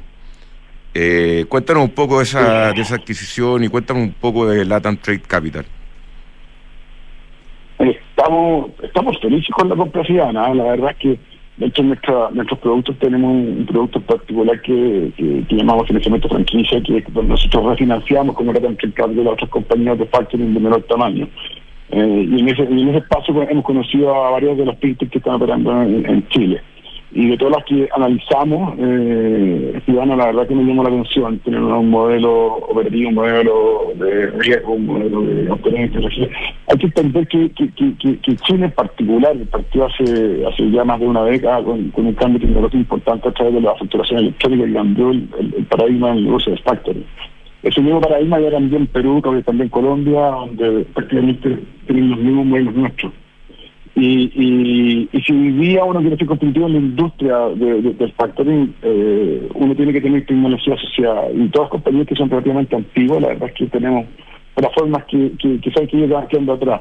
Eh, 0.94 1.44
cuéntanos 1.50 1.84
un 1.84 1.90
poco 1.90 2.18
de 2.18 2.24
esa, 2.24 2.72
de 2.72 2.80
esa 2.80 2.94
adquisición 2.94 3.62
y 3.62 3.68
cuéntanos 3.68 4.04
un 4.04 4.12
poco 4.14 4.48
de 4.48 4.64
Latam 4.64 4.96
Trade 4.96 5.20
Capital 5.20 5.66
estamos 8.82 9.18
felices 9.20 9.50
con 9.54 9.68
la 9.68 9.76
compra 9.76 10.04
ciudadana. 10.04 10.54
La 10.54 10.64
verdad 10.64 10.90
es 10.90 10.96
que 10.96 11.18
de 11.56 11.82
nuestros 11.82 12.58
productos 12.60 12.98
tenemos 12.98 13.30
un, 13.30 13.66
producto 13.66 14.00
particular 14.00 14.60
que, 14.62 15.44
llamamos 15.50 15.86
financiamiento 15.86 16.28
franquicia, 16.28 16.82
que 16.82 17.04
nosotros 17.22 17.66
refinanciamos 17.66 18.34
como 18.36 18.52
era 18.52 18.68
el 18.68 18.94
caso 18.94 19.08
de 19.10 19.24
las 19.24 19.34
otras 19.34 19.50
compañías 19.50 19.98
de 19.98 20.06
factoring 20.06 20.54
de 20.54 20.60
menor 20.60 20.82
tamaño. 20.84 21.28
Eh, 21.90 22.26
y, 22.30 22.40
en 22.40 22.48
ese, 22.48 22.62
en 22.62 22.88
ese 22.88 22.98
espacio 22.98 23.42
hemos 23.42 23.64
conocido 23.64 24.14
a 24.14 24.30
varios 24.30 24.56
de 24.56 24.64
los 24.64 24.78
fintech 24.78 25.10
que 25.10 25.18
están 25.18 25.34
operando 25.34 25.82
en 25.82 26.26
Chile 26.28 26.62
y 27.14 27.28
de 27.28 27.36
todas 27.36 27.56
las 27.56 27.64
que 27.66 27.88
analizamos, 27.94 28.74
eh, 28.78 29.80
Ciudadano 29.84 30.16
la 30.16 30.26
verdad 30.26 30.48
que 30.48 30.54
me 30.54 30.64
llamó 30.64 30.82
la 30.82 30.88
atención, 30.88 31.38
tener 31.40 31.60
un 31.60 31.90
modelo 31.90 32.54
operativo, 32.56 33.10
un 33.10 33.14
modelo 33.14 33.92
de 33.96 34.26
riesgo, 34.30 34.72
un 34.72 34.86
modelo 34.86 35.20
de 35.20 35.50
obtenencia. 35.50 36.00
Hay 36.68 36.78
que 36.78 36.86
entender 36.86 37.28
que, 37.28 37.50
que, 37.50 37.70
que, 37.74 38.18
que, 38.18 38.36
Chile 38.36 38.64
en 38.64 38.70
particular 38.70 39.36
partió 39.50 39.86
hace, 39.86 40.46
hace 40.46 40.70
ya 40.70 40.84
más 40.84 41.00
de 41.00 41.06
una 41.06 41.24
década 41.24 41.62
con, 41.62 41.92
un 41.94 42.14
cambio 42.14 42.40
tecnológico 42.40 42.78
importante 42.78 43.28
a 43.28 43.32
través 43.32 43.54
de 43.54 43.60
la 43.60 43.74
facturación 43.74 44.20
electrónica 44.20 44.64
que 44.64 44.72
cambió 44.72 45.10
el, 45.10 45.28
el, 45.38 45.54
el 45.58 45.64
paradigma 45.66 46.14
del 46.14 46.24
negocio 46.24 46.52
de 46.52 46.58
factoring. 46.62 47.04
Ese 47.62 47.80
mismo 47.80 48.00
paradigma 48.00 48.40
ya 48.40 48.50
cambió 48.50 48.78
en 48.78 48.86
Perú, 48.86 49.22
también 49.44 49.68
Colombia, 49.68 50.20
donde 50.20 50.84
prácticamente 50.94 51.58
tienen 51.86 52.10
los 52.10 52.18
mismos 52.18 52.46
modelos 52.46 52.74
nuestros. 52.74 53.12
Y, 53.94 55.08
y, 55.12 55.20
si 55.20 55.32
vivía 55.32 55.84
uno 55.84 56.00
quiere 56.00 56.16
ser 56.16 56.26
competitivo 56.26 56.66
en 56.66 56.72
la 56.72 56.78
industria 56.78 57.38
de, 57.48 57.82
de, 57.82 57.92
del 57.92 58.12
factoring, 58.12 58.74
eh, 58.82 59.48
uno 59.54 59.74
tiene 59.74 59.92
que 59.92 60.00
tener 60.00 60.24
tecnología 60.24 60.74
asociada. 60.74 61.30
Y 61.30 61.48
todas 61.48 61.66
las 61.66 61.70
compañías 61.72 62.06
que 62.06 62.16
son 62.16 62.30
relativamente 62.30 62.74
antiguas, 62.74 63.20
la 63.20 63.28
verdad 63.28 63.48
es 63.50 63.54
que 63.54 63.66
tenemos 63.66 64.06
plataformas 64.54 65.04
que, 65.04 65.32
que, 65.38 65.60
que 65.60 65.70
saben 65.72 65.88
que 65.88 66.06
van 66.06 66.26
quedando 66.28 66.54
atrás. 66.54 66.80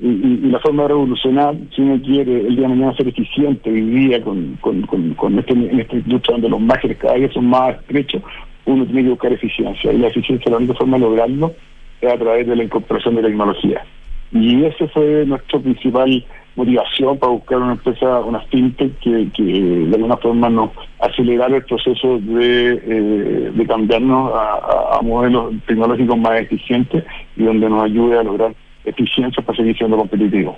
Y, 0.00 0.50
la 0.50 0.58
forma 0.60 0.82
de 0.82 0.88
revolucionar, 0.88 1.54
si 1.74 1.82
uno 1.82 2.00
quiere 2.02 2.40
el 2.46 2.56
día 2.56 2.68
de 2.68 2.74
mañana 2.74 2.96
ser 2.96 3.08
eficiente, 3.08 3.70
vivía 3.70 4.20
con, 4.22 4.58
con, 4.60 4.82
con, 5.14 5.38
este, 5.38 5.52
en 5.52 5.80
esta 5.80 5.96
industria 5.96 6.34
donde 6.34 6.48
los 6.48 6.60
márgenes 6.60 6.98
cada 6.98 7.14
vez 7.14 7.32
son 7.32 7.46
más 7.46 7.76
estrechos, 7.76 8.22
uno 8.64 8.84
tiene 8.84 9.04
que 9.04 9.10
buscar 9.10 9.32
eficiencia. 9.32 9.92
Y 9.92 9.98
la 9.98 10.08
eficiencia, 10.08 10.50
la 10.50 10.58
única 10.58 10.74
forma 10.74 10.96
de 10.96 11.04
lograrlo 11.04 11.52
es 12.00 12.12
a 12.12 12.18
través 12.18 12.46
de 12.46 12.56
la 12.56 12.64
incorporación 12.64 13.16
de 13.16 13.22
tecnología. 13.22 13.84
Y 14.30 14.64
ese 14.64 14.88
fue 14.88 15.24
nuestro 15.26 15.60
principal 15.60 16.24
motivación 16.58 17.18
para 17.18 17.32
buscar 17.32 17.58
una 17.58 17.72
empresa, 17.72 18.18
una 18.18 18.40
fintech 18.40 18.98
que, 18.98 19.30
que 19.32 19.42
de 19.42 19.94
alguna 19.94 20.16
forma 20.16 20.50
nos 20.50 20.70
acelerara 20.98 21.56
el 21.56 21.64
proceso 21.64 22.18
de, 22.18 22.72
eh, 22.84 23.52
de 23.54 23.66
cambiarnos 23.66 24.32
a, 24.34 24.98
a, 24.98 25.02
modelos 25.02 25.54
tecnológicos 25.66 26.18
más 26.18 26.40
eficientes 26.40 27.04
y 27.36 27.44
donde 27.44 27.68
nos 27.70 27.84
ayude 27.84 28.18
a 28.18 28.24
lograr 28.24 28.52
eficiencia 28.84 29.42
para 29.42 29.56
seguir 29.56 29.78
siendo 29.78 29.96
competitivos. 29.96 30.56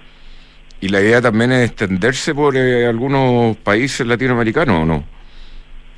¿Y 0.80 0.88
la 0.88 1.02
idea 1.02 1.20
también 1.20 1.52
es 1.52 1.68
extenderse 1.68 2.34
por 2.34 2.56
eh, 2.56 2.86
algunos 2.86 3.58
países 3.58 4.06
latinoamericanos 4.06 4.82
o 4.82 4.86
no? 4.86 5.04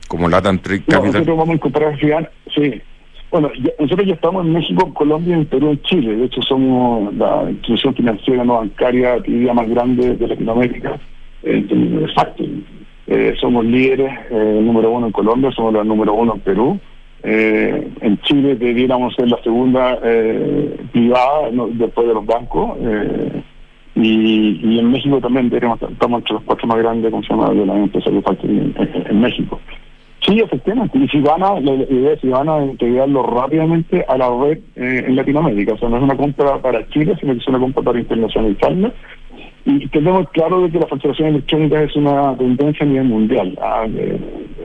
Como 0.09 0.29
Latam 0.29 0.59
Trade 0.59 0.81
Capital. 0.81 1.01
No, 1.01 1.13
nosotros 1.13 1.39
vamos 1.39 1.53
a 1.53 1.55
incorporar 1.55 1.99
sí, 2.01 2.83
bueno, 3.33 3.51
nosotros 3.79 4.07
ya 4.07 4.13
estamos 4.13 4.45
en 4.45 4.53
México, 4.53 4.93
Colombia, 4.93 5.35
en 5.35 5.47
Perú, 5.47 5.71
en 5.71 5.83
Chile. 5.83 6.17
De 6.17 6.27
hecho, 6.27 6.43
somos 6.43 7.15
la 7.15 7.47
institución 7.49 7.95
financiera 7.95 8.45
no 8.45 8.59
bancaria 8.59 9.17
más 9.55 9.69
grande 9.71 10.17
de 10.17 10.29
Latinoamérica 10.29 11.01
en 11.43 11.67
términos. 11.67 12.13
Eh, 13.07 13.35
somos 13.41 13.65
líderes, 13.65 14.13
eh, 14.31 14.61
número 14.63 14.91
uno 14.91 15.07
en 15.07 15.13
Colombia, 15.13 15.51
somos 15.53 15.73
la 15.73 15.83
número 15.83 16.13
uno 16.13 16.35
en 16.35 16.41
Perú. 16.41 16.79
Eh, 17.23 17.89
en 18.03 18.21
Chile 18.21 18.55
debiéramos 18.57 19.15
ser 19.15 19.29
la 19.29 19.43
segunda 19.43 19.99
eh, 20.03 20.77
privada 20.93 21.51
no, 21.53 21.69
después 21.69 22.07
de 22.07 22.15
los 22.15 22.27
bancos. 22.27 22.77
Y, 23.95 24.61
y 24.63 24.79
en 24.79 24.91
México 24.91 25.21
también 25.21 25.49
tenemos, 25.51 25.81
estamos 25.83 26.21
entre 26.21 26.35
los 26.35 26.43
cuatro 26.45 26.67
más 26.67 26.79
grandes, 26.79 27.11
como 27.11 27.49
de 27.51 27.67
las 27.67 27.77
empresas 27.77 28.13
de 28.13 28.23
factoring 28.23 28.75
en, 28.77 29.07
en 29.07 29.21
México. 29.21 29.59
Sí, 30.27 30.39
efectivamente. 30.39 30.99
Y 30.99 31.09
si 31.09 31.21
van 31.21 31.43
a, 31.43 31.59
la 31.61 31.73
idea 31.73 32.13
es 32.13 32.21
si 32.21 32.29
van 32.29 32.49
a 32.49 32.65
integrarlo 32.65 33.25
rápidamente 33.25 34.05
a 34.07 34.17
la 34.17 34.29
red 34.29 34.59
eh, 34.77 35.05
en 35.07 35.17
Latinoamérica. 35.17 35.73
O 35.73 35.79
sea, 35.79 35.89
no 35.89 35.97
es 35.97 36.03
una 36.03 36.17
compra 36.17 36.59
para 36.59 36.87
Chile, 36.89 37.17
sino 37.21 37.33
que 37.33 37.41
es 37.41 37.49
una 37.49 37.59
compra 37.59 37.83
para 37.83 37.99
internacionalizarla. 37.99 38.93
Y 39.65 39.89
tenemos 39.89 40.29
claro 40.31 40.63
de 40.63 40.71
que 40.71 40.79
la 40.79 40.87
facturación 40.87 41.29
electrónica 41.29 41.83
es 41.83 41.95
una 41.97 42.37
tendencia 42.37 42.85
a 42.85 42.89
nivel 42.89 43.05
mundial. 43.05 43.59
Ah, 43.61 43.87
eh, 43.89 44.19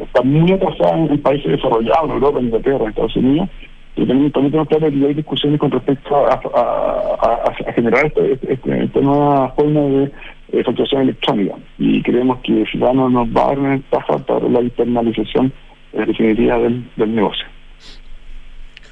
está 0.03 0.21
muy 0.21 0.51
atrasada 0.51 0.97
en, 0.97 1.21
países 1.21 1.51
desarrollados, 1.51 2.05
en 2.05 2.15
Europa, 2.15 2.39
en 2.39 2.45
Inglaterra, 2.45 2.83
en 2.83 2.89
Estados 2.89 3.15
Unidos. 3.15 3.49
Y 3.95 4.05
también, 4.05 4.31
también 4.31 4.51
tenemos 4.51 4.67
claro 4.67 4.89
que 4.91 5.05
hay 5.07 5.13
discusiones 5.15 5.59
con 5.59 5.71
respecto 5.71 6.15
a, 6.15 7.53
generar 7.73 8.05
este, 8.05 8.53
este, 8.53 8.83
esta 8.83 8.99
nueva 8.99 9.49
forma 9.49 9.81
de 9.81 10.11
eh, 10.51 10.63
facturación 10.63 11.01
electrónica. 11.03 11.55
Y 11.77 12.01
creemos 12.03 12.39
que 12.43 12.65
Ciudadanos 12.71 13.11
nos 13.11 13.27
va 13.29 13.43
a 13.43 13.47
dar 13.47 13.59
una 13.59 13.69
ventaja 13.69 14.17
para 14.19 14.47
la 14.47 14.61
internalización 14.61 15.53
eh, 15.93 16.05
definitiva 16.05 16.57
del, 16.59 16.89
del 16.95 17.15
negocio. 17.15 17.45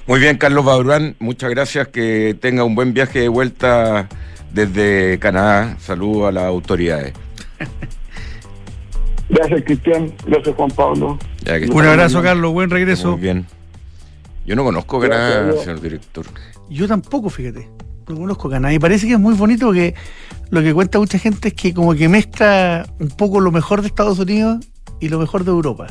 Muy 0.08 0.20
bien, 0.20 0.38
Carlos 0.38 0.64
Badurán, 0.64 1.16
muchas 1.20 1.50
gracias. 1.50 1.88
Que 1.88 2.36
tenga 2.40 2.64
un 2.64 2.76
buen 2.76 2.94
viaje 2.94 3.22
de 3.22 3.28
vuelta 3.28 4.08
desde 4.52 5.18
Canadá. 5.20 5.78
Saludos 5.80 6.30
a 6.30 6.32
las 6.32 6.44
autoridades. 6.44 7.14
Gracias, 9.30 9.64
Cristian. 9.64 10.14
Gracias, 10.26 10.56
Juan 10.56 10.70
Pablo. 10.72 11.18
Un 11.72 11.86
abrazo, 11.86 12.22
Carlos. 12.22 12.54
Buen 12.54 12.70
regreso. 12.70 13.14
Muy 13.14 13.22
bien. 13.22 13.46
Yo 14.46 14.56
no 14.56 14.64
conozco 14.64 15.00
Canadá, 15.00 15.52
señor 15.54 15.82
director. 15.82 16.26
Yo 16.70 16.88
tampoco, 16.88 17.30
fíjate. 17.30 17.68
No 18.08 18.16
conozco 18.16 18.50
Canadá. 18.50 18.74
Y 18.74 18.80
parece 18.80 19.08
que 19.08 19.14
es 19.14 19.20
muy 19.20 19.34
bonito 19.34 19.68
porque 19.68 19.96
lo 20.50 20.62
que 20.62 20.74
cuenta 20.74 21.00
mucha 21.00 21.20
gente 21.20 21.50
es 21.50 21.54
que 21.54 21.74
como 21.74 21.94
que 21.96 22.10
mezcla 22.10 22.86
un 23.00 23.10
poco 23.10 23.40
lo 23.40 23.52
mejor 23.52 23.82
de 23.82 23.88
Estados 23.88 24.20
Unidos 24.20 24.66
y 25.00 25.10
lo 25.10 25.20
mejor 25.20 25.44
de 25.44 25.52
Europa. 25.52 25.88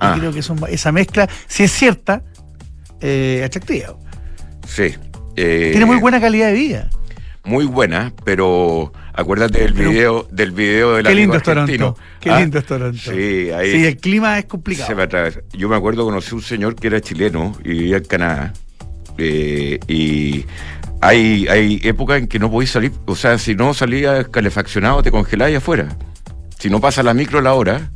Ah. 0.00 0.16
creo 0.18 0.32
que 0.32 0.40
esa 0.40 0.90
mezcla, 0.90 1.28
si 1.46 1.62
es 1.62 1.70
cierta, 1.70 2.24
eh, 3.00 3.42
atractiva. 3.44 3.96
Sí. 4.66 4.94
Eh, 5.36 5.68
Tiene 5.70 5.86
muy 5.86 5.98
buena 5.98 6.20
calidad 6.20 6.48
de 6.48 6.54
vida 6.54 6.90
muy 7.44 7.64
buena, 7.66 8.12
pero 8.24 8.92
acuérdate 9.12 9.60
del 9.60 9.72
video, 9.72 10.26
del 10.30 10.52
video 10.52 10.94
del 10.94 11.06
Qué 11.06 11.14
lindo 11.14 11.36
es 11.36 11.42
Toronto. 11.42 11.96
Qué 12.20 12.30
¿Ah? 12.30 12.40
lindo 12.40 12.58
es 12.58 12.66
Toronto. 12.66 12.98
Sí, 12.98 13.50
ahí 13.50 13.72
sí, 13.72 13.84
el 13.84 13.96
clima 13.96 14.38
es 14.38 14.44
complicado. 14.44 14.94
Yo 15.52 15.68
me 15.68 15.76
acuerdo 15.76 16.04
conocí 16.04 16.34
un 16.34 16.42
señor 16.42 16.76
que 16.76 16.86
era 16.86 17.00
chileno 17.00 17.56
y 17.64 17.70
vivía 17.70 17.96
en 17.96 18.04
Canadá. 18.04 18.52
Eh, 19.18 19.78
y 19.88 20.44
hay, 21.02 21.48
hay 21.48 21.80
épocas 21.82 22.18
en 22.18 22.28
que 22.28 22.38
no 22.38 22.48
podéis 22.48 22.70
salir, 22.70 22.92
o 23.06 23.16
sea, 23.16 23.36
si 23.36 23.56
no 23.56 23.74
salías 23.74 24.28
calefaccionado, 24.28 25.02
te 25.02 25.10
congeláis 25.10 25.56
afuera. 25.56 25.88
Si 26.58 26.70
no 26.70 26.80
pasa 26.80 27.02
la 27.02 27.12
micro 27.12 27.40
la 27.40 27.54
hora, 27.54 27.90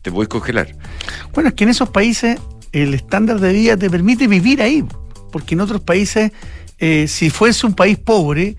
te 0.00 0.10
podéis 0.10 0.30
congelar. 0.30 0.74
Bueno, 1.34 1.50
es 1.50 1.54
que 1.54 1.64
en 1.64 1.70
esos 1.70 1.90
países 1.90 2.40
el 2.72 2.94
estándar 2.94 3.40
de 3.40 3.52
vida 3.52 3.76
te 3.76 3.90
permite 3.90 4.26
vivir 4.26 4.62
ahí, 4.62 4.82
porque 5.30 5.54
en 5.54 5.60
otros 5.60 5.82
países, 5.82 6.32
eh, 6.78 7.06
si 7.08 7.28
fuese 7.28 7.66
un 7.66 7.74
país 7.74 7.98
pobre, 7.98 8.56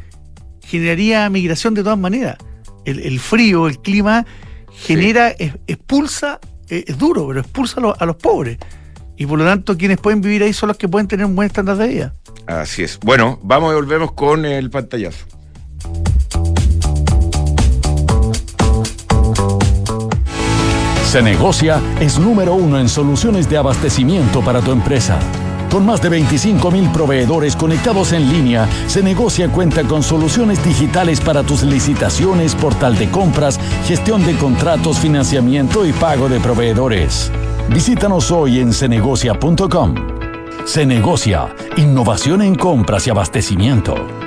generaría 0.61 1.27
migración 1.31 1.73
de 1.73 1.81
todas 1.81 1.97
maneras. 1.97 2.37
El, 2.85 3.19
frío, 3.19 3.67
el 3.67 3.79
clima 3.79 4.25
genera, 4.71 5.31
expulsa, 5.39 6.39
eh, 6.69 6.85
es, 6.87 6.97
duro, 6.99 7.27
pero 7.27 7.41
expulsa 7.41 7.81
a 7.97 8.05
los, 8.05 8.15
pobres. 8.15 8.59
Y 9.17 9.25
por 9.25 9.39
lo 9.39 9.45
tanto, 9.45 9.77
quienes 9.77 9.97
pueden 9.97 10.21
vivir 10.21 10.43
ahí 10.43 10.53
son 10.53 10.67
los 10.67 10.77
que 10.77 10.87
pueden 10.87 11.07
tener 11.07 11.25
un 11.25 11.35
buen 11.35 11.47
estándar 11.47 11.77
de 11.77 11.87
vida. 11.87 12.13
Así 12.45 12.83
es. 12.83 12.99
Bueno, 12.99 13.39
vamos 13.41 13.73
y 13.73 13.75
volvemos 13.75 14.11
con 14.13 14.45
el 14.45 14.69
pantallazo. 14.69 15.25
Se 21.07 21.21
negocia 21.21 21.81
es 21.99 22.19
número 22.19 22.53
uno 22.53 22.79
en 22.79 22.89
soluciones 22.89 23.49
de 23.49 23.57
abastecimiento 23.57 24.41
para 24.41 24.61
tu 24.61 24.71
empresa. 24.71 25.17
Con 25.71 25.85
más 25.85 26.01
de 26.01 26.09
25 26.09 26.69
mil 26.71 26.89
proveedores 26.91 27.55
conectados 27.55 28.13
en 28.13 28.29
línea, 28.29 28.67
se 28.87 29.03
negocia 29.03 29.49
cuenta 29.49 29.83
con 29.83 30.03
soluciones 30.03 30.63
digitales 30.63 31.19
para 31.19 31.43
tus 31.43 31.63
licitaciones, 31.63 32.55
portal 32.55 32.97
de 32.97 33.09
compras, 33.09 33.59
gestión 33.85 34.25
de 34.25 34.35
contratos, 34.37 34.99
financiamiento 34.99 35.85
y 35.85 35.91
pago 35.91 36.29
de 36.29 36.39
proveedores. 36.39 37.31
Visítanos 37.69 38.31
hoy 38.31 38.59
en 38.59 38.73
cenegocia.com. 38.73 39.95
Se 40.65 40.85
negocia, 40.85 41.53
innovación 41.77 42.41
en 42.41 42.55
compras 42.55 43.07
y 43.07 43.09
abastecimiento. 43.09 44.26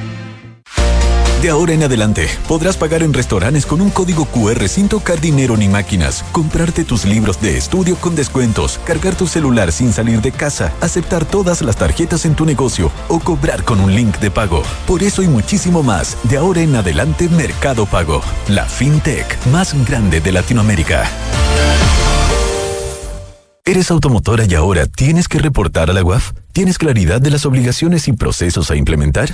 De 1.41 1.49
ahora 1.49 1.73
en 1.73 1.81
adelante, 1.81 2.27
podrás 2.47 2.77
pagar 2.77 3.01
en 3.01 3.13
restaurantes 3.13 3.65
con 3.65 3.81
un 3.81 3.89
código 3.89 4.25
QR 4.25 4.67
sin 4.67 4.87
tocar 4.87 5.19
dinero 5.19 5.57
ni 5.57 5.67
máquinas, 5.67 6.23
comprarte 6.31 6.83
tus 6.83 7.03
libros 7.03 7.41
de 7.41 7.57
estudio 7.57 7.95
con 7.95 8.15
descuentos, 8.15 8.79
cargar 8.85 9.15
tu 9.15 9.25
celular 9.25 9.71
sin 9.71 9.91
salir 9.91 10.21
de 10.21 10.31
casa, 10.31 10.71
aceptar 10.81 11.25
todas 11.25 11.63
las 11.63 11.77
tarjetas 11.77 12.25
en 12.25 12.35
tu 12.35 12.45
negocio 12.45 12.91
o 13.07 13.19
cobrar 13.19 13.63
con 13.63 13.79
un 13.79 13.95
link 13.95 14.19
de 14.19 14.29
pago. 14.29 14.61
Por 14.85 15.01
eso 15.01 15.23
y 15.23 15.27
muchísimo 15.27 15.81
más, 15.81 16.15
de 16.25 16.37
ahora 16.37 16.61
en 16.61 16.75
adelante 16.75 17.27
Mercado 17.27 17.87
Pago, 17.87 18.21
la 18.47 18.65
fintech 18.65 19.43
más 19.47 19.73
grande 19.87 20.21
de 20.21 20.33
Latinoamérica. 20.33 21.09
¿Eres 23.65 23.89
automotora 23.89 24.45
y 24.47 24.53
ahora 24.53 24.85
tienes 24.85 25.27
que 25.27 25.39
reportar 25.39 25.89
a 25.89 25.93
la 25.93 26.03
UAF? 26.03 26.33
¿Tienes 26.51 26.77
claridad 26.77 27.19
de 27.19 27.31
las 27.31 27.45
obligaciones 27.47 28.07
y 28.07 28.13
procesos 28.13 28.69
a 28.69 28.75
implementar? 28.75 29.33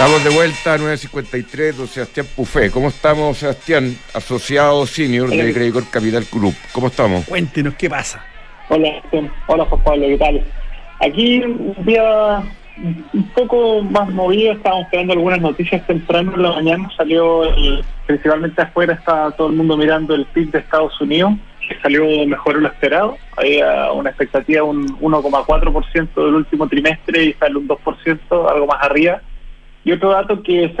Estamos 0.00 0.24
de 0.24 0.30
vuelta 0.30 0.72
a 0.72 0.78
953, 0.78 1.76
don 1.76 1.86
Sebastián 1.86 2.26
Pufé. 2.34 2.70
¿Cómo 2.70 2.88
estamos, 2.88 3.36
Sebastián? 3.36 3.94
Asociado 4.14 4.86
senior 4.86 5.28
de 5.28 5.52
Credicor 5.52 5.84
Capital 5.90 6.24
Group. 6.32 6.54
¿Cómo 6.72 6.86
estamos? 6.86 7.26
Cuéntenos 7.26 7.74
qué 7.74 7.90
pasa. 7.90 8.24
Hola, 8.70 8.88
hola 9.46 9.66
Juan 9.66 9.82
Pablo, 9.84 10.06
¿qué 10.06 10.16
tal? 10.16 10.42
Aquí 11.00 11.42
un 11.42 11.84
día 11.84 12.42
un 13.12 13.30
poco 13.34 13.82
más 13.82 14.08
movido, 14.08 14.54
estábamos 14.54 14.86
esperando 14.86 15.12
algunas 15.12 15.42
noticias 15.42 15.86
temprano 15.86 16.32
en 16.34 16.42
la 16.44 16.52
mañana, 16.52 16.90
salió 16.96 17.42
principalmente 18.06 18.62
afuera, 18.62 18.94
está 18.94 19.30
todo 19.32 19.48
el 19.48 19.56
mundo 19.56 19.76
mirando 19.76 20.14
el 20.14 20.24
PIB 20.24 20.52
de 20.52 20.58
Estados 20.60 20.98
Unidos, 20.98 21.34
que 21.68 21.78
salió 21.82 22.06
mejor 22.26 22.54
de 22.54 22.62
lo 22.62 22.68
esperado, 22.68 23.18
había 23.36 23.92
una 23.92 24.08
expectativa 24.08 24.62
de 24.62 24.66
un 24.66 24.98
1,4% 24.98 26.24
del 26.24 26.34
último 26.36 26.66
trimestre 26.68 27.22
y 27.22 27.32
sale 27.34 27.58
un 27.58 27.68
2%, 27.68 28.50
algo 28.50 28.66
más 28.66 28.82
arriba 28.82 29.20
y 29.82 29.92
otro 29.92 30.10
dato 30.10 30.42
que 30.42 30.64
es, 30.64 30.72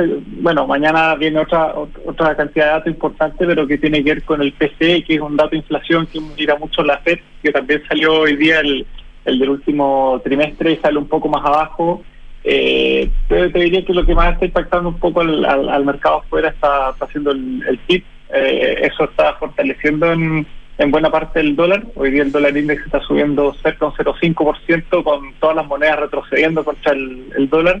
bueno, 0.42 0.66
mañana 0.66 1.14
viene 1.14 1.38
otra 1.38 1.74
otra 2.04 2.36
cantidad 2.36 2.66
de 2.66 2.70
datos 2.72 2.92
importante, 2.92 3.46
pero 3.46 3.66
que 3.66 3.78
tiene 3.78 4.04
que 4.04 4.14
ver 4.14 4.22
con 4.24 4.42
el 4.42 4.52
PCE, 4.52 5.04
que 5.04 5.14
es 5.14 5.20
un 5.20 5.36
dato 5.36 5.50
de 5.50 5.58
inflación 5.58 6.06
que 6.06 6.20
mira 6.36 6.56
mucho 6.56 6.82
la 6.82 6.98
FED, 6.98 7.18
que 7.42 7.50
también 7.50 7.82
salió 7.88 8.20
hoy 8.20 8.36
día 8.36 8.60
el, 8.60 8.86
el 9.24 9.38
del 9.38 9.48
último 9.48 10.20
trimestre 10.22 10.72
y 10.72 10.76
sale 10.76 10.98
un 10.98 11.08
poco 11.08 11.28
más 11.28 11.44
abajo. 11.44 12.02
Eh, 12.44 13.10
te, 13.28 13.48
diría 13.48 13.84
que 13.84 13.94
lo 13.94 14.04
que 14.04 14.14
más 14.14 14.34
está 14.34 14.44
impactando 14.44 14.90
un 14.90 14.98
poco 14.98 15.22
al, 15.22 15.44
al, 15.46 15.84
mercado 15.84 16.18
afuera 16.18 16.50
está, 16.50 16.88
haciendo 16.88 17.30
el, 17.30 17.64
el 17.68 17.78
PIB. 17.78 18.04
Eh, 18.34 18.80
eso 18.82 19.04
está 19.04 19.34
fortaleciendo 19.34 20.12
en, 20.12 20.46
en 20.76 20.90
buena 20.90 21.10
parte 21.10 21.40
el 21.40 21.56
dólar. 21.56 21.84
Hoy 21.94 22.10
día 22.10 22.22
el 22.22 22.32
dólar 22.32 22.54
índice 22.54 22.82
está 22.84 23.00
subiendo 23.00 23.54
cerca 23.62 23.86
de 23.86 23.92
un 23.92 24.14
0,5% 24.14 25.02
con 25.02 25.32
todas 25.40 25.56
las 25.56 25.66
monedas 25.66 26.00
retrocediendo 26.00 26.62
contra 26.64 26.92
el 26.92 27.48
dólar 27.48 27.80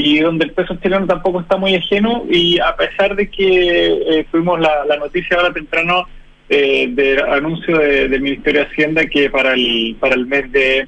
y 0.00 0.20
donde 0.20 0.44
el 0.44 0.52
peso 0.52 0.76
chileno 0.80 1.08
tampoco 1.08 1.40
está 1.40 1.56
muy 1.56 1.74
ajeno 1.74 2.24
y 2.30 2.60
a 2.60 2.76
pesar 2.76 3.16
de 3.16 3.28
que 3.28 3.86
eh, 4.20 4.26
tuvimos 4.30 4.60
la, 4.60 4.96
noticia 4.96 5.36
ahora 5.36 5.52
temprano 5.52 6.06
eh, 6.48 6.86
del 6.88 7.18
anuncio 7.18 7.76
del 7.76 8.20
Ministerio 8.20 8.60
de 8.60 8.66
Hacienda 8.68 9.06
que 9.06 9.28
para 9.28 9.54
el 9.54 9.96
para 9.98 10.14
el 10.14 10.26
mes 10.26 10.52
de, 10.52 10.86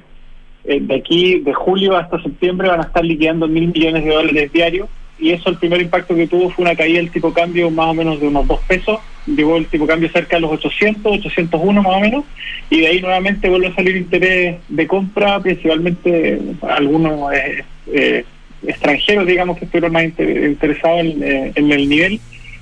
eh, 0.63 0.79
de 0.79 0.95
aquí, 0.95 1.41
de 1.41 1.53
julio 1.53 1.97
hasta 1.97 2.23
septiembre, 2.23 2.69
van 2.69 2.79
a 2.79 2.83
estar 2.83 3.03
liquidando 3.03 3.49
mil 3.49 3.67
millones 3.67 4.05
de 4.05 4.11
dólares 4.11 4.53
diarios 4.53 4.87
y 5.19 5.31
eso 5.31 5.49
el 5.49 5.57
primer 5.57 5.81
impacto 5.81 6.15
que 6.15 6.27
tuvo 6.27 6.49
fue 6.49 6.63
una 6.63 6.75
caída 6.77 6.99
del 6.99 7.11
tipo 7.11 7.33
cambio 7.33 7.69
más 7.69 7.87
o 7.87 7.93
menos 7.93 8.17
de 8.21 8.29
unos 8.29 8.47
dos 8.47 8.61
pesos, 8.61 8.97
llegó 9.27 9.57
el 9.57 9.65
tipo 9.65 9.85
cambio 9.85 10.09
cerca 10.09 10.37
de 10.37 10.41
los 10.41 10.53
800, 10.53 11.17
801 11.19 11.81
más 11.83 11.97
o 11.97 11.99
menos, 11.99 12.23
y 12.69 12.79
de 12.79 12.87
ahí 12.87 13.01
nuevamente 13.01 13.49
vuelve 13.49 13.67
a 13.67 13.75
salir 13.75 13.97
interés 13.97 14.55
de 14.69 14.87
compra, 14.87 15.39
principalmente 15.41 16.39
algunos 16.61 17.33
eh, 17.33 17.65
eh, 17.93 18.25
extranjeros, 18.65 19.25
digamos, 19.25 19.57
que 19.57 19.65
estuvieron 19.65 19.93
más 19.93 20.03
interesados 20.03 21.01
eh, 21.03 21.51
en, 21.55 21.71
el 21.71 21.89
nivel 21.89 22.19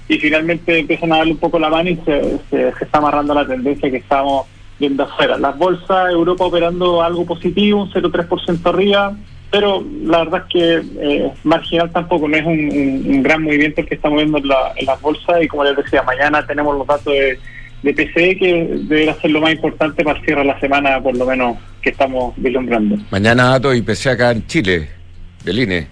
y 0.08 0.18
finalmente 0.18 0.80
empiezan 0.80 1.12
a 1.14 1.18
darle 1.18 1.34
un 1.34 1.40
poco 1.40 1.60
la 1.60 1.70
mano 1.70 1.90
y 1.90 2.00
se, 2.06 2.68
está 2.82 2.98
amarrando 2.98 3.34
la 3.34 3.46
tendencia 3.46 3.90
que 3.92 3.98
estamos 3.98 4.48
viendo 4.80 5.04
afuera. 5.04 5.38
Las 5.38 5.58
bolsas, 5.58 6.12
Europa 6.12 6.46
operando 6.46 7.04
algo 7.04 7.26
positivo, 7.26 7.84
un 7.84 7.92
0,3% 7.92 8.66
arriba, 8.70 9.16
pero 9.52 9.84
la 10.04 10.20
verdad 10.20 10.44
es 10.46 10.54
que 10.54 10.82
eh, 11.02 11.32
marginal 11.44 11.92
tampoco, 11.92 12.28
no 12.28 12.38
es 12.38 12.46
un, 12.46 13.22
gran 13.22 13.44
movimiento 13.44 13.82
el 13.82 13.88
que 13.88 13.96
estamos 13.96 14.18
viendo 14.18 14.38
en, 14.38 14.48
las 14.48 15.02
bolsas 15.02 15.44
y 15.44 15.48
como 15.48 15.64
les 15.64 15.76
decía, 15.76 16.02
mañana 16.04 16.46
tenemos 16.46 16.78
los 16.78 16.88
datos 16.88 17.14
de, 17.14 17.38
de 17.84 17.94
PCE 17.94 18.38
que 18.38 18.68
deberá 18.84 19.14
ser 19.16 19.32
lo 19.32 19.42
más 19.42 19.52
importante 19.52 20.04
para 20.04 20.22
cierrar 20.22 20.46
la 20.46 20.60
semana, 20.60 21.02
por 21.02 21.16
lo 21.16 21.26
menos 21.26 21.58
que 21.82 21.90
estamos 21.90 22.34
vislumbrando. 22.38 22.96
Mañana 23.12 23.50
datos 23.50 23.76
y 23.76 23.82
PCE 23.82 24.12
acá 24.12 24.32
en 24.32 24.48
Chile 24.48 24.99
del 25.44 25.60
INE 25.60 25.88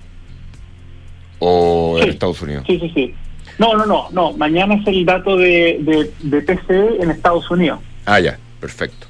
o 1.39 1.99
en 2.01 2.09
Estados 2.09 2.41
Unidos? 2.41 2.63
Sí, 2.67 2.79
sí, 2.79 2.91
sí. 2.93 3.13
No, 3.57 3.75
no, 3.75 3.85
no, 3.85 4.07
no. 4.11 4.33
Mañana 4.33 4.75
es 4.75 4.87
el 4.87 5.05
dato 5.05 5.35
de, 5.35 5.79
de, 5.81 6.11
de 6.21 6.41
PCE 6.41 7.01
en 7.01 7.11
Estados 7.11 7.49
Unidos. 7.49 7.79
Ah, 8.05 8.19
ya, 8.19 8.37
perfecto. 8.59 9.07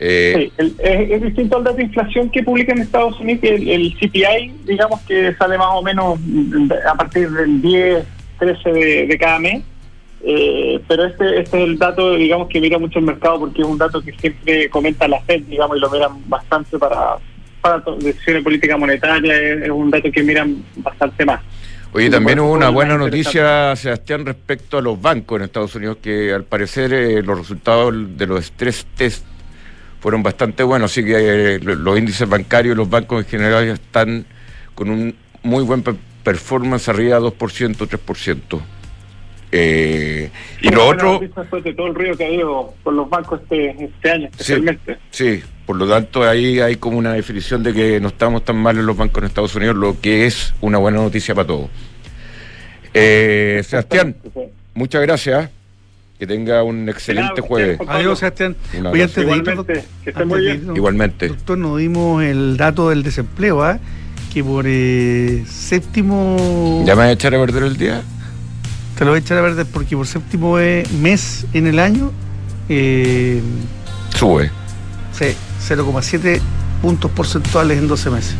Eh, 0.00 0.50
sí, 0.58 0.74
es, 0.80 1.22
distinto 1.22 1.56
al 1.56 1.64
dato 1.64 1.76
de 1.76 1.84
inflación 1.84 2.28
que 2.30 2.42
publica 2.42 2.72
en 2.72 2.80
Estados 2.80 3.18
Unidos, 3.20 3.42
que 3.42 3.54
el, 3.54 3.94
CPI, 3.94 4.52
digamos 4.64 5.00
que 5.02 5.34
sale 5.34 5.56
más 5.56 5.68
o 5.70 5.82
menos 5.82 6.18
a 6.90 6.94
partir 6.94 7.30
del 7.30 7.62
10, 7.62 8.04
13 8.38 8.72
de, 8.72 9.18
cada 9.18 9.38
mes. 9.38 9.62
Eh, 10.26 10.80
pero 10.88 11.04
este, 11.04 11.40
este 11.40 11.62
es 11.62 11.68
el 11.68 11.78
dato, 11.78 12.14
digamos, 12.14 12.48
que 12.48 12.60
mira 12.60 12.78
mucho 12.78 12.98
el 12.98 13.04
mercado 13.04 13.40
porque 13.40 13.60
es 13.60 13.68
un 13.68 13.78
dato 13.78 14.02
que 14.02 14.12
siempre 14.12 14.68
comenta 14.70 15.06
la 15.06 15.20
FED, 15.20 15.42
digamos, 15.42 15.76
y 15.76 15.80
lo 15.80 15.90
miran 15.90 16.28
bastante 16.28 16.78
para, 16.78 17.18
para 17.64 17.82
decisiones 17.96 18.40
de 18.40 18.42
política 18.42 18.76
monetaria, 18.76 19.34
es, 19.40 19.70
un 19.70 19.90
dato 19.90 20.12
que 20.12 20.22
miran 20.22 20.62
bastante 20.76 21.24
más. 21.24 21.40
Oye, 21.92 22.10
también 22.10 22.40
hubo 22.40 22.52
una 22.52 22.68
buena 22.68 22.98
noticia, 22.98 23.74
Sebastián, 23.74 24.26
respecto 24.26 24.76
a 24.76 24.82
los 24.82 25.00
bancos 25.00 25.38
en 25.38 25.44
Estados 25.44 25.74
Unidos, 25.74 25.96
que 26.02 26.32
al 26.32 26.44
parecer 26.44 26.92
eh, 26.92 27.22
los 27.22 27.38
resultados 27.38 27.94
de 28.18 28.26
los 28.26 28.44
stress 28.44 28.84
test 28.96 29.24
fueron 30.00 30.22
bastante 30.22 30.62
buenos, 30.62 30.90
así 30.90 31.02
que 31.02 31.54
eh, 31.54 31.58
los 31.60 31.98
índices 31.98 32.28
bancarios 32.28 32.74
y 32.74 32.76
los 32.76 32.90
bancos 32.90 33.24
en 33.24 33.30
general 33.30 33.64
están 33.64 34.26
con 34.74 34.90
un 34.90 35.14
muy 35.42 35.64
buen 35.64 35.82
performance 36.22 36.88
arriba 36.90 37.18
de 37.18 37.26
2%, 37.26 37.76
3%. 37.76 38.60
Eh, 39.56 40.30
y 40.62 40.68
lo 40.68 40.88
otro, 40.88 41.20
después 41.20 41.62
de 41.62 41.74
todo 41.74 41.86
el 41.86 41.94
ruido 41.94 42.16
que 42.16 42.24
ha 42.24 42.26
habido 42.26 42.74
con 42.82 42.96
los 42.96 43.08
bancos 43.08 43.40
este, 43.40 43.84
este 43.84 44.10
año, 44.10 44.26
especialmente. 44.32 44.98
sí, 45.10 45.44
por 45.64 45.76
lo 45.76 45.88
tanto 45.88 46.28
ahí 46.28 46.58
hay 46.58 46.74
como 46.74 46.98
una 46.98 47.12
definición 47.12 47.62
de 47.62 47.72
que 47.72 48.00
no 48.00 48.08
estamos 48.08 48.44
tan 48.44 48.56
mal 48.56 48.76
en 48.76 48.84
los 48.84 48.96
bancos 48.96 49.22
en 49.22 49.28
Estados 49.28 49.54
Unidos, 49.54 49.76
lo 49.76 50.00
que 50.00 50.26
es 50.26 50.54
una 50.60 50.78
buena 50.78 50.98
noticia 50.98 51.36
para 51.36 51.46
todos. 51.46 51.70
Eh, 52.94 53.62
Sebastián, 53.64 54.16
muchas 54.74 55.02
gracias. 55.02 55.50
Que 56.18 56.26
tenga 56.26 56.64
un 56.64 56.88
excelente 56.88 57.34
Nada, 57.40 57.46
jueves. 57.46 57.78
Adiós, 57.86 58.18
Sebastián. 58.18 58.56
Abrazo. 58.84 59.02
antes 59.02 59.14
de 59.14 59.22
irnos, 59.22 59.46
Igualmente, 59.46 59.84
que 60.02 60.10
esté 60.10 60.24
muy 60.24 60.40
bien. 60.40 60.56
irnos, 60.56 60.76
Igualmente. 60.76 61.28
Doctor, 61.28 61.58
nos 61.58 61.78
dimos 61.78 62.24
el 62.24 62.56
dato 62.56 62.90
del 62.90 63.04
desempleo, 63.04 63.62
¿ah? 63.62 63.78
que 64.32 64.42
por 64.42 64.64
eh, 64.66 65.44
séptimo... 65.46 66.82
¿Ya 66.84 66.94
me 66.94 67.02
vas 67.02 67.08
a 67.08 67.12
echar 67.12 67.34
a 67.36 67.40
perder 67.40 67.62
el 67.62 67.76
día? 67.76 68.02
Te 68.96 69.04
lo 69.04 69.10
voy 69.10 69.18
a 69.18 69.20
echar 69.20 69.38
a 69.38 69.42
ver 69.42 69.66
porque 69.66 69.96
por 69.96 70.06
séptimo 70.06 70.58
eh, 70.60 70.84
mes 71.00 71.46
en 71.52 71.66
el 71.66 71.78
año, 71.80 72.12
eh, 72.68 73.42
Sube. 74.14 74.50
sí, 75.12 75.26
0,7 75.68 76.40
puntos 76.80 77.10
porcentuales 77.10 77.78
en 77.78 77.88
12 77.88 78.10
meses. 78.10 78.34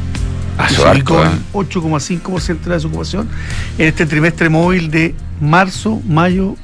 Ah, 0.57 0.69
Y 0.71 0.75
eso 0.75 0.83
se 0.83 0.89
harto, 0.89 1.15
ubicó 1.15 1.25
¿eh? 1.25 1.29
en 1.29 1.45
8,5% 1.53 2.61
de 2.63 2.69
la 2.69 2.75
desocupación 2.77 3.29
en 3.79 3.87
este 3.89 4.07
trimestre 4.07 4.49
móvil 4.49 4.91
de 4.91 5.15
marzo, 5.41 6.01
mayo 6.07 6.55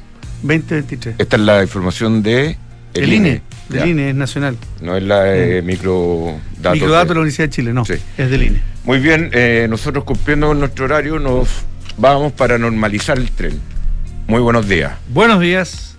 2023. 0.43 1.15
Esta 1.17 1.35
es 1.35 1.41
la 1.41 1.61
información 1.61 2.23
de 2.23 2.57
El, 2.93 3.11
INE, 3.11 3.41
Ya. 3.69 3.81
del 3.81 3.89
INE 3.89 4.09
es 4.11 4.15
nacional. 4.15 4.57
No 4.81 4.95
es 4.95 5.03
la 5.03 5.35
eh, 5.35 5.61
micro 5.61 6.37
datos 6.61 6.73
Microdato 6.79 7.09
de 7.09 7.13
la 7.15 7.19
Universidad 7.21 7.47
de 7.47 7.53
Chile, 7.53 7.73
no, 7.73 7.83
Sí. 7.83 7.95
es 8.17 8.29
del 8.29 8.43
INE. 8.43 8.61
Muy 8.85 8.99
bien, 8.99 9.29
eh, 9.33 9.67
nosotros 9.69 10.05
cumpliendo 10.05 10.47
con 10.47 10.59
nuestro 10.59 10.85
horario 10.85 11.19
nos 11.19 11.49
vamos 11.97 12.31
para 12.31 12.57
normalizar 12.57 13.17
el 13.17 13.29
tren. 13.31 13.59
Muy 14.27 14.41
buenos 14.41 14.67
días. 14.67 14.93
Buenos 15.09 15.39
días. 15.39 15.90